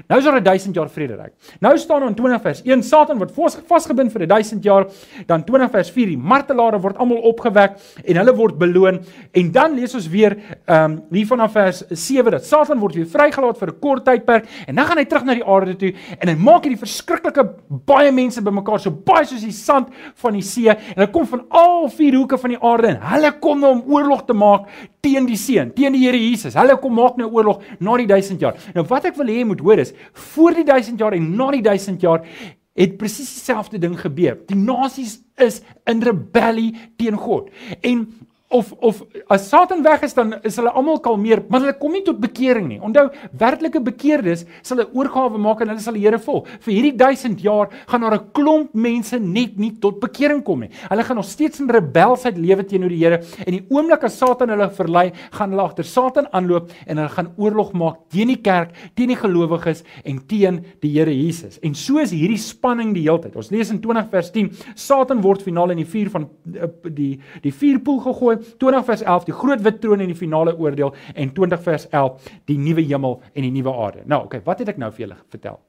Nou 0.08 0.18
is 0.20 0.24
daar 0.24 0.40
'n 0.40 0.42
1000 0.42 0.74
jaar 0.74 0.90
vrederyk. 0.90 1.32
Nou 1.60 1.78
staan 1.78 2.02
in 2.02 2.14
20 2.14 2.40
vers 2.42 2.62
1 2.64 2.82
Satan 2.82 3.18
word 3.18 3.32
vasgebind 3.66 4.12
vir 4.12 4.22
'n 4.22 4.28
1000 4.28 4.64
jaar. 4.64 4.86
Dan 5.26 5.44
20 5.44 5.70
vers 5.70 5.90
4 5.90 6.06
die 6.06 6.18
martelare 6.18 6.80
word 6.80 6.96
almal 6.96 7.18
opgewek 7.18 7.72
en 8.04 8.16
hulle 8.16 8.34
word 8.34 8.58
beloon. 8.58 9.00
En 9.32 9.50
dan 9.50 9.74
lees 9.74 9.94
ons 9.94 10.08
weer 10.08 10.36
ehm 10.66 10.92
um, 10.92 11.02
hier 11.10 11.26
vanaf 11.26 11.52
vers 11.52 11.84
7 11.88 12.30
dat 12.30 12.44
Satan 12.44 12.78
word 12.78 12.94
weer 12.94 13.06
vrygelaat 13.06 13.58
vir 13.58 13.68
'n 13.68 13.78
kort 13.80 14.04
tydperk 14.04 14.46
en 14.66 14.74
dan 14.74 14.84
gaan 14.84 14.98
hy 14.98 15.04
terug 15.04 15.24
na 15.24 15.34
die 15.34 15.44
aarde 15.44 15.76
toe 15.76 15.92
en 16.18 16.28
hy 16.28 16.34
maak 16.34 16.64
hierdie 16.64 16.78
verskriklike 16.78 17.44
baie 17.68 18.12
mense 18.12 18.42
bymekaar 18.42 18.80
so 18.80 18.90
baie 18.90 19.24
soos 19.24 19.44
die 19.44 19.52
sand 19.52 19.88
van 20.14 20.32
die 20.32 20.42
see 20.42 20.68
en 20.68 20.76
hulle 20.94 21.10
kom 21.10 21.26
van 21.26 21.44
al 21.50 21.88
vier 21.88 22.14
hoeke 22.14 22.38
van 22.38 22.50
die 22.50 22.62
aarde 22.62 22.86
en 22.86 23.00
hulle 23.12 23.32
kom 23.40 23.60
nou 23.60 23.72
om 23.72 23.82
oorlog 23.86 24.26
te 24.26 24.32
maak 24.32 24.68
teen 25.02 25.26
die 25.26 25.38
seun, 25.38 25.72
teen 25.74 25.96
die 25.96 26.04
Here 26.04 26.18
Jesus. 26.18 26.54
Hulle 26.54 26.76
kom 26.78 26.94
maak 26.94 27.16
nou 27.18 27.26
oorlog 27.34 27.62
na 27.82 27.96
die 27.98 28.06
1000 28.06 28.42
jaar. 28.42 28.58
Nou 28.76 28.84
wat 28.86 29.08
ek 29.10 29.16
wil 29.18 29.32
hê 29.32 29.40
jy 29.40 29.46
moet 29.50 29.62
hoor 29.64 29.81
is 29.82 29.92
voor 30.12 30.54
die 30.56 30.64
1000 30.64 30.98
jaar 31.02 31.16
en 31.16 31.30
na 31.36 31.50
die 31.54 31.62
1000 31.62 32.00
jaar 32.00 32.26
het 32.72 32.96
presies 32.96 33.34
dieselfde 33.34 33.78
ding 33.78 33.98
gebeur. 34.00 34.38
Die 34.48 34.56
nasies 34.56 35.18
is 35.36 35.60
in 35.84 36.02
rebellie 36.02 36.72
teen 36.96 37.18
God. 37.20 37.50
En 37.80 38.06
of 38.52 38.72
of 38.80 39.02
as 39.32 39.48
Satan 39.48 39.82
weg 39.82 40.04
is 40.06 40.14
dan 40.14 40.34
is 40.44 40.56
hulle 40.60 40.70
almal 40.76 41.00
kalmeer, 41.00 41.42
maar 41.48 41.64
hulle 41.64 41.74
kom 41.80 41.94
nie 41.96 42.02
tot 42.04 42.20
bekering 42.20 42.68
nie. 42.68 42.78
Onthou, 42.84 43.08
werklike 43.40 43.80
bekeerdes 43.82 44.44
sal 44.62 44.80
'n 44.80 44.92
oorgawe 44.92 45.38
maak 45.38 45.62
en 45.62 45.72
hulle 45.72 45.80
sal 45.80 45.94
die 45.94 46.02
Here 46.02 46.18
volg. 46.18 46.48
Vir 46.60 46.74
hierdie 46.74 46.96
1000 46.96 47.40
jaar 47.40 47.68
gaan 47.86 48.00
daar 48.02 48.14
'n 48.14 48.30
klomp 48.32 48.74
mense 48.74 49.18
net 49.18 49.58
nie 49.58 49.72
tot 49.80 50.00
bekering 50.00 50.42
kom 50.44 50.60
nie. 50.60 50.70
Hulle 50.88 51.02
gaan 51.02 51.16
nog 51.16 51.24
steeds 51.24 51.60
in 51.60 51.68
rebelsheid 51.68 52.36
lewe 52.36 52.64
teenoor 52.64 52.88
die 52.88 52.98
Here 52.98 53.22
en 53.46 53.52
die 53.52 53.64
oomblik 53.70 54.04
as 54.04 54.18
Satan 54.18 54.48
hulle 54.48 54.70
verlei, 54.70 55.12
gaan 55.32 55.50
hulle 55.50 55.62
agter 55.62 55.84
Satan 55.84 56.26
aanloop 56.32 56.70
en 56.86 56.96
hulle 56.96 57.08
gaan 57.08 57.32
oorlog 57.36 57.72
maak 57.72 57.96
teen 58.10 58.28
die 58.28 58.42
kerk, 58.42 58.70
teen 58.94 59.08
die 59.08 59.16
gelowiges 59.16 59.84
en 60.04 60.26
teen 60.26 60.64
die 60.80 60.92
Here 60.92 61.12
Jesus. 61.12 61.58
En 61.62 61.74
so 61.74 61.98
is 61.98 62.10
hierdie 62.10 62.38
spanning 62.38 62.94
die 62.94 63.02
hele 63.02 63.20
tyd. 63.20 63.36
Ons 63.36 63.50
lees 63.50 63.70
in 63.70 63.80
20 63.80 64.10
vers 64.10 64.30
10, 64.30 64.50
Satan 64.74 65.22
word 65.22 65.42
finaal 65.42 65.70
in 65.70 65.78
die 65.78 65.88
vuur 65.88 66.10
van 66.10 66.28
eh, 66.54 66.68
die 66.90 67.20
die 67.42 67.52
vuurpoel 67.52 68.00
gegooi 68.00 68.41
20 68.58 68.84
vers 68.84 69.02
11 69.02 69.24
die 69.28 69.34
groot 69.34 69.62
wit 69.62 69.80
troon 69.80 70.00
en 70.00 70.12
die 70.12 70.18
finale 70.18 70.54
oordeel 70.58 70.94
en 71.14 71.32
20 71.34 71.62
vers 71.62 71.88
11 71.90 72.30
die 72.50 72.58
nuwe 72.58 72.84
hemel 72.86 73.20
en 73.32 73.42
die 73.42 73.52
nuwe 73.54 73.74
aarde. 73.74 74.02
Nou, 74.06 74.24
okay, 74.24 74.40
wat 74.44 74.58
het 74.58 74.68
ek 74.68 74.80
nou 74.82 74.90
vir 74.92 75.06
julle 75.06 75.18
vertel? 75.32 75.60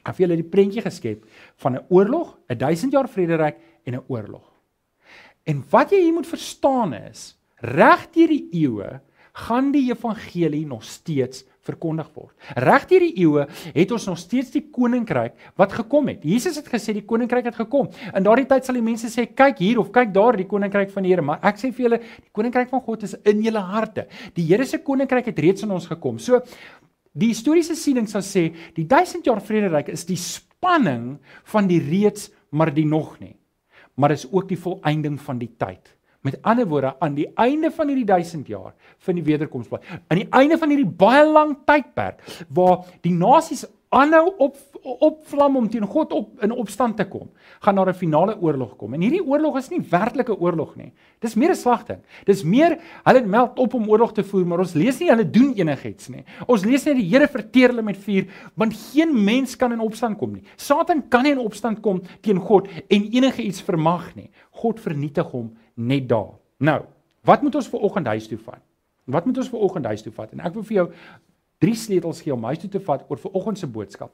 Ek 0.00 0.12
het 0.12 0.16
vir 0.16 0.26
julle 0.26 0.40
die 0.40 0.50
prentjie 0.54 0.82
geskep 0.82 1.24
van 1.56 1.76
'n 1.76 1.84
oorlog, 1.88 2.38
'n 2.48 2.58
1000 2.58 2.92
jaar 2.92 3.08
vrederyk 3.08 3.56
en 3.84 3.94
'n 3.94 4.04
oorlog. 4.08 4.46
En 5.44 5.64
wat 5.70 5.90
jy 5.90 6.00
hier 6.00 6.12
moet 6.12 6.26
verstaan 6.26 6.92
is, 6.94 7.36
reg 7.60 8.10
deur 8.12 8.28
die 8.28 8.48
eeue 8.52 9.00
gaan 9.32 9.72
die 9.72 9.90
evangelie 9.90 10.66
nog 10.66 10.84
steeds 10.84 11.44
verkondig 11.66 12.08
word. 12.16 12.32
Reg 12.56 12.86
deur 12.90 13.04
die 13.04 13.24
eeue 13.24 13.46
het 13.74 13.94
ons 13.94 14.06
nog 14.08 14.18
steeds 14.20 14.52
die 14.54 14.62
koninkryk 14.72 15.34
wat 15.60 15.74
gekom 15.80 16.10
het. 16.12 16.24
Jesus 16.24 16.58
het 16.60 16.68
gesê 16.70 16.94
die 16.96 17.04
koninkryk 17.06 17.50
het 17.50 17.58
gekom. 17.60 17.90
In 18.14 18.26
daardie 18.26 18.48
tyd 18.50 18.66
sal 18.66 18.78
die 18.78 18.84
mense 18.84 19.10
sê 19.12 19.26
kyk 19.26 19.60
hier 19.62 19.80
of 19.82 19.90
kyk 19.94 20.14
daar 20.14 20.38
die 20.40 20.48
koninkryk 20.50 20.92
van 20.94 21.06
die 21.06 21.10
Here, 21.10 21.24
maar 21.26 21.42
ek 21.42 21.58
sê 21.58 21.72
vir 21.74 21.88
julle 21.88 21.98
die 22.02 22.30
koninkryk 22.36 22.70
van 22.70 22.84
God 22.86 23.08
is 23.08 23.16
in 23.26 23.42
julle 23.44 23.64
harte. 23.72 24.06
Die 24.36 24.46
Here 24.46 24.66
se 24.66 24.78
koninkryk 24.84 25.32
het 25.32 25.42
reeds 25.42 25.66
in 25.66 25.74
ons 25.74 25.88
gekom. 25.90 26.20
So 26.22 26.40
die 27.12 27.32
historiese 27.32 27.74
siening 27.74 28.06
sal 28.08 28.22
sê 28.22 28.48
die 28.76 28.86
1000 28.86 29.26
jaar 29.26 29.42
vrederyk 29.42 29.90
is 29.90 30.06
die 30.06 30.20
spanning 30.20 31.18
van 31.50 31.68
die 31.68 31.82
reeds 31.82 32.30
maar 32.50 32.70
die 32.74 32.86
nog 32.86 33.18
nie 33.20 33.34
maar 34.00 34.14
is 34.14 34.26
ook 34.32 34.48
die 34.48 34.58
volëinding 34.58 35.18
van 35.20 35.40
die 35.40 35.50
tyd. 35.60 35.92
Met 36.20 36.42
ander 36.42 36.66
woorde, 36.68 36.94
aan 37.00 37.14
die 37.16 37.30
einde 37.34 37.70
van 37.72 37.88
hierdie 37.88 38.04
1000 38.04 38.46
jaar 38.46 38.74
van 38.98 39.16
die 39.16 39.24
wederkoms, 39.24 39.70
aan 39.72 40.18
die 40.20 40.28
einde 40.30 40.58
van 40.60 40.68
hierdie 40.68 40.88
baie 41.00 41.24
lang 41.24 41.56
tydperk 41.64 42.20
waar 42.48 42.84
die 43.00 43.14
nasies 43.16 43.64
aanhou 43.90 44.26
op 44.38 44.58
opvlam 44.80 45.56
om 45.58 45.66
teen 45.68 45.84
God 45.84 46.12
op 46.14 46.44
in 46.44 46.52
opstand 46.54 46.96
te 46.96 47.04
kom, 47.10 47.30
gaan 47.60 47.74
daar 47.74 47.88
'n 47.88 47.94
finale 47.94 48.36
oorlog 48.40 48.76
kom. 48.76 48.94
En 48.94 49.00
hierdie 49.00 49.24
oorlog 49.24 49.56
is 49.56 49.68
nie 49.70 49.80
werklike 49.80 50.38
oorlog 50.38 50.76
nie. 50.76 50.92
Dis 51.18 51.34
meer 51.34 51.50
'n 51.50 51.56
slagting. 51.56 51.98
Dis 52.24 52.44
meer 52.44 52.78
hulle 53.04 53.26
meld 53.26 53.58
op 53.58 53.74
om 53.74 53.90
oorlog 53.90 54.12
te 54.12 54.22
voer, 54.22 54.46
maar 54.46 54.58
ons 54.58 54.74
lees 54.74 55.00
nie 55.00 55.08
hulle 55.08 55.30
doen 55.30 55.54
enigiets 55.54 56.08
nie. 56.08 56.24
Ons 56.46 56.64
lees 56.64 56.84
net 56.84 56.96
die 56.96 57.10
Here 57.10 57.28
verteer 57.28 57.68
hulle 57.68 57.82
met 57.82 57.96
vuur, 57.96 58.26
want 58.54 58.74
geen 58.74 59.24
mens 59.24 59.56
kan 59.56 59.72
in 59.72 59.80
opstand 59.80 60.18
kom 60.18 60.32
nie. 60.32 60.44
Satan 60.56 61.08
kan 61.08 61.22
nie 61.22 61.32
in 61.32 61.38
opstand 61.38 61.80
kom 61.80 62.02
teen 62.20 62.38
God 62.38 62.68
en 62.88 63.10
enige 63.10 63.42
iets 63.42 63.60
vermag 63.60 64.14
nie. 64.14 64.30
God 64.50 64.80
vernietig 64.80 65.30
hom 65.30 65.56
net 65.80 66.08
daar. 66.08 66.34
Nou, 66.60 66.82
wat 67.28 67.42
moet 67.42 67.56
ons 67.60 67.68
vir 67.72 67.84
oggend 67.88 68.08
huis 68.12 68.28
toe 68.28 68.38
vat? 68.38 68.62
Wat 69.10 69.26
moet 69.26 69.40
ons 69.42 69.50
vir 69.50 69.66
oggend 69.66 69.88
huis 69.90 70.04
toe 70.04 70.12
vat? 70.14 70.32
En 70.36 70.44
ek 70.44 70.54
wil 70.56 70.66
vir 70.68 70.76
jou 70.80 70.86
drie 71.60 71.76
sleutels 71.76 72.22
gee 72.24 72.34
om 72.34 72.46
huis 72.48 72.62
toe 72.62 72.70
te 72.72 72.80
vat 72.84 73.04
oor 73.08 73.20
vir 73.20 73.36
oggend 73.36 73.60
se 73.60 73.68
boodskap. 73.68 74.12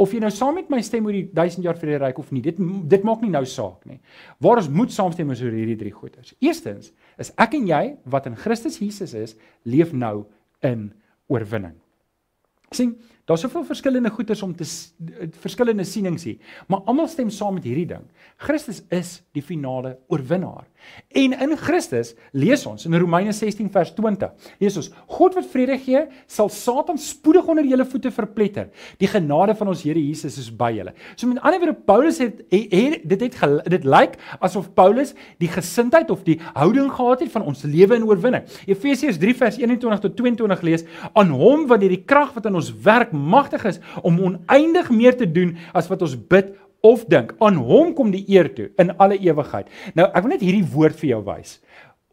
Of 0.00 0.14
jy 0.14 0.22
nou 0.22 0.30
saam 0.32 0.56
met 0.56 0.70
my 0.72 0.80
stem 0.84 1.04
oor 1.06 1.16
die 1.16 1.26
1000 1.36 1.66
jaar 1.66 1.76
vrede 1.76 2.00
ryk 2.00 2.18
of 2.22 2.30
nie, 2.32 2.40
dit 2.44 2.56
dit 2.88 3.04
maak 3.04 3.20
nie 3.24 3.32
nou 3.32 3.44
saak 3.48 3.84
nie. 3.88 3.98
Waar 4.40 4.62
ons 4.62 4.70
moet 4.72 4.92
saamstem 4.92 5.30
is 5.34 5.42
oor 5.44 5.52
hierdie 5.52 5.78
drie 5.80 5.92
goeters. 5.92 6.32
Eerstens 6.40 6.92
is 7.20 7.32
ek 7.40 7.58
en 7.58 7.68
jy 7.68 7.82
wat 8.14 8.28
in 8.30 8.38
Christus 8.40 8.80
Jesus 8.80 9.12
is, 9.14 9.36
leef 9.68 9.92
nou 9.92 10.24
in 10.64 10.90
oorwinning. 11.28 11.76
sien 12.72 12.94
Daar's 13.24 13.44
soveel 13.44 13.62
verskillende 13.64 14.10
goeters 14.10 14.42
om 14.42 14.50
te 14.56 14.66
verskillende 15.38 15.84
sienings 15.86 16.24
hier, 16.26 16.56
maar 16.66 16.80
almal 16.90 17.06
stem 17.06 17.28
saam 17.30 17.54
met 17.54 17.66
hierdie 17.68 17.86
ding. 17.92 18.02
Christus 18.42 18.80
is 18.90 19.20
die 19.36 19.44
finale 19.46 19.94
oorwinnaar. 20.10 20.66
En 21.14 21.34
in 21.44 21.52
Christus 21.60 22.16
lees 22.34 22.64
ons 22.66 22.88
in 22.88 22.96
Romeine 22.98 23.30
16 23.32 23.68
vers 23.70 23.92
20. 23.94 24.32
Lees 24.58 24.78
ons: 24.80 24.88
God 25.14 25.36
wat 25.38 25.46
vrede 25.52 25.76
gee, 25.84 26.00
sal 26.26 26.50
Satan 26.50 26.98
spoedig 26.98 27.46
onder 27.46 27.66
julle 27.68 27.86
voete 27.86 28.10
verpletter. 28.10 28.72
Die 28.98 29.10
genade 29.10 29.54
van 29.58 29.70
ons 29.70 29.84
Here 29.86 30.02
Jesus 30.02 30.40
is 30.42 30.50
by 30.50 30.72
julle. 30.74 30.94
So 31.14 31.30
met 31.30 31.38
ander 31.42 31.62
woorde 31.62 31.78
Paulus 31.86 32.18
het, 32.22 32.42
het, 32.50 32.74
het 32.74 33.06
dit 33.06 33.22
het 33.28 33.70
dit 33.70 33.86
lyk 33.86 34.18
asof 34.42 34.72
Paulus 34.74 35.14
die 35.38 35.50
gesindheid 35.52 36.10
of 36.10 36.24
die 36.26 36.40
houding 36.56 36.90
gehad 36.90 37.22
het 37.22 37.32
van 37.34 37.46
ons 37.46 37.62
lewe 37.62 38.00
in 38.00 38.08
oorwinning. 38.08 38.50
Efesiërs 38.66 39.20
3 39.22 39.38
vers 39.44 39.62
21 39.62 40.02
tot 40.08 40.18
22 40.18 40.66
lees: 40.66 40.86
Aan 41.14 41.30
hom 41.38 41.68
wat 41.70 41.86
die 41.86 42.02
krag 42.02 42.34
wat 42.34 42.50
in 42.50 42.58
ons 42.58 42.72
werk 42.82 43.12
magtig 43.22 43.64
is 43.70 43.80
om 44.02 44.20
oneindig 44.20 44.90
meer 44.90 45.16
te 45.16 45.28
doen 45.28 45.56
as 45.72 45.88
wat 45.92 46.02
ons 46.02 46.16
bid 46.16 46.52
of 46.82 47.06
dink. 47.10 47.34
Aan 47.40 47.60
hom 47.62 47.94
kom 47.94 48.12
die 48.12 48.24
eer 48.34 48.50
toe 48.54 48.70
in 48.82 48.92
alle 48.98 49.18
ewigheid. 49.22 49.70
Nou, 49.98 50.08
ek 50.10 50.24
wil 50.24 50.34
net 50.34 50.44
hierdie 50.44 50.66
woord 50.74 50.98
vir 51.00 51.14
jou 51.14 51.22
wys. 51.30 51.58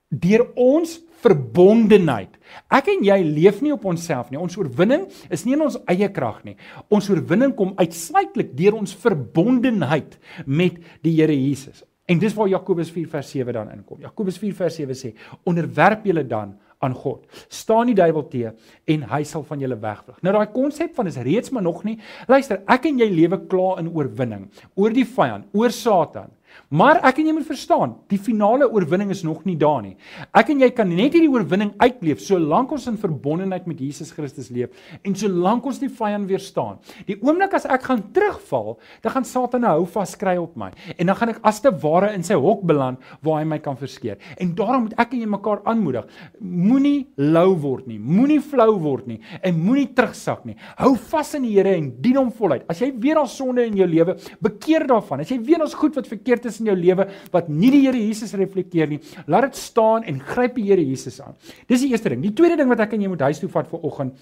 Deur 0.09 0.45
ons 0.57 0.99
verbondenheid. 1.19 2.31
Ek 2.71 2.87
en 2.93 3.03
jy 3.03 3.17
leef 3.25 3.59
nie 3.63 3.73
op 3.75 3.85
onsself 3.89 4.29
nie. 4.31 4.39
Ons 4.39 4.57
oorwinning 4.59 5.07
is 5.33 5.43
nie 5.45 5.57
in 5.57 5.65
ons 5.65 5.77
eie 5.91 6.07
krag 6.13 6.41
nie. 6.47 6.55
Ons 6.93 7.09
oorwinning 7.11 7.53
kom 7.57 7.75
uitsluitlik 7.79 8.55
deur 8.57 8.79
ons 8.79 8.95
verbondenheid 9.03 10.15
met 10.45 10.79
die 11.05 11.17
Here 11.19 11.35
Jesus. 11.35 11.83
En 12.09 12.17
dis 12.21 12.33
waar 12.33 12.49
Jakobus 12.49 12.89
4 12.93 13.09
vers 13.11 13.35
7 13.35 13.53
dan 13.53 13.69
inkom. 13.75 13.99
Jakobus 14.01 14.39
4 14.41 14.55
vers 14.63 14.79
7 14.79 14.97
sê: 14.97 15.13
"Onderwerp 15.45 16.05
julle 16.05 16.23
dan 16.25 16.55
aan 16.79 16.95
God. 16.95 17.25
Staan 17.51 17.91
die 17.91 17.97
duiwel 17.97 18.25
te 18.31 18.51
en 18.89 19.05
hy 19.11 19.21
sal 19.27 19.43
van 19.47 19.59
julle 19.59 19.77
wegvlug. 19.79 20.19
Nou 20.23 20.33
daai 20.35 20.51
konsep 20.53 20.95
van 20.95 21.11
is 21.11 21.19
reeds 21.19 21.51
maar 21.55 21.65
nog 21.65 21.83
nie. 21.87 21.97
Luister, 22.27 22.61
ek 22.71 22.87
en 22.89 23.01
jy 23.01 23.09
lewe 23.11 23.41
klaar 23.51 23.81
in 23.83 23.91
oorwinning 23.91 24.47
oor 24.79 24.95
die 24.95 25.07
vyand, 25.07 25.49
oor 25.53 25.75
Satan. 25.75 26.31
Maar 26.69 26.99
ek 27.07 27.21
en 27.21 27.29
jy 27.29 27.33
moet 27.33 27.47
verstaan, 27.47 27.95
die 28.11 28.19
finale 28.21 28.67
oorwinning 28.69 29.09
is 29.13 29.23
nog 29.25 29.45
nie 29.47 29.55
daar 29.59 29.81
nie. 29.85 29.95
Ek 30.37 30.51
en 30.53 30.59
jy 30.61 30.69
kan 30.75 30.89
net 30.89 31.15
hierdie 31.15 31.31
oorwinning 31.31 31.71
uitleef 31.81 32.21
solank 32.21 32.73
ons 32.75 32.87
in 32.91 32.99
verbondenheid 32.99 33.65
met 33.69 33.79
Jesus 33.81 34.11
Christus 34.13 34.51
leef 34.53 34.75
en 35.01 35.15
solank 35.17 35.65
ons 35.69 35.79
die 35.81 35.89
vyand 35.89 36.27
weerstaan. 36.29 36.77
Die 37.07 37.17
oomblik 37.23 37.55
as 37.57 37.65
ek 37.69 37.87
gaan 37.87 38.03
terugval, 38.13 38.77
dan 39.03 39.15
gaan 39.15 39.27
Satan 39.27 39.65
hou 39.69 39.85
vas 39.89 40.15
kry 40.19 40.35
op 40.41 40.57
my 40.59 40.69
en 40.95 41.09
dan 41.09 41.17
gaan 41.17 41.33
ek 41.33 41.41
as 41.47 41.61
te 41.63 41.71
ware 41.83 42.11
in 42.17 42.25
sy 42.25 42.37
hok 42.39 42.65
beland 42.67 43.01
waar 43.25 43.41
hy 43.41 43.47
my 43.49 43.61
kan 43.63 43.77
verskeer. 43.79 44.19
En 44.37 44.53
daarom 44.57 44.87
moet 44.87 44.97
ek 45.01 45.15
en 45.15 45.23
jy 45.23 45.29
mekaar 45.29 45.63
aanmoedig. 45.69 46.05
Moenie 46.39 47.07
lou 47.17 47.49
word 47.63 47.89
nie, 47.89 47.99
moenie 47.99 48.41
flou 48.43 48.75
word 48.81 49.09
nie 49.09 49.19
en 49.41 49.57
moenie 49.57 49.89
terugsak 49.95 50.45
nie. 50.49 50.57
Hou 50.79 50.95
vas 51.09 51.33
in 51.37 51.45
die 51.47 51.55
Here 51.59 51.73
en 51.75 51.89
dien 51.99 52.15
hom 52.19 52.29
voluit. 52.31 52.63
As 52.71 52.79
jy 52.79 52.91
weer 53.01 53.17
al 53.19 53.27
sonde 53.29 53.65
in 53.67 53.75
jou 53.79 53.87
lewe, 53.89 54.15
bekeer 54.43 54.85
daarvan. 54.87 55.23
As 55.23 55.31
jy 55.33 55.39
weer 55.43 55.63
ons 55.65 55.75
goed 55.77 55.97
wat 55.97 56.07
verkeerd 56.07 56.45
is 56.47 56.48
in 56.57 56.65
jou 56.65 56.75
lewe 56.75 57.05
wat 57.31 57.49
nie 57.49 57.69
die 57.69 57.85
Here 57.85 57.97
Jesus 57.97 58.33
reflekteer 58.33 58.89
nie, 58.89 58.99
laat 59.27 59.51
dit 59.51 59.55
staan 59.55 60.03
en 60.03 60.19
gryp 60.19 60.55
die 60.55 60.65
Here 60.71 60.81
Jesus 60.81 61.21
aan. 61.21 61.37
Dis 61.67 61.85
die 61.85 61.91
eerste 61.93 62.09
ding. 62.09 62.25
Die 62.25 62.33
tweede 62.33 62.57
ding 62.57 62.69
wat 62.69 62.79
ek 62.79 62.97
en 62.97 63.05
jy 63.05 63.11
moet 63.13 63.21
huis 63.29 63.39
toe 63.39 63.49
vat 63.53 63.69
vir 63.69 63.85
oggend 63.85 64.17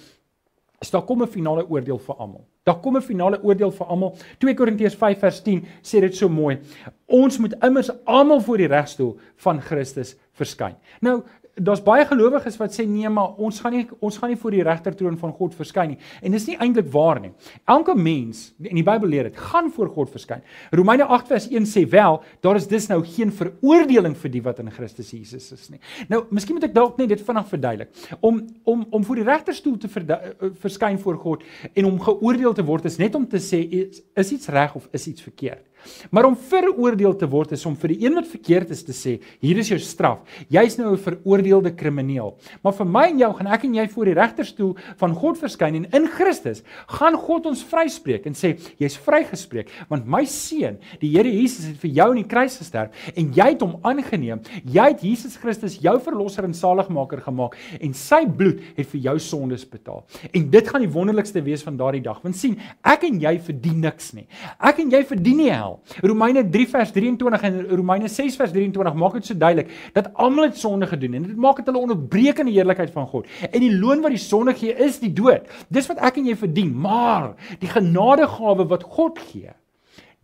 is 0.81 0.91
daar 0.91 1.01
kom 1.01 1.23
'n 1.23 1.27
finale 1.27 1.65
oordeel 1.69 1.97
vir 1.97 2.15
almal. 2.15 2.45
Daar 2.63 2.79
kom 2.81 2.97
'n 2.97 3.01
finale 3.01 3.41
oordeel 3.43 3.71
vir 3.71 3.87
almal. 3.87 4.15
2 4.37 4.53
Korintiërs 4.53 4.95
5 4.95 5.19
vers 5.19 5.41
10 5.41 5.65
sê 5.81 5.99
dit 6.01 6.15
so 6.15 6.29
mooi. 6.29 6.59
Ons 7.07 7.37
moet 7.37 7.53
immers 7.63 7.89
almal 8.05 8.39
voor 8.41 8.57
die 8.57 8.67
regstoel 8.67 9.17
van 9.35 9.61
Christus 9.61 10.15
verskyn. 10.33 10.75
Nou, 11.01 11.23
daar's 11.57 11.81
baie 11.83 12.05
gelowiges 12.05 12.57
wat 12.59 12.73
sê 12.75 12.85
nee, 12.87 13.09
maar 13.09 13.37
ons 13.41 13.59
gaan 13.63 13.73
nie 13.73 13.85
ons 14.03 14.17
gaan 14.21 14.31
nie 14.31 14.39
voor 14.39 14.53
die 14.53 14.63
regtertroon 14.65 15.17
van 15.19 15.33
God 15.35 15.55
verskyn 15.57 15.93
nie. 15.93 15.99
En 16.21 16.35
dis 16.35 16.47
nie 16.49 16.57
eintlik 16.61 16.89
waar 16.93 17.21
nie. 17.23 17.31
Elke 17.69 17.95
mens 17.97 18.51
in 18.61 18.77
die 18.77 18.85
Bybel 18.85 19.09
leer 19.09 19.29
dit, 19.29 19.39
gaan 19.51 19.71
voor 19.73 19.89
God 19.95 20.11
verskyn. 20.13 20.43
Romeine 20.75 21.07
8 21.17 21.31
vers 21.31 21.47
1 21.49 21.69
sê 21.69 21.85
wel, 21.89 22.19
daar 22.45 22.59
is 22.59 22.67
dus 22.69 22.89
nou 22.91 22.99
geen 23.05 23.31
veroordeling 23.33 24.15
vir 24.17 24.33
die 24.33 24.43
wat 24.45 24.61
in 24.63 24.71
Christus 24.73 25.11
Jesus 25.15 25.51
is 25.55 25.69
nie. 25.73 25.81
Nou, 26.11 26.23
miskien 26.29 26.57
moet 26.57 26.69
ek 26.69 26.75
dalk 26.75 26.99
net 27.01 27.11
dit 27.13 27.23
vinnig 27.29 27.49
verduidelik. 27.53 27.93
Om 28.19 28.43
om 28.67 28.85
om 28.91 29.05
voor 29.07 29.21
die 29.21 29.27
regterstoel 29.27 29.77
te 29.81 29.89
eh, 29.89 30.51
verskyn 30.61 30.99
voor 30.99 31.17
God 31.21 31.43
en 31.73 31.89
om 31.89 31.99
geoordeel 32.01 32.53
te 32.53 32.65
word 32.65 32.85
is 32.85 32.99
net 33.01 33.15
om 33.15 33.25
te 33.27 33.41
sê 33.41 33.63
is, 33.65 34.03
is 34.15 34.31
iets 34.37 34.53
reg 34.53 34.75
of 34.75 34.87
is 34.91 35.07
iets 35.07 35.25
verkeerd. 35.25 35.65
Maar 36.11 36.25
om 36.25 36.37
veroordeel 36.37 37.15
te 37.15 37.27
word 37.29 37.51
is 37.51 37.65
om 37.65 37.75
vir 37.75 37.93
die 37.93 38.05
een 38.05 38.17
wat 38.17 38.27
verkeerd 38.27 38.71
is 38.75 38.83
te 38.83 38.95
sê, 38.95 39.17
hier 39.43 39.57
is 39.57 39.69
jou 39.69 39.79
straf. 39.79 40.19
Jy's 40.49 40.77
nou 40.77 40.93
'n 40.93 40.97
veroordeelde 40.97 41.75
krimineel. 41.75 42.37
Maar 42.63 42.73
vir 42.73 42.85
my 42.85 43.05
en 43.09 43.19
jou 43.19 43.33
gaan 43.33 43.47
ek 43.47 43.63
en 43.63 43.75
jy 43.75 43.87
voor 43.87 44.05
die 44.05 44.13
regterstoel 44.13 44.75
van 44.97 45.13
God 45.13 45.37
verskyn 45.37 45.75
en 45.75 45.87
in 45.91 46.07
Christus 46.07 46.63
gaan 46.87 47.15
God 47.15 47.45
ons 47.45 47.63
vryspreek 47.63 48.25
en 48.25 48.33
sê 48.33 48.57
jy's 48.79 48.97
vrygespreek 48.97 49.69
want 49.89 50.05
my 50.05 50.25
seun, 50.25 50.77
die 50.99 51.09
Here 51.17 51.29
Jesus 51.29 51.65
het 51.65 51.77
vir 51.77 51.91
jou 51.91 52.09
in 52.11 52.21
die 52.21 52.29
kruis 52.29 52.57
gesterf 52.57 52.91
en 53.15 53.31
jy 53.33 53.49
het 53.53 53.61
hom 53.61 53.77
aangeneem. 53.83 54.41
Jy 54.63 54.87
het 54.91 55.01
Jesus 55.01 55.37
Christus 55.37 55.79
jou 55.81 55.95
verlosser 56.03 56.43
en 56.47 56.53
saligmaker 56.53 57.21
gemaak 57.25 57.57
en 57.79 57.93
sy 57.93 58.25
bloed 58.25 58.61
het 58.77 58.87
vir 58.93 59.01
jou 59.09 59.17
sondes 59.19 59.65
betaal. 59.65 60.03
En 60.33 60.49
dit 60.51 60.67
gaan 60.69 60.83
die 60.83 60.91
wonderlikste 60.93 61.43
wees 61.45 61.63
van 61.65 61.77
daardie 61.79 62.03
dag. 62.05 62.21
Want 62.23 62.37
sien, 62.37 62.57
ek 62.85 63.07
en 63.09 63.19
jy 63.21 63.37
verdien 63.49 63.81
niks 63.87 64.13
nie. 64.17 64.27
Ek 64.59 64.79
en 64.83 64.91
jy 64.93 65.03
verdien 65.07 65.37
nie 65.41 65.51
hel 65.51 65.76
Romeine 66.01 66.43
3 66.49 66.67
vers 66.73 66.91
23 66.95 67.45
en 67.49 67.59
Romeine 67.69 68.07
6 68.07 68.39
vers 68.39 68.55
23 68.55 68.97
maak 68.97 69.19
dit 69.19 69.29
so 69.29 69.37
duidelik 69.37 69.71
dat 69.93 70.09
almal 70.13 70.49
het 70.49 70.57
sonde 70.57 70.87
gedoen 70.87 71.19
en 71.19 71.29
dit 71.29 71.37
maak 71.37 71.61
dit 71.61 71.69
hulle 71.69 71.83
onderbreek 71.83 72.41
in 72.43 72.51
die 72.51 72.57
heerlikheid 72.57 72.91
van 72.95 73.07
God. 73.07 73.29
En 73.51 73.59
die 73.63 73.73
loon 73.73 74.01
wat 74.05 74.15
die 74.15 74.21
sonde 74.21 74.55
gee 74.57 74.75
is 74.87 74.99
die 75.03 75.13
dood. 75.13 75.47
Dis 75.69 75.87
wat 75.91 76.01
ek 76.03 76.19
en 76.21 76.27
jy 76.31 76.35
verdien, 76.39 76.73
maar 76.73 77.33
die 77.61 77.71
genadegawe 77.71 78.67
wat 78.67 78.85
God 78.97 79.19
gee 79.31 79.55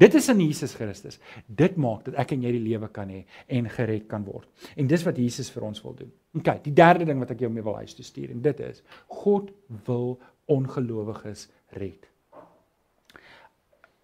Dit 0.01 0.15
is 0.17 0.29
in 0.29 0.39
Jesus 0.41 0.73
Christus. 0.73 1.19
Dit 1.45 1.75
maak 1.77 2.07
dat 2.07 2.17
ek 2.23 2.33
en 2.33 2.41
jy 2.43 2.51
die 2.55 2.63
lewe 2.65 2.89
kan 2.93 3.11
hê 3.13 3.23
en 3.53 3.69
gered 3.69 4.07
kan 4.09 4.25
word. 4.25 4.49
En 4.75 4.89
dis 4.89 5.05
wat 5.05 5.19
Jesus 5.21 5.51
vir 5.53 5.67
ons 5.67 5.83
wil 5.85 5.93
doen. 5.99 6.09
OK, 6.39 6.49
die 6.65 6.73
derde 6.73 7.05
ding 7.05 7.21
wat 7.21 7.35
ek 7.35 7.43
jou 7.45 7.51
mee 7.53 7.65
wil 7.65 7.77
huis 7.77 7.93
toe 7.93 8.05
stuur 8.05 8.33
en 8.33 8.41
dit 8.41 8.63
is 8.65 8.81
God 9.21 9.53
wil 9.85 10.17
ongelowiges 10.51 11.45
red. 11.77 12.09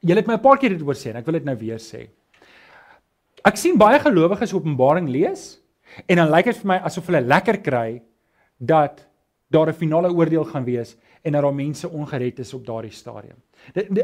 Jy 0.02 0.16
het 0.16 0.28
my 0.28 0.34
'n 0.34 0.42
paar 0.42 0.58
keer 0.58 0.70
dit 0.70 0.82
oor 0.82 0.96
sê 0.96 1.10
en 1.10 1.18
ek 1.18 1.26
wil 1.26 1.34
dit 1.34 1.46
nou 1.46 1.56
weer 1.56 1.78
sê. 1.78 2.10
Ek 3.46 3.58
sien 3.58 3.78
baie 3.78 4.00
gelowiges 4.00 4.54
Openbaring 4.54 5.10
lees 5.10 5.60
En 6.06 6.22
dan 6.22 6.32
lyk 6.32 6.50
dit 6.52 6.60
vir 6.62 6.72
my 6.74 6.80
asof 6.88 7.10
hulle 7.10 7.22
lekker 7.26 7.60
kry 7.66 8.02
dat 8.58 9.06
daar 9.50 9.70
'n 9.70 9.74
finale 9.74 10.12
oordeel 10.14 10.46
gaan 10.46 10.64
wees 10.64 10.96
en 11.24 11.32
dat 11.34 11.42
daar 11.42 11.54
mense 11.54 11.90
ongered 11.90 12.40
is 12.40 12.54
op 12.54 12.66
daardie 12.66 12.92
stadium. 12.92 13.38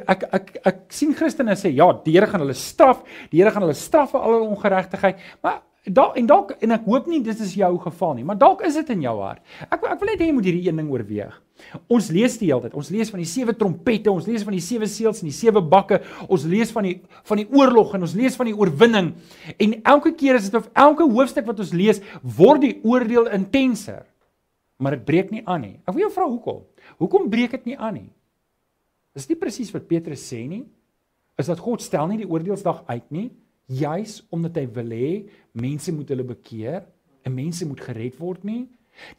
Ek 0.07 0.23
ek 0.33 0.57
ek 0.65 0.77
sien 0.89 1.13
Christene 1.13 1.55
sê 1.55 1.73
ja, 1.73 1.93
die 2.03 2.13
Here 2.13 2.27
gaan 2.27 2.41
hulle 2.41 2.53
straf, 2.53 3.03
die 3.29 3.41
Here 3.41 3.51
gaan 3.51 3.61
hulle 3.61 3.73
straf 3.73 4.11
vir 4.11 4.19
al 4.19 4.33
hulle 4.33 4.49
ongeregtigheid, 4.49 5.17
maar 5.41 5.61
dalk 5.85 6.15
en 6.17 6.29
dalk 6.29 6.53
en 6.63 6.75
ek 6.75 6.85
hoop 6.89 7.09
nie 7.11 7.21
dit 7.23 7.41
is 7.45 7.53
jou 7.57 7.71
geval 7.83 8.15
nie, 8.17 8.23
maar 8.27 8.37
dalk 8.39 8.63
is 8.65 8.77
dit 8.79 8.89
in 8.95 9.03
jou 9.05 9.15
hart. 9.21 9.43
Ek 9.67 9.83
ek 9.83 9.99
wil 10.01 10.11
net 10.11 10.23
hê 10.23 10.29
jy 10.29 10.37
moet 10.37 10.47
hierdie 10.49 10.69
een 10.69 10.81
ding 10.81 10.89
oorweeg. 10.91 11.35
Ons 11.91 12.09
lees 12.11 12.39
die 12.41 12.49
hele 12.49 12.65
tyd. 12.65 12.73
Ons 12.75 12.89
lees 12.91 13.11
van 13.13 13.21
die 13.21 13.29
sewe 13.29 13.53
trompette, 13.55 14.11
ons 14.11 14.25
lees 14.27 14.43
van 14.43 14.55
die 14.57 14.63
sewe 14.63 14.89
seels 14.91 15.21
en 15.23 15.29
die 15.29 15.35
sewe 15.35 15.61
bakke. 15.61 16.01
Ons 16.27 16.47
lees 16.49 16.73
van 16.75 16.87
die 16.89 16.97
van 17.27 17.39
die 17.39 17.47
oorlog 17.53 17.95
en 17.95 18.07
ons 18.07 18.17
lees 18.17 18.35
van 18.35 18.49
die 18.49 18.57
oorwinning. 18.57 19.13
En 19.55 19.77
elke 19.83 20.15
keer 20.17 20.39
is 20.39 20.49
dit 20.49 20.59
of 20.59 20.67
elke 20.73 21.07
hoofstuk 21.07 21.47
wat 21.47 21.61
ons 21.63 21.73
lees, 21.73 22.03
word 22.21 22.65
die 22.65 22.75
oordeel 22.83 23.31
intenser 23.35 24.03
maar 24.77 24.97
dit 24.97 25.05
breek 25.07 25.31
nie 25.31 25.43
aan 25.47 25.63
nie. 25.63 25.75
Ek 25.85 25.95
wil 25.95 26.05
jou 26.05 26.11
vra 26.13 26.27
hoekom? 26.27 26.63
Hoekom 26.99 27.29
breek 27.31 27.55
dit 27.57 27.71
nie 27.71 27.77
aan 27.77 27.95
nie? 27.99 28.09
Is 29.15 29.27
dit 29.29 29.39
presies 29.39 29.71
wat 29.71 29.87
Petrus 29.87 30.25
sê 30.27 30.41
nie? 30.49 30.65
Is 31.39 31.47
dat 31.51 31.61
God 31.63 31.83
stel 31.83 32.09
nie 32.11 32.19
die 32.21 32.29
oordeelsdag 32.29 32.83
uit 32.89 33.07
nie, 33.15 33.29
juis 33.67 34.21
omdat 34.29 34.57
hy 34.61 34.65
wil 34.73 34.91
hê 34.93 35.11
mense 35.53 35.91
moet 35.91 36.09
hulle 36.09 36.23
bekeer 36.23 36.83
en 37.25 37.33
mense 37.33 37.65
moet 37.65 37.81
gered 37.81 38.17
word 38.19 38.43
nie? 38.43 38.65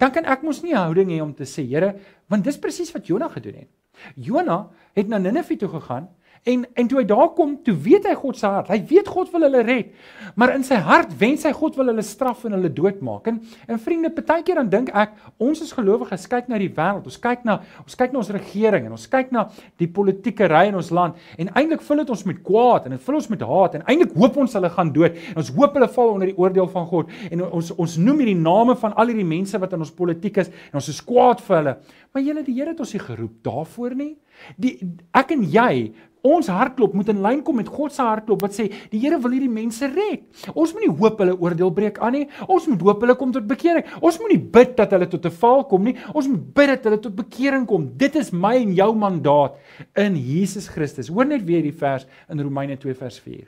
Dan 0.01 0.13
kan 0.15 0.25
ek 0.25 0.43
mos 0.43 0.63
nie 0.63 0.73
'n 0.73 0.83
houding 0.89 1.11
hê 1.11 1.21
om 1.21 1.35
te 1.35 1.45
sê, 1.45 1.67
Here, 1.67 1.97
want 2.29 2.45
dis 2.45 2.59
presies 2.59 2.93
wat 2.93 3.07
Jonah 3.07 3.31
gedoen 3.33 3.55
het. 3.55 3.71
Jonah 4.15 4.71
het 4.95 5.09
na 5.09 5.19
Ninive 5.19 5.57
toe 5.57 5.69
gegaan 5.69 6.09
En 6.45 6.67
en 6.75 6.89
toe 6.89 7.01
hy 7.01 7.05
daar 7.09 7.31
kom, 7.35 7.57
toe 7.65 7.75
weet 7.75 8.07
hy 8.07 8.15
God 8.15 8.39
se 8.39 8.47
hart. 8.47 8.69
Hy 8.71 8.79
weet 8.91 9.09
God 9.09 9.31
wil 9.33 9.47
hulle 9.49 9.63
red. 9.67 9.93
Maar 10.39 10.55
in 10.55 10.65
sy 10.67 10.79
hart 10.83 11.15
wens 11.19 11.47
hy 11.47 11.53
God 11.57 11.77
wil 11.79 11.91
hulle 11.91 12.05
straf 12.07 12.45
en 12.47 12.57
hulle 12.59 12.71
doodmaak. 12.73 13.27
En 13.31 13.41
en 13.67 13.81
vriende, 13.83 14.11
partykeer 14.15 14.61
dan 14.61 14.71
dink 14.71 14.93
ek, 14.95 15.17
ons 15.43 15.63
as 15.63 15.73
gelowiges 15.75 16.29
kyk 16.31 16.51
na 16.53 16.61
die 16.61 16.71
wêreld. 16.71 17.07
Ons 17.09 17.19
kyk 17.23 17.45
na 17.49 17.61
ons 17.83 17.99
kyk 17.99 18.15
na 18.15 18.21
ons 18.23 18.33
regering 18.37 18.87
en 18.87 18.97
ons 18.97 19.09
kyk 19.11 19.33
na 19.35 19.47
die 19.81 19.89
politieke 19.91 20.49
ry 20.51 20.67
in 20.71 20.79
ons 20.79 20.93
land 20.95 21.17
en 21.37 21.51
eintlik 21.59 21.83
vul 21.87 22.03
dit 22.03 22.13
ons 22.15 22.25
met 22.29 22.39
kwaad 22.47 22.87
en 22.87 22.95
dit 22.97 23.07
vul 23.09 23.19
ons 23.19 23.29
met 23.33 23.45
haat 23.51 23.77
en 23.79 23.87
eintlik 23.91 24.15
hoop 24.17 24.39
ons 24.45 24.57
hulle 24.59 24.71
gaan 24.77 24.93
dood. 24.95 25.19
En 25.35 25.43
ons 25.43 25.53
hoop 25.59 25.79
hulle 25.79 25.91
val 25.97 26.13
onder 26.15 26.31
die 26.33 26.39
oordeel 26.39 26.71
van 26.73 26.87
God. 26.91 27.13
En 27.31 27.45
ons 27.49 27.73
ons 27.77 27.97
noem 28.03 28.23
hierdie 28.23 28.39
name 28.39 28.77
van 28.81 28.95
al 28.97 29.13
hierdie 29.13 29.27
mense 29.27 29.59
wat 29.61 29.75
in 29.77 29.85
ons 29.87 29.95
politiek 29.95 30.43
is 30.43 30.53
en 30.71 30.81
ons 30.81 30.93
is 30.93 31.03
kwaad 31.05 31.43
vir 31.47 31.59
hulle. 31.61 31.77
Maar 32.13 32.25
julle 32.25 32.45
die 32.47 32.57
Here 32.57 32.73
het 32.73 32.81
ons 32.81 32.95
nie 32.95 33.03
geroep 33.03 33.43
daarvoor 33.45 33.95
nie. 33.99 34.15
Die 34.57 34.79
ek 35.17 35.33
en 35.37 35.43
jy 35.51 35.95
Ons 36.27 36.49
hartklop 36.51 36.95
moet 36.97 37.11
in 37.13 37.21
lyn 37.23 37.43
kom 37.45 37.59
met 37.61 37.69
God 37.71 37.95
se 37.95 38.03
hartklop 38.03 38.43
wat 38.43 38.55
sê 38.57 38.67
die 38.91 38.99
Here 39.03 39.19
wil 39.23 39.35
hierdie 39.37 39.53
mense 39.53 39.87
red. 39.93 40.25
Ons 40.55 40.73
moenie 40.75 40.91
hoop 40.91 41.21
hulle 41.23 41.37
oordeel 41.37 41.71
breek 41.75 42.01
aan 42.03 42.17
nie. 42.17 42.25
Ons 42.51 42.67
moet 42.71 42.83
hoop 42.89 43.05
hulle 43.05 43.17
kom 43.19 43.35
tot 43.35 43.47
bekering. 43.47 43.87
Ons 44.01 44.19
moenie 44.23 44.41
bid 44.41 44.75
dat 44.79 44.95
hulle 44.97 45.07
tot 45.13 45.27
'n 45.27 45.37
val 45.43 45.65
kom 45.71 45.85
nie. 45.85 45.97
Ons 46.15 46.29
moet 46.29 46.43
bid 46.55 46.69
dat 46.73 46.85
hulle 46.85 47.01
tot 47.01 47.15
bekering 47.15 47.67
kom. 47.67 47.87
Dit 47.97 48.17
is 48.17 48.33
my 48.33 48.57
en 48.57 48.75
jou 48.75 48.95
mandaat 48.95 49.59
in 49.95 50.17
Jesus 50.17 50.69
Christus. 50.69 51.09
Hoor 51.09 51.27
net 51.27 51.45
weer 51.45 51.63
die 51.63 51.73
vers 51.73 52.07
in 52.29 52.41
Romeine 52.41 52.77
2 52.77 52.95
vers 52.95 53.19
4. 53.21 53.47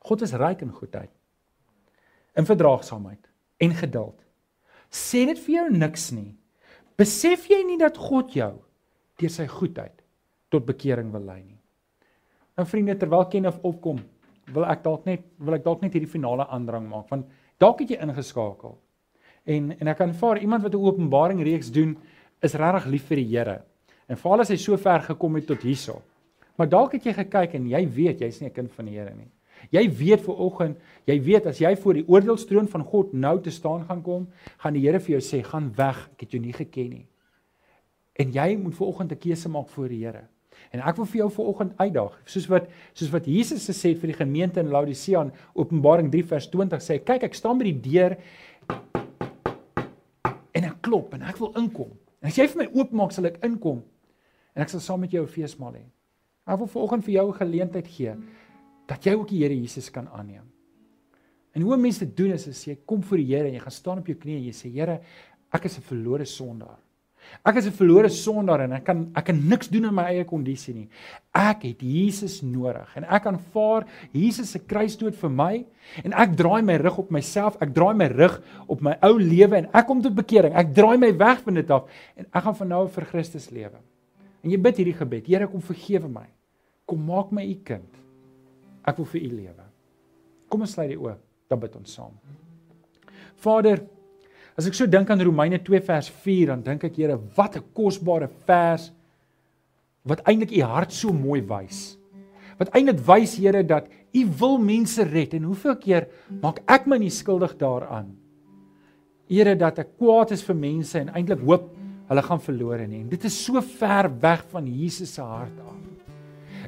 God 0.00 0.22
is 0.22 0.32
ryk 0.32 0.62
in 0.62 0.72
goedheid. 0.72 1.10
In 2.36 2.46
verdraagsaamheid 2.46 3.28
en 3.58 3.74
geduld. 3.74 4.18
Sê 4.90 5.26
dit 5.26 5.38
vir 5.38 5.54
jou 5.54 5.70
niks 5.70 6.10
nie. 6.12 6.34
Besef 6.96 7.48
jy 7.48 7.62
nie 7.66 7.78
dat 7.78 7.96
God 7.96 8.32
jou 8.32 8.62
deur 9.20 9.30
sy 9.30 9.46
goedheid 9.46 10.02
tot 10.50 10.66
bekering 10.66 11.12
wil 11.12 11.24
lei 11.24 11.42
nie. 11.42 11.58
Nou 12.56 12.66
vriende, 12.68 12.96
terwyl 13.00 13.24
Kenneth 13.32 13.60
opkom, 13.64 14.02
wil 14.52 14.66
ek 14.68 14.82
dalk 14.84 15.06
net 15.06 15.24
wil 15.38 15.56
ek 15.56 15.64
dalk 15.64 15.82
net 15.84 15.94
hierdie 15.94 16.10
finale 16.10 16.46
aandrang 16.50 16.88
maak 16.88 17.10
want 17.12 17.28
dalk 17.62 17.80
het 17.80 17.94
jy 17.94 18.00
ingeskakel. 18.02 18.76
En 19.46 19.72
en 19.78 19.90
ek 19.92 19.98
kan 19.98 20.14
vaar 20.14 20.40
iemand 20.42 20.62
wat 20.62 20.74
'n 20.74 20.84
openbaring 20.84 21.42
reeks 21.42 21.70
doen 21.70 21.96
is 22.42 22.54
regtig 22.54 22.86
lief 22.86 23.06
vir 23.08 23.16
die 23.16 23.30
Here. 23.36 23.62
En 24.08 24.16
veral 24.16 24.40
as 24.40 24.48
hy 24.48 24.56
so 24.56 24.76
ver 24.76 25.00
gekom 25.00 25.34
het 25.34 25.46
tot 25.46 25.62
hierso. 25.62 26.02
Maar 26.56 26.68
dalk 26.68 26.92
het 26.92 27.04
jy 27.04 27.12
gekyk 27.12 27.54
en 27.54 27.68
jy 27.68 27.86
weet 27.88 28.20
jy's 28.20 28.40
nie 28.40 28.48
'n 28.48 28.52
kind 28.52 28.72
van 28.72 28.86
die 28.86 28.98
Here 28.98 29.14
nie. 29.14 29.30
Jy 29.70 29.88
weet 29.90 30.20
vir 30.20 30.34
oggend, 30.34 30.76
jy 31.06 31.20
weet 31.20 31.46
as 31.46 31.58
jy 31.58 31.76
voor 31.76 31.94
die 31.94 32.08
oordeelstroon 32.08 32.68
van 32.68 32.84
God 32.84 33.12
nou 33.12 33.40
te 33.40 33.50
staan 33.50 33.84
gaan 33.84 34.02
kom, 34.02 34.26
gaan 34.58 34.74
die 34.74 34.80
Here 34.80 34.98
vir 35.00 35.18
jou 35.18 35.20
sê, 35.20 35.44
"Gaan 35.44 35.72
weg, 35.76 36.08
ek 36.12 36.20
het 36.20 36.30
jou 36.32 36.40
nie 36.42 36.52
geken 36.52 36.90
nie." 36.90 37.06
En 38.20 38.32
jy 38.32 38.56
moet 38.56 38.74
vir 38.74 38.86
oggend 38.86 39.12
'n 39.12 39.18
keuse 39.18 39.48
maak 39.48 39.68
voor 39.68 39.88
die 39.88 40.04
Here. 40.04 40.28
En 40.70 40.80
ek 40.80 40.96
wil 40.96 41.06
vir 41.06 41.16
jou 41.16 41.30
vanoggend 41.30 41.72
uitdaag, 41.76 42.14
soos 42.24 42.46
wat 42.46 42.68
soos 42.92 43.10
wat 43.10 43.26
Jesus 43.26 43.66
gesê 43.68 43.92
het 43.92 44.00
vir 44.02 44.12
die 44.12 44.20
gemeente 44.20 44.60
in 44.60 44.70
Laodicea 44.72 45.24
in 45.26 45.32
Openbaring 45.54 46.10
3 46.12 46.24
vers 46.24 46.48
20 46.48 46.80
sê, 46.80 46.98
kyk 47.04 47.26
ek 47.28 47.34
staan 47.34 47.58
by 47.58 47.64
die 47.64 47.80
deur 47.80 48.16
en 50.52 50.64
ek 50.68 50.78
klop 50.84 51.14
en 51.14 51.22
ek 51.22 51.40
wil 51.42 51.52
inkom. 51.60 51.90
En 52.22 52.30
as 52.30 52.38
jy 52.38 52.46
vir 52.46 52.62
my 52.62 52.68
oopmaak, 52.72 53.12
sal 53.12 53.26
ek 53.26 53.40
inkom 53.44 53.82
en 54.54 54.62
ek 54.62 54.68
sal 54.68 54.80
saam 54.80 55.00
met 55.00 55.10
jou 55.10 55.24
'n 55.24 55.28
feesmaal 55.28 55.74
hê. 55.74 55.84
Ek 56.46 56.58
wil 56.58 56.66
vanoggend 56.66 57.04
vir 57.04 57.14
jou 57.14 57.26
'n 57.28 57.38
geleentheid 57.38 57.88
gee 57.88 58.14
dat 58.88 59.04
jy 59.04 59.14
ook 59.14 59.28
die 59.28 59.38
Here 59.42 59.54
Jesus 59.54 59.90
kan 59.90 60.08
aanneem. 60.08 60.44
En 61.54 61.62
hoe 61.62 61.76
mense 61.76 62.04
dit 62.04 62.16
doen 62.16 62.32
is 62.32 62.48
as 62.48 62.64
jy 62.64 62.78
kom 62.86 63.02
voor 63.02 63.18
die 63.18 63.26
Here 63.26 63.48
en 63.48 63.54
jy 63.54 63.60
gaan 63.60 63.70
staan 63.70 63.98
op 63.98 64.06
jou 64.06 64.16
knieë 64.16 64.36
en 64.36 64.44
jy 64.44 64.52
sê 64.52 64.72
Here, 64.72 65.00
ek 65.52 65.64
is 65.64 65.78
'n 65.78 65.82
verlore 65.82 66.24
sondaar. 66.24 66.78
Ek 67.44 67.56
is 67.56 67.66
'n 67.66 67.74
verlore 67.74 68.08
sondaar 68.08 68.60
en 68.60 68.72
ek 68.72 68.84
kan 68.84 69.10
ek 69.16 69.24
kan 69.24 69.48
niks 69.48 69.68
doen 69.68 69.84
in 69.84 69.94
my 69.94 70.04
eie 70.04 70.24
kondisie 70.24 70.74
nie. 70.74 70.88
Ek 71.34 71.62
het 71.64 71.80
Jesus 71.80 72.42
nodig 72.42 72.96
en 72.96 73.04
ek 73.04 73.26
aanvaar 73.26 73.86
Jesus 74.12 74.50
se 74.50 74.58
kruisdood 74.58 75.14
vir 75.14 75.30
my 75.30 75.64
en 76.04 76.12
ek 76.12 76.36
draai 76.36 76.62
my 76.62 76.76
rug 76.76 76.98
op 76.98 77.10
myself. 77.10 77.56
Ek 77.60 77.74
draai 77.74 77.94
my 77.94 78.06
rug 78.06 78.42
op 78.68 78.80
my 78.80 78.96
ou 79.02 79.18
lewe 79.18 79.56
en 79.56 79.68
ek 79.72 79.86
kom 79.86 80.02
tot 80.02 80.14
bekering. 80.14 80.54
Ek 80.54 80.74
draai 80.74 80.98
my 80.98 81.10
weg 81.18 81.42
van 81.42 81.54
dit 81.54 81.70
af 81.70 81.88
en 82.16 82.26
ek 82.32 82.42
gaan 82.42 82.54
van 82.54 82.68
nou 82.68 82.84
af 82.84 82.92
vir 82.92 83.04
Christus 83.04 83.50
lewe. 83.50 83.78
En 84.42 84.50
jy 84.50 84.58
bid 84.58 84.76
hierdie 84.76 84.98
gebed. 84.98 85.26
Here 85.26 85.46
kom 85.46 85.62
vergewe 85.62 86.08
my. 86.08 86.26
Kom 86.86 87.04
maak 87.06 87.32
my 87.32 87.44
u 87.46 87.56
kind. 87.64 87.98
Ek 88.84 88.96
wil 88.98 89.06
vir 89.06 89.22
u 89.22 89.28
lewe. 89.28 89.66
Kom 90.48 90.60
ons 90.60 90.72
sluit 90.74 90.90
die 90.90 90.98
oë. 90.98 91.16
Dan 91.48 91.60
bid 91.60 91.76
ons 91.76 91.94
saam. 91.94 92.14
Vader 93.42 93.82
As 94.62 94.68
ek 94.70 94.76
so 94.78 94.86
dink 94.86 95.08
aan 95.10 95.18
Romeine 95.18 95.58
2 95.58 95.80
vers 95.82 96.06
4, 96.22 96.52
dan 96.52 96.60
dink 96.62 96.84
ek, 96.86 96.94
Here, 96.94 97.16
wat 97.34 97.56
'n 97.58 97.64
kosbare 97.74 98.28
vers 98.46 98.92
wat 100.06 100.22
eintlik 100.22 100.54
u 100.54 100.62
hart 100.62 100.92
so 100.92 101.10
mooi 101.10 101.40
wys. 101.42 101.98
Wat 102.60 102.70
eintlik 102.70 103.00
wys, 103.02 103.34
Here, 103.42 103.64
dat 103.66 103.90
u 104.14 104.22
wil 104.38 104.58
mense 104.58 105.02
red 105.02 105.34
en 105.34 105.50
hoeveel 105.50 105.76
keer 105.82 106.06
maak 106.40 106.62
ek 106.68 106.86
my 106.86 106.98
nie 106.98 107.10
skuldig 107.10 107.58
daaraan? 107.58 108.14
Here, 109.26 109.56
dat 109.56 109.80
ek 109.80 109.98
kwaad 109.98 110.30
is 110.30 110.46
vir 110.46 110.54
mense 110.54 110.94
en 110.94 111.10
eintlik 111.10 111.42
hoop 111.42 111.66
hulle 112.06 112.22
gaan 112.22 112.40
verlore 112.40 112.86
nie. 112.86 113.00
En 113.00 113.08
dit 113.08 113.24
is 113.24 113.44
so 113.44 113.60
ver 113.60 114.10
weg 114.20 114.46
van 114.46 114.66
Jesus 114.66 115.14
se 115.14 115.22
hart 115.22 115.58
af. 115.58 115.74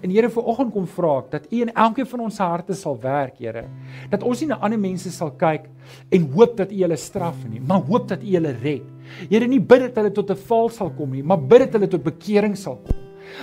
En 0.05 0.13
Here 0.13 0.29
vanoggend 0.29 0.73
kom 0.75 0.85
vra 0.85 1.15
ek 1.23 1.31
dat 1.33 1.45
U 1.49 1.61
in 1.65 1.71
elkeen 1.73 2.09
van 2.11 2.23
ons 2.27 2.39
harte 2.43 2.77
sal 2.77 2.99
werk, 3.01 3.39
Here. 3.41 3.63
Dat 4.13 4.25
ons 4.29 4.43
nie 4.43 4.51
na 4.51 4.59
ander 4.61 4.81
mense 4.81 5.09
sal 5.15 5.31
kyk 5.41 5.71
en 6.13 6.27
hoop 6.35 6.59
dat 6.59 6.75
U 6.75 6.83
hulle 6.83 6.99
straf 7.01 7.39
nie, 7.49 7.63
maar 7.65 7.81
hoop 7.89 8.11
dat 8.11 8.21
U 8.21 8.35
hulle 8.35 8.53
red. 8.61 8.85
Here, 9.31 9.49
nie 9.49 9.63
bid 9.63 9.87
dat 9.87 10.03
hulle 10.03 10.13
tot 10.13 10.31
'n 10.31 10.37
val 10.37 10.69
sal 10.69 10.91
kom 10.93 11.11
nie, 11.11 11.23
maar 11.23 11.41
bid 11.41 11.65
dat 11.65 11.79
hulle 11.79 11.89
tot 11.89 12.05
bekering 12.05 12.57
sal 12.57 12.77
kom. 12.85 13.01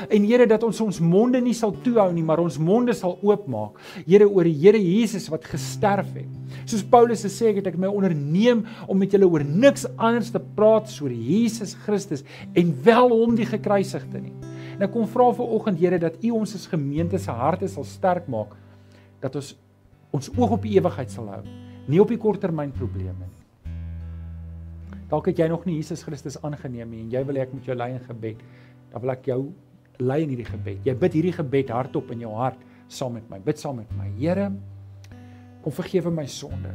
En 0.08 0.24
Here 0.24 0.46
dat 0.46 0.64
ons 0.64 0.82
ons 0.82 1.00
monde 1.00 1.42
nie 1.42 1.54
sal 1.54 1.74
toehou 1.82 2.14
nie, 2.14 2.24
maar 2.24 2.40
ons 2.40 2.60
monde 2.60 2.94
sal 2.94 3.18
oopmaak. 3.24 3.82
Here 4.06 4.30
oor 4.30 4.44
die 4.44 4.54
Here 4.54 4.78
Jesus 4.78 5.30
wat 5.30 5.44
gesterf 5.44 6.14
het. 6.14 6.30
Soos 6.66 6.84
Paulus 6.84 7.26
gesê 7.26 7.56
het, 7.56 7.68
ek 7.68 7.78
my 7.78 7.88
onderneem 7.88 8.66
om 8.88 8.98
met 8.98 9.12
julle 9.12 9.26
oor 9.26 9.44
niks 9.44 9.88
anders 9.98 10.30
te 10.30 10.40
praat 10.40 10.84
as 10.84 11.02
oor 11.02 11.12
Jesus 11.12 11.74
Christus 11.74 12.24
en 12.54 12.84
wel 12.84 13.10
hom 13.10 13.36
die 13.36 13.46
gekruisigde 13.50 14.22
nie. 14.22 14.51
En 14.82 14.88
ek 14.88 14.96
kom 14.96 15.06
vra 15.06 15.28
vir 15.38 15.52
oggend 15.54 15.78
Here 15.78 15.98
dat 16.02 16.16
U 16.26 16.32
ons 16.40 16.56
as 16.58 16.64
gemeente 16.66 17.20
se 17.22 17.30
harte 17.30 17.68
sal 17.70 17.86
sterk 17.86 18.26
maak 18.26 18.56
dat 19.22 19.36
ons 19.38 19.52
ons 20.12 20.30
oog 20.34 20.56
op 20.58 20.64
die 20.66 20.74
ewigheid 20.74 21.12
sal 21.14 21.28
hou, 21.30 21.44
nie 21.86 22.00
op 22.02 22.10
die 22.10 22.18
korttermyn 22.20 22.74
probleme 22.74 23.28
nie. 23.30 23.76
Dalk 25.12 25.30
het 25.30 25.38
jy 25.38 25.46
nog 25.52 25.68
nie 25.70 25.78
Jesus 25.78 26.02
Christus 26.04 26.40
aangeneem 26.42 26.90
nie 26.90 27.04
en 27.04 27.14
jy 27.14 27.22
wil 27.30 27.38
ek 27.44 27.54
met 27.54 27.70
jou 27.70 27.76
lei 27.78 27.92
in 27.94 28.02
gebed. 28.08 28.42
Dan 28.90 29.04
wil 29.06 29.14
ek 29.14 29.30
jou 29.30 29.38
lei 30.02 30.18
in 30.26 30.34
hierdie 30.34 30.50
gebed. 30.50 30.82
Jy 30.90 30.98
bid 30.98 31.16
hierdie 31.20 31.36
gebed 31.38 31.72
hardop 31.72 32.10
in 32.16 32.26
jou 32.26 32.34
hart 32.40 32.66
saam 32.92 33.14
met 33.20 33.30
my. 33.30 33.38
Bid 33.46 33.62
saam 33.62 33.78
met 33.84 33.94
my. 33.96 34.10
Here, 34.18 34.50
kom 35.62 35.78
vergewe 35.78 36.12
my 36.12 36.26
sonde. 36.26 36.74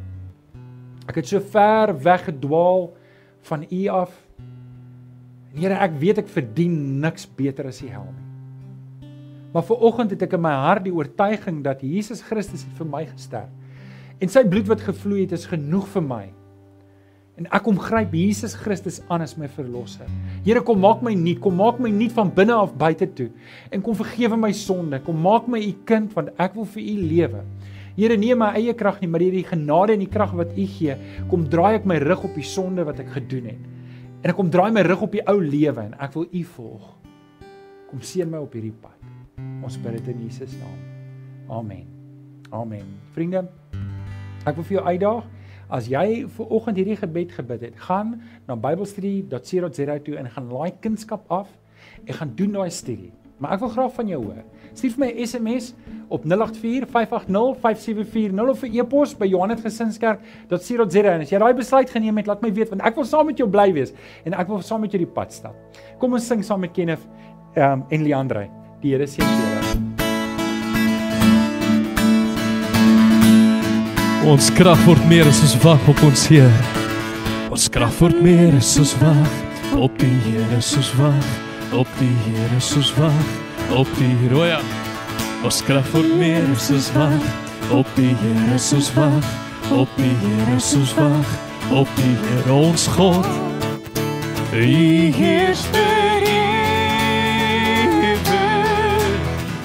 Ek 1.10 1.18
het 1.18 1.26
so 1.26 1.42
ver 1.42 1.90
weggedwaal 2.06 2.92
van 3.50 3.66
U 3.66 3.82
af 3.98 4.14
Here, 5.56 5.76
ek 5.80 5.94
weet 6.00 6.20
ek 6.20 6.30
verdien 6.30 6.74
niks 7.00 7.24
beter 7.38 7.70
as 7.70 7.80
die 7.80 7.88
hel 7.88 8.04
nie. 8.10 8.24
Maar 9.54 9.64
ver 9.64 9.84
oggend 9.88 10.10
het 10.12 10.24
ek 10.26 10.34
in 10.36 10.42
my 10.44 10.52
hart 10.52 10.84
die 10.84 10.92
oortuiging 10.92 11.62
dat 11.64 11.80
Jesus 11.80 12.20
Christus 12.20 12.66
het 12.66 12.74
vir 12.76 12.88
my 12.92 13.06
gesterf. 13.08 13.48
En 14.20 14.28
sy 14.32 14.42
bloed 14.48 14.68
wat 14.68 14.84
gevloei 14.84 15.22
het 15.22 15.32
is 15.32 15.46
genoeg 15.48 15.86
vir 15.94 16.04
my. 16.04 16.24
En 17.40 17.48
ek 17.52 17.64
kom 17.64 17.78
gryp 17.80 18.12
Jesus 18.16 18.52
Christus 18.56 18.98
aan 19.12 19.24
as 19.24 19.34
my 19.40 19.48
verlosser. 19.52 20.08
Here, 20.44 20.60
kom 20.64 20.80
maak 20.84 21.00
my 21.04 21.14
nuut, 21.16 21.40
kom 21.44 21.56
maak 21.56 21.80
my 21.80 21.92
nuut 21.92 22.12
van 22.16 22.32
binne 22.36 22.56
af 22.56 22.74
buite 22.76 23.08
toe 23.16 23.30
en 23.72 23.84
kom 23.84 23.96
vergewe 23.96 24.36
my 24.40 24.52
sonde. 24.56 25.00
Kom 25.04 25.20
maak 25.24 25.48
my 25.48 25.60
u 25.60 25.72
kind 25.88 26.12
want 26.16 26.36
ek 26.40 26.56
wil 26.56 26.68
vir 26.76 26.84
u 26.84 26.96
lewe. 27.14 27.42
Here, 27.96 28.16
nie 28.20 28.34
my 28.36 28.50
eie 28.60 28.76
krag 28.76 29.00
nie, 29.00 29.08
maar 29.08 29.24
hierdie 29.24 29.44
genade 29.48 29.94
en 29.96 30.02
die 30.04 30.10
krag 30.12 30.34
wat 30.36 30.52
U 30.52 30.64
gee, 30.68 30.98
kom 31.30 31.46
draai 31.48 31.78
ek 31.78 31.86
my 31.88 31.96
rug 32.02 32.26
op 32.28 32.34
die 32.36 32.44
sonde 32.44 32.84
wat 32.84 33.00
ek 33.00 33.08
gedoen 33.14 33.48
het. 33.54 33.75
En 34.22 34.32
ek 34.32 34.36
kom 34.38 34.50
draai 34.50 34.70
my 34.74 34.82
rug 34.86 35.04
op 35.06 35.12
die 35.14 35.24
ou 35.28 35.38
lewe 35.42 35.82
en 35.88 35.94
ek 36.02 36.14
wil 36.16 36.26
U 36.26 36.42
volg. 36.56 36.86
Kom 37.90 38.02
seën 38.02 38.30
my 38.30 38.40
op 38.42 38.54
hierdie 38.56 38.74
pad. 38.82 38.96
Ons 39.66 39.76
bid 39.82 39.98
dit 39.98 40.12
in 40.14 40.24
Jesus 40.26 40.56
naam. 40.60 40.78
Amen. 41.58 41.86
Amen. 42.54 42.88
Vriende, 43.14 43.44
ek 44.46 44.58
wil 44.58 44.66
vir 44.66 44.78
jou 44.78 44.84
uitdaag 44.86 45.32
as 45.66 45.88
jy 45.90 46.24
ver 46.30 46.50
oggend 46.54 46.78
hierdie 46.78 46.98
gebed 46.98 47.32
gebid 47.34 47.64
het, 47.66 47.78
gaan 47.88 48.20
na 48.46 48.54
bybelstudie.co.za 48.54 49.96
toe 50.06 50.18
en 50.20 50.28
gaan 50.30 50.50
laai 50.52 50.70
kunskap 50.82 51.26
af 51.32 51.50
en 52.04 52.14
gaan 52.14 52.34
doen 52.38 52.54
daai 52.54 52.70
studie. 52.70 53.10
Maar 53.42 53.56
ek 53.56 53.64
wil 53.64 53.72
graag 53.74 53.96
van 53.96 54.12
jou 54.12 54.20
hoor. 54.28 54.44
Stuur 54.76 54.92
vir 54.92 55.00
my 55.00 55.08
'n 55.08 55.26
SMS 55.26 55.74
op 56.08 56.24
0845805740 56.24 56.28
of 58.48 58.62
'n 58.62 58.76
e-pos 58.76 59.16
by 59.16 59.26
Johannesgesinskerk.co.za 59.26 61.12
en 61.12 61.20
as 61.20 61.30
jy 61.30 61.38
daai 61.38 61.54
besluit 61.54 61.90
geneem 61.90 62.16
het, 62.16 62.26
laat 62.26 62.42
my 62.42 62.52
weet 62.52 62.68
want 62.68 62.82
ek 62.82 62.94
wil 62.94 63.04
saam 63.04 63.26
met 63.26 63.38
jou 63.38 63.48
bly 63.48 63.72
wees 63.72 63.92
en 64.24 64.32
ek 64.34 64.48
wil 64.48 64.62
saam 64.62 64.80
met 64.80 64.90
jou 64.92 64.98
die 64.98 65.12
pad 65.12 65.32
stap. 65.32 65.54
Kom 65.98 66.12
ons 66.12 66.26
sing 66.26 66.44
saam 66.44 66.60
met 66.60 66.72
Kenneth 66.72 67.06
um, 67.56 67.84
en 67.88 68.02
Leandre. 68.02 68.48
Die 68.82 68.90
Here 68.92 69.06
seën 69.06 69.24
julle. 69.24 69.60
Ons 74.26 74.50
krag 74.50 74.86
word 74.86 75.08
meer 75.08 75.26
as 75.26 75.40
ons 75.40 75.56
wag 75.64 75.88
op 75.88 76.02
ons 76.02 76.28
Heer. 76.28 76.52
Ons 77.50 77.68
krag 77.68 78.00
word 78.00 78.22
meer 78.22 78.54
as 78.56 78.78
ons 78.78 78.98
wag 78.98 79.26
op 79.78 79.98
die 79.98 80.16
Here, 80.26 80.60
soos 80.60 80.92
wag 80.98 81.24
op 81.72 81.88
die 81.98 82.16
Here, 82.26 82.60
soos 82.60 82.92
wag 82.98 83.45
op 83.70 83.88
die 83.98 84.14
Here. 84.20 84.60
Ons 85.44 85.62
krag 85.66 85.86
word 85.92 86.12
meer 86.18 86.44
as 86.52 86.70
ons 86.74 86.92
wag 86.96 87.24
op 87.74 87.88
die 87.96 88.14
Here, 88.22 88.58
soos 88.58 88.92
wag 88.94 89.26
op 89.74 89.88
die 89.96 90.14
Here, 90.22 90.58
soos 90.60 90.94
wag 90.98 91.26
op 91.74 91.88
die 91.98 92.16
Here 92.26 92.52
ons 92.54 92.86
God. 92.96 93.26
Hy 94.52 95.12
heers 95.16 95.66
vir 95.74 96.28
ewe. 96.30 96.36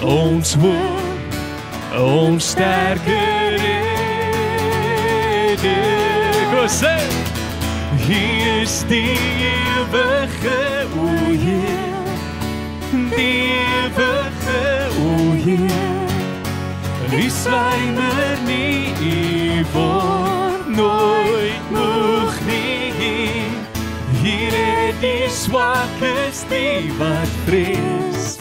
Ons 0.01 0.55
woord, 0.59 1.35
ons 1.95 2.51
sterker 2.55 3.41
Kom 6.61 6.69
sê 6.69 6.93
Hier 8.05 8.61
is 8.61 8.83
die 8.89 9.17
ewige 9.49 10.85
o 10.93 11.07
Heer 11.33 11.70
Ewige 12.93 14.89
o 14.99 15.31
Heer 15.43 15.91
Die 17.11 17.29
slymer 17.31 18.37
nie 18.47 18.91
U 19.01 19.63
word 19.73 20.67
nooit 20.75 21.71
moeg 21.71 22.35
nie. 22.47 23.43
Hier 24.21 24.55
het 24.55 24.99
die 25.03 25.29
swakes 25.31 26.43
die 26.51 26.91
wat 26.99 27.39
vrees 27.47 28.37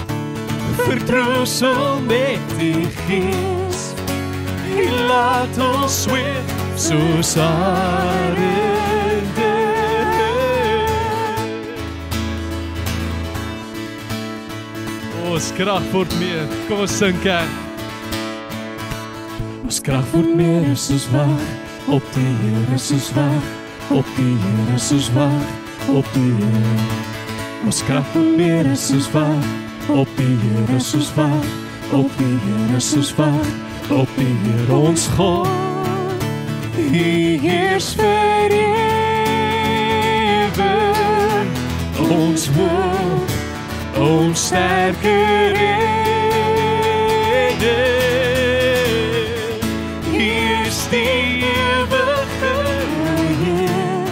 Vertroostel 0.81 2.01
met 2.07 2.59
die 2.59 2.87
gees. 3.07 3.87
Laat 5.07 5.59
ons 5.59 6.03
swift 6.03 6.55
soos 6.89 7.37
arende 7.37 8.80
Ons 15.31 15.53
krag 15.55 15.85
word 15.93 16.11
meer. 16.19 16.43
Kom 16.67 16.81
ons 16.83 16.91
sing 16.99 17.15
kerk. 17.23 17.47
Ons 19.63 19.79
krag 19.87 20.03
word 20.11 20.27
meer 20.35 20.65
as 20.73 20.89
ons 20.91 21.07
wag 21.13 21.45
op 21.95 22.03
die 22.17 22.33
Here 22.41 22.79
soos 22.83 23.13
wag 23.15 23.45
op 23.95 24.09
die 24.17 24.35
Here 24.43 24.79
soos 24.83 25.07
wag 25.15 25.47
op 25.95 26.11
die 26.17 26.33
Here. 26.41 26.75
Ons 27.63 27.79
krag 27.87 28.11
word 28.17 28.35
meer 28.41 28.67
as 28.73 28.91
ons 28.91 29.07
wag 29.15 29.47
op 29.95 30.11
die 30.19 30.35
Here 30.43 30.83
soos 30.83 31.15
wag 31.15 31.47
op 31.95 32.11
die 32.19 32.37
Here 32.49 32.83
soos 32.83 33.15
wag 33.15 33.47
op 33.95 34.11
die 34.19 34.35
Here 34.43 34.83
ons 34.83 35.07
God. 35.15 35.47
Hy 36.75 37.39
heers 37.47 37.95
vir 37.95 38.51
ewe 40.51 40.73
ons 42.19 42.51
woord 42.59 43.30
ons 44.01 44.47
sterker 44.47 45.53
rede 45.53 46.01
hier 50.11 50.67
is 50.67 50.89
die 50.91 51.45
ewige 51.45 52.55
o 52.97 53.17
Heer. 53.41 54.09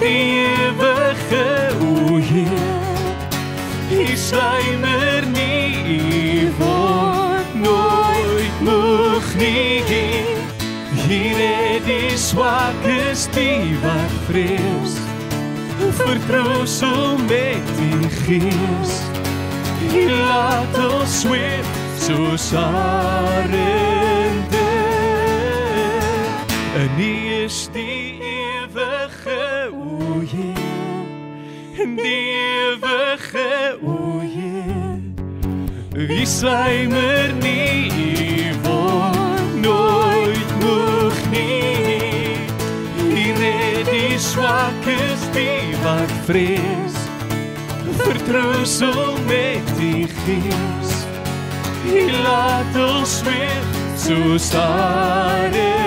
Die 0.00 0.08
ewige 0.08 1.48
o 1.84 2.16
Heer. 2.16 2.76
Hy 3.90 4.16
slymer 4.16 5.28
nie 5.32 5.72
hy 5.88 6.48
word 6.60 7.54
nooit 7.60 8.64
moeg 8.64 9.34
nie 9.40 9.78
hier 11.08 11.36
het 11.40 11.86
die 11.86 12.16
swakes 12.20 13.28
die 13.32 13.76
wat 13.80 14.16
vrees 14.26 14.97
vertroostel 16.00 17.18
met 17.28 17.74
die 17.78 18.08
gees. 18.22 18.94
Hy 19.88 20.04
laat 20.10 20.78
ons 20.88 21.20
sweef 21.20 21.68
soos 22.02 22.52
arende 22.54 23.58
en 26.78 26.90
hy 26.96 27.14
is 27.44 27.68
die 27.74 28.18
ewige 28.22 29.70
o 29.74 30.20
Heer 30.32 31.82
en 31.82 31.96
die 31.98 32.34
ewige 32.38 33.78
o 33.82 34.20
Heer 34.22 34.98
hy 35.98 36.24
slymer 36.30 37.32
nie 37.42 37.90
hy 37.90 38.52
word 38.62 39.54
nooit 39.64 40.52
moeg 40.62 41.18
nie. 41.32 42.36
Hy 43.00 43.24
red 43.40 43.90
die 43.90 44.18
swakes 44.22 45.26
die 45.34 45.67
vrees 46.28 46.96
vertroostel 48.04 49.16
met 49.26 49.70
die 49.78 50.04
gees. 50.26 50.92
Hy 51.86 52.04
laat 52.20 52.76
ons 52.84 53.14
weer 53.24 53.64
soos 53.96 54.52
arende 54.60 55.77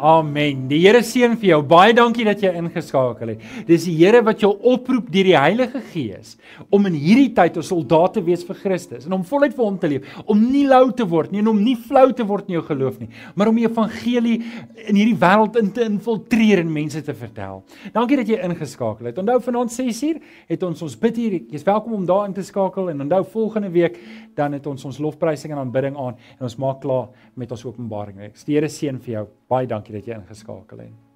Amen. 0.00 0.62
Die 0.70 0.78
Here 0.80 1.02
seën 1.04 1.34
vir 1.36 1.50
jou. 1.50 1.58
Baie 1.68 1.92
dankie 1.92 2.24
dat 2.24 2.40
jy 2.40 2.54
ingeskakel 2.56 3.34
het. 3.34 3.42
Dis 3.68 3.84
die 3.84 3.92
Here 3.98 4.22
wat 4.24 4.40
jou 4.40 4.54
oproep 4.72 5.10
deur 5.12 5.28
die 5.28 5.36
Heilige 5.36 5.82
Gees 5.92 6.38
om 6.72 6.86
in 6.88 6.96
hierdie 6.96 7.34
tyd 7.36 7.58
'n 7.58 7.62
soldaat 7.62 8.14
te 8.14 8.22
wees 8.24 8.42
vir 8.44 8.56
Christus 8.56 9.04
en 9.06 9.12
om 9.12 9.24
voluit 9.24 9.52
vir 9.52 9.64
hom 9.64 9.78
te 9.78 9.88
leef, 9.88 10.02
om 10.26 10.40
nie 10.40 10.66
lou 10.66 10.90
te 10.92 11.04
word 11.04 11.32
nie 11.32 11.40
en 11.40 11.48
om 11.48 11.62
nie 11.62 11.76
flou 11.76 12.12
te 12.12 12.24
word 12.24 12.48
in 12.48 12.54
jou 12.54 12.62
geloof 12.62 13.00
nie, 13.00 13.08
maar 13.34 13.48
om 13.48 13.56
die 13.56 13.66
evangelie 13.66 14.42
in 14.88 14.96
hierdie 14.96 15.18
wêreld 15.20 15.56
in 15.56 15.70
te 15.70 15.84
infiltreer 15.84 16.60
en 16.60 16.72
mense 16.72 17.02
te 17.02 17.14
vertel. 17.14 17.62
Dankie 17.92 18.16
dat 18.16 18.28
jy 18.28 18.40
ingeskakel 18.42 19.06
het. 19.06 19.18
Onthou 19.18 19.40
vanaand 19.40 19.70
6uur 19.70 20.20
het 20.48 20.62
ons 20.62 20.82
ons 20.82 20.96
bid 20.96 21.16
hier. 21.16 21.40
Jy's 21.50 21.64
welkom 21.64 21.92
om 21.92 22.06
daar 22.06 22.26
in 22.26 22.32
te 22.32 22.42
skakel 22.42 22.90
en 22.90 23.00
onthou 23.00 23.24
volgende 23.24 23.70
week 23.70 23.98
dan 24.34 24.52
het 24.52 24.66
ons 24.66 24.84
ons 24.84 24.98
lofprysing 24.98 25.52
en 25.52 25.58
aanbidding 25.58 25.96
aan 25.96 26.16
en 26.38 26.42
ons 26.42 26.56
maak 26.56 26.80
klaar 26.80 27.08
met 27.34 27.50
ons 27.50 27.64
openbaring. 27.64 28.32
Die 28.46 28.54
Here 28.54 28.68
seën 28.68 28.98
vir 28.98 29.12
jou. 29.12 29.39
Baie 29.50 29.66
dankie 29.66 29.96
dat 29.96 30.06
jy 30.06 30.14
ingeskakel 30.14 30.84
het. 30.86 31.09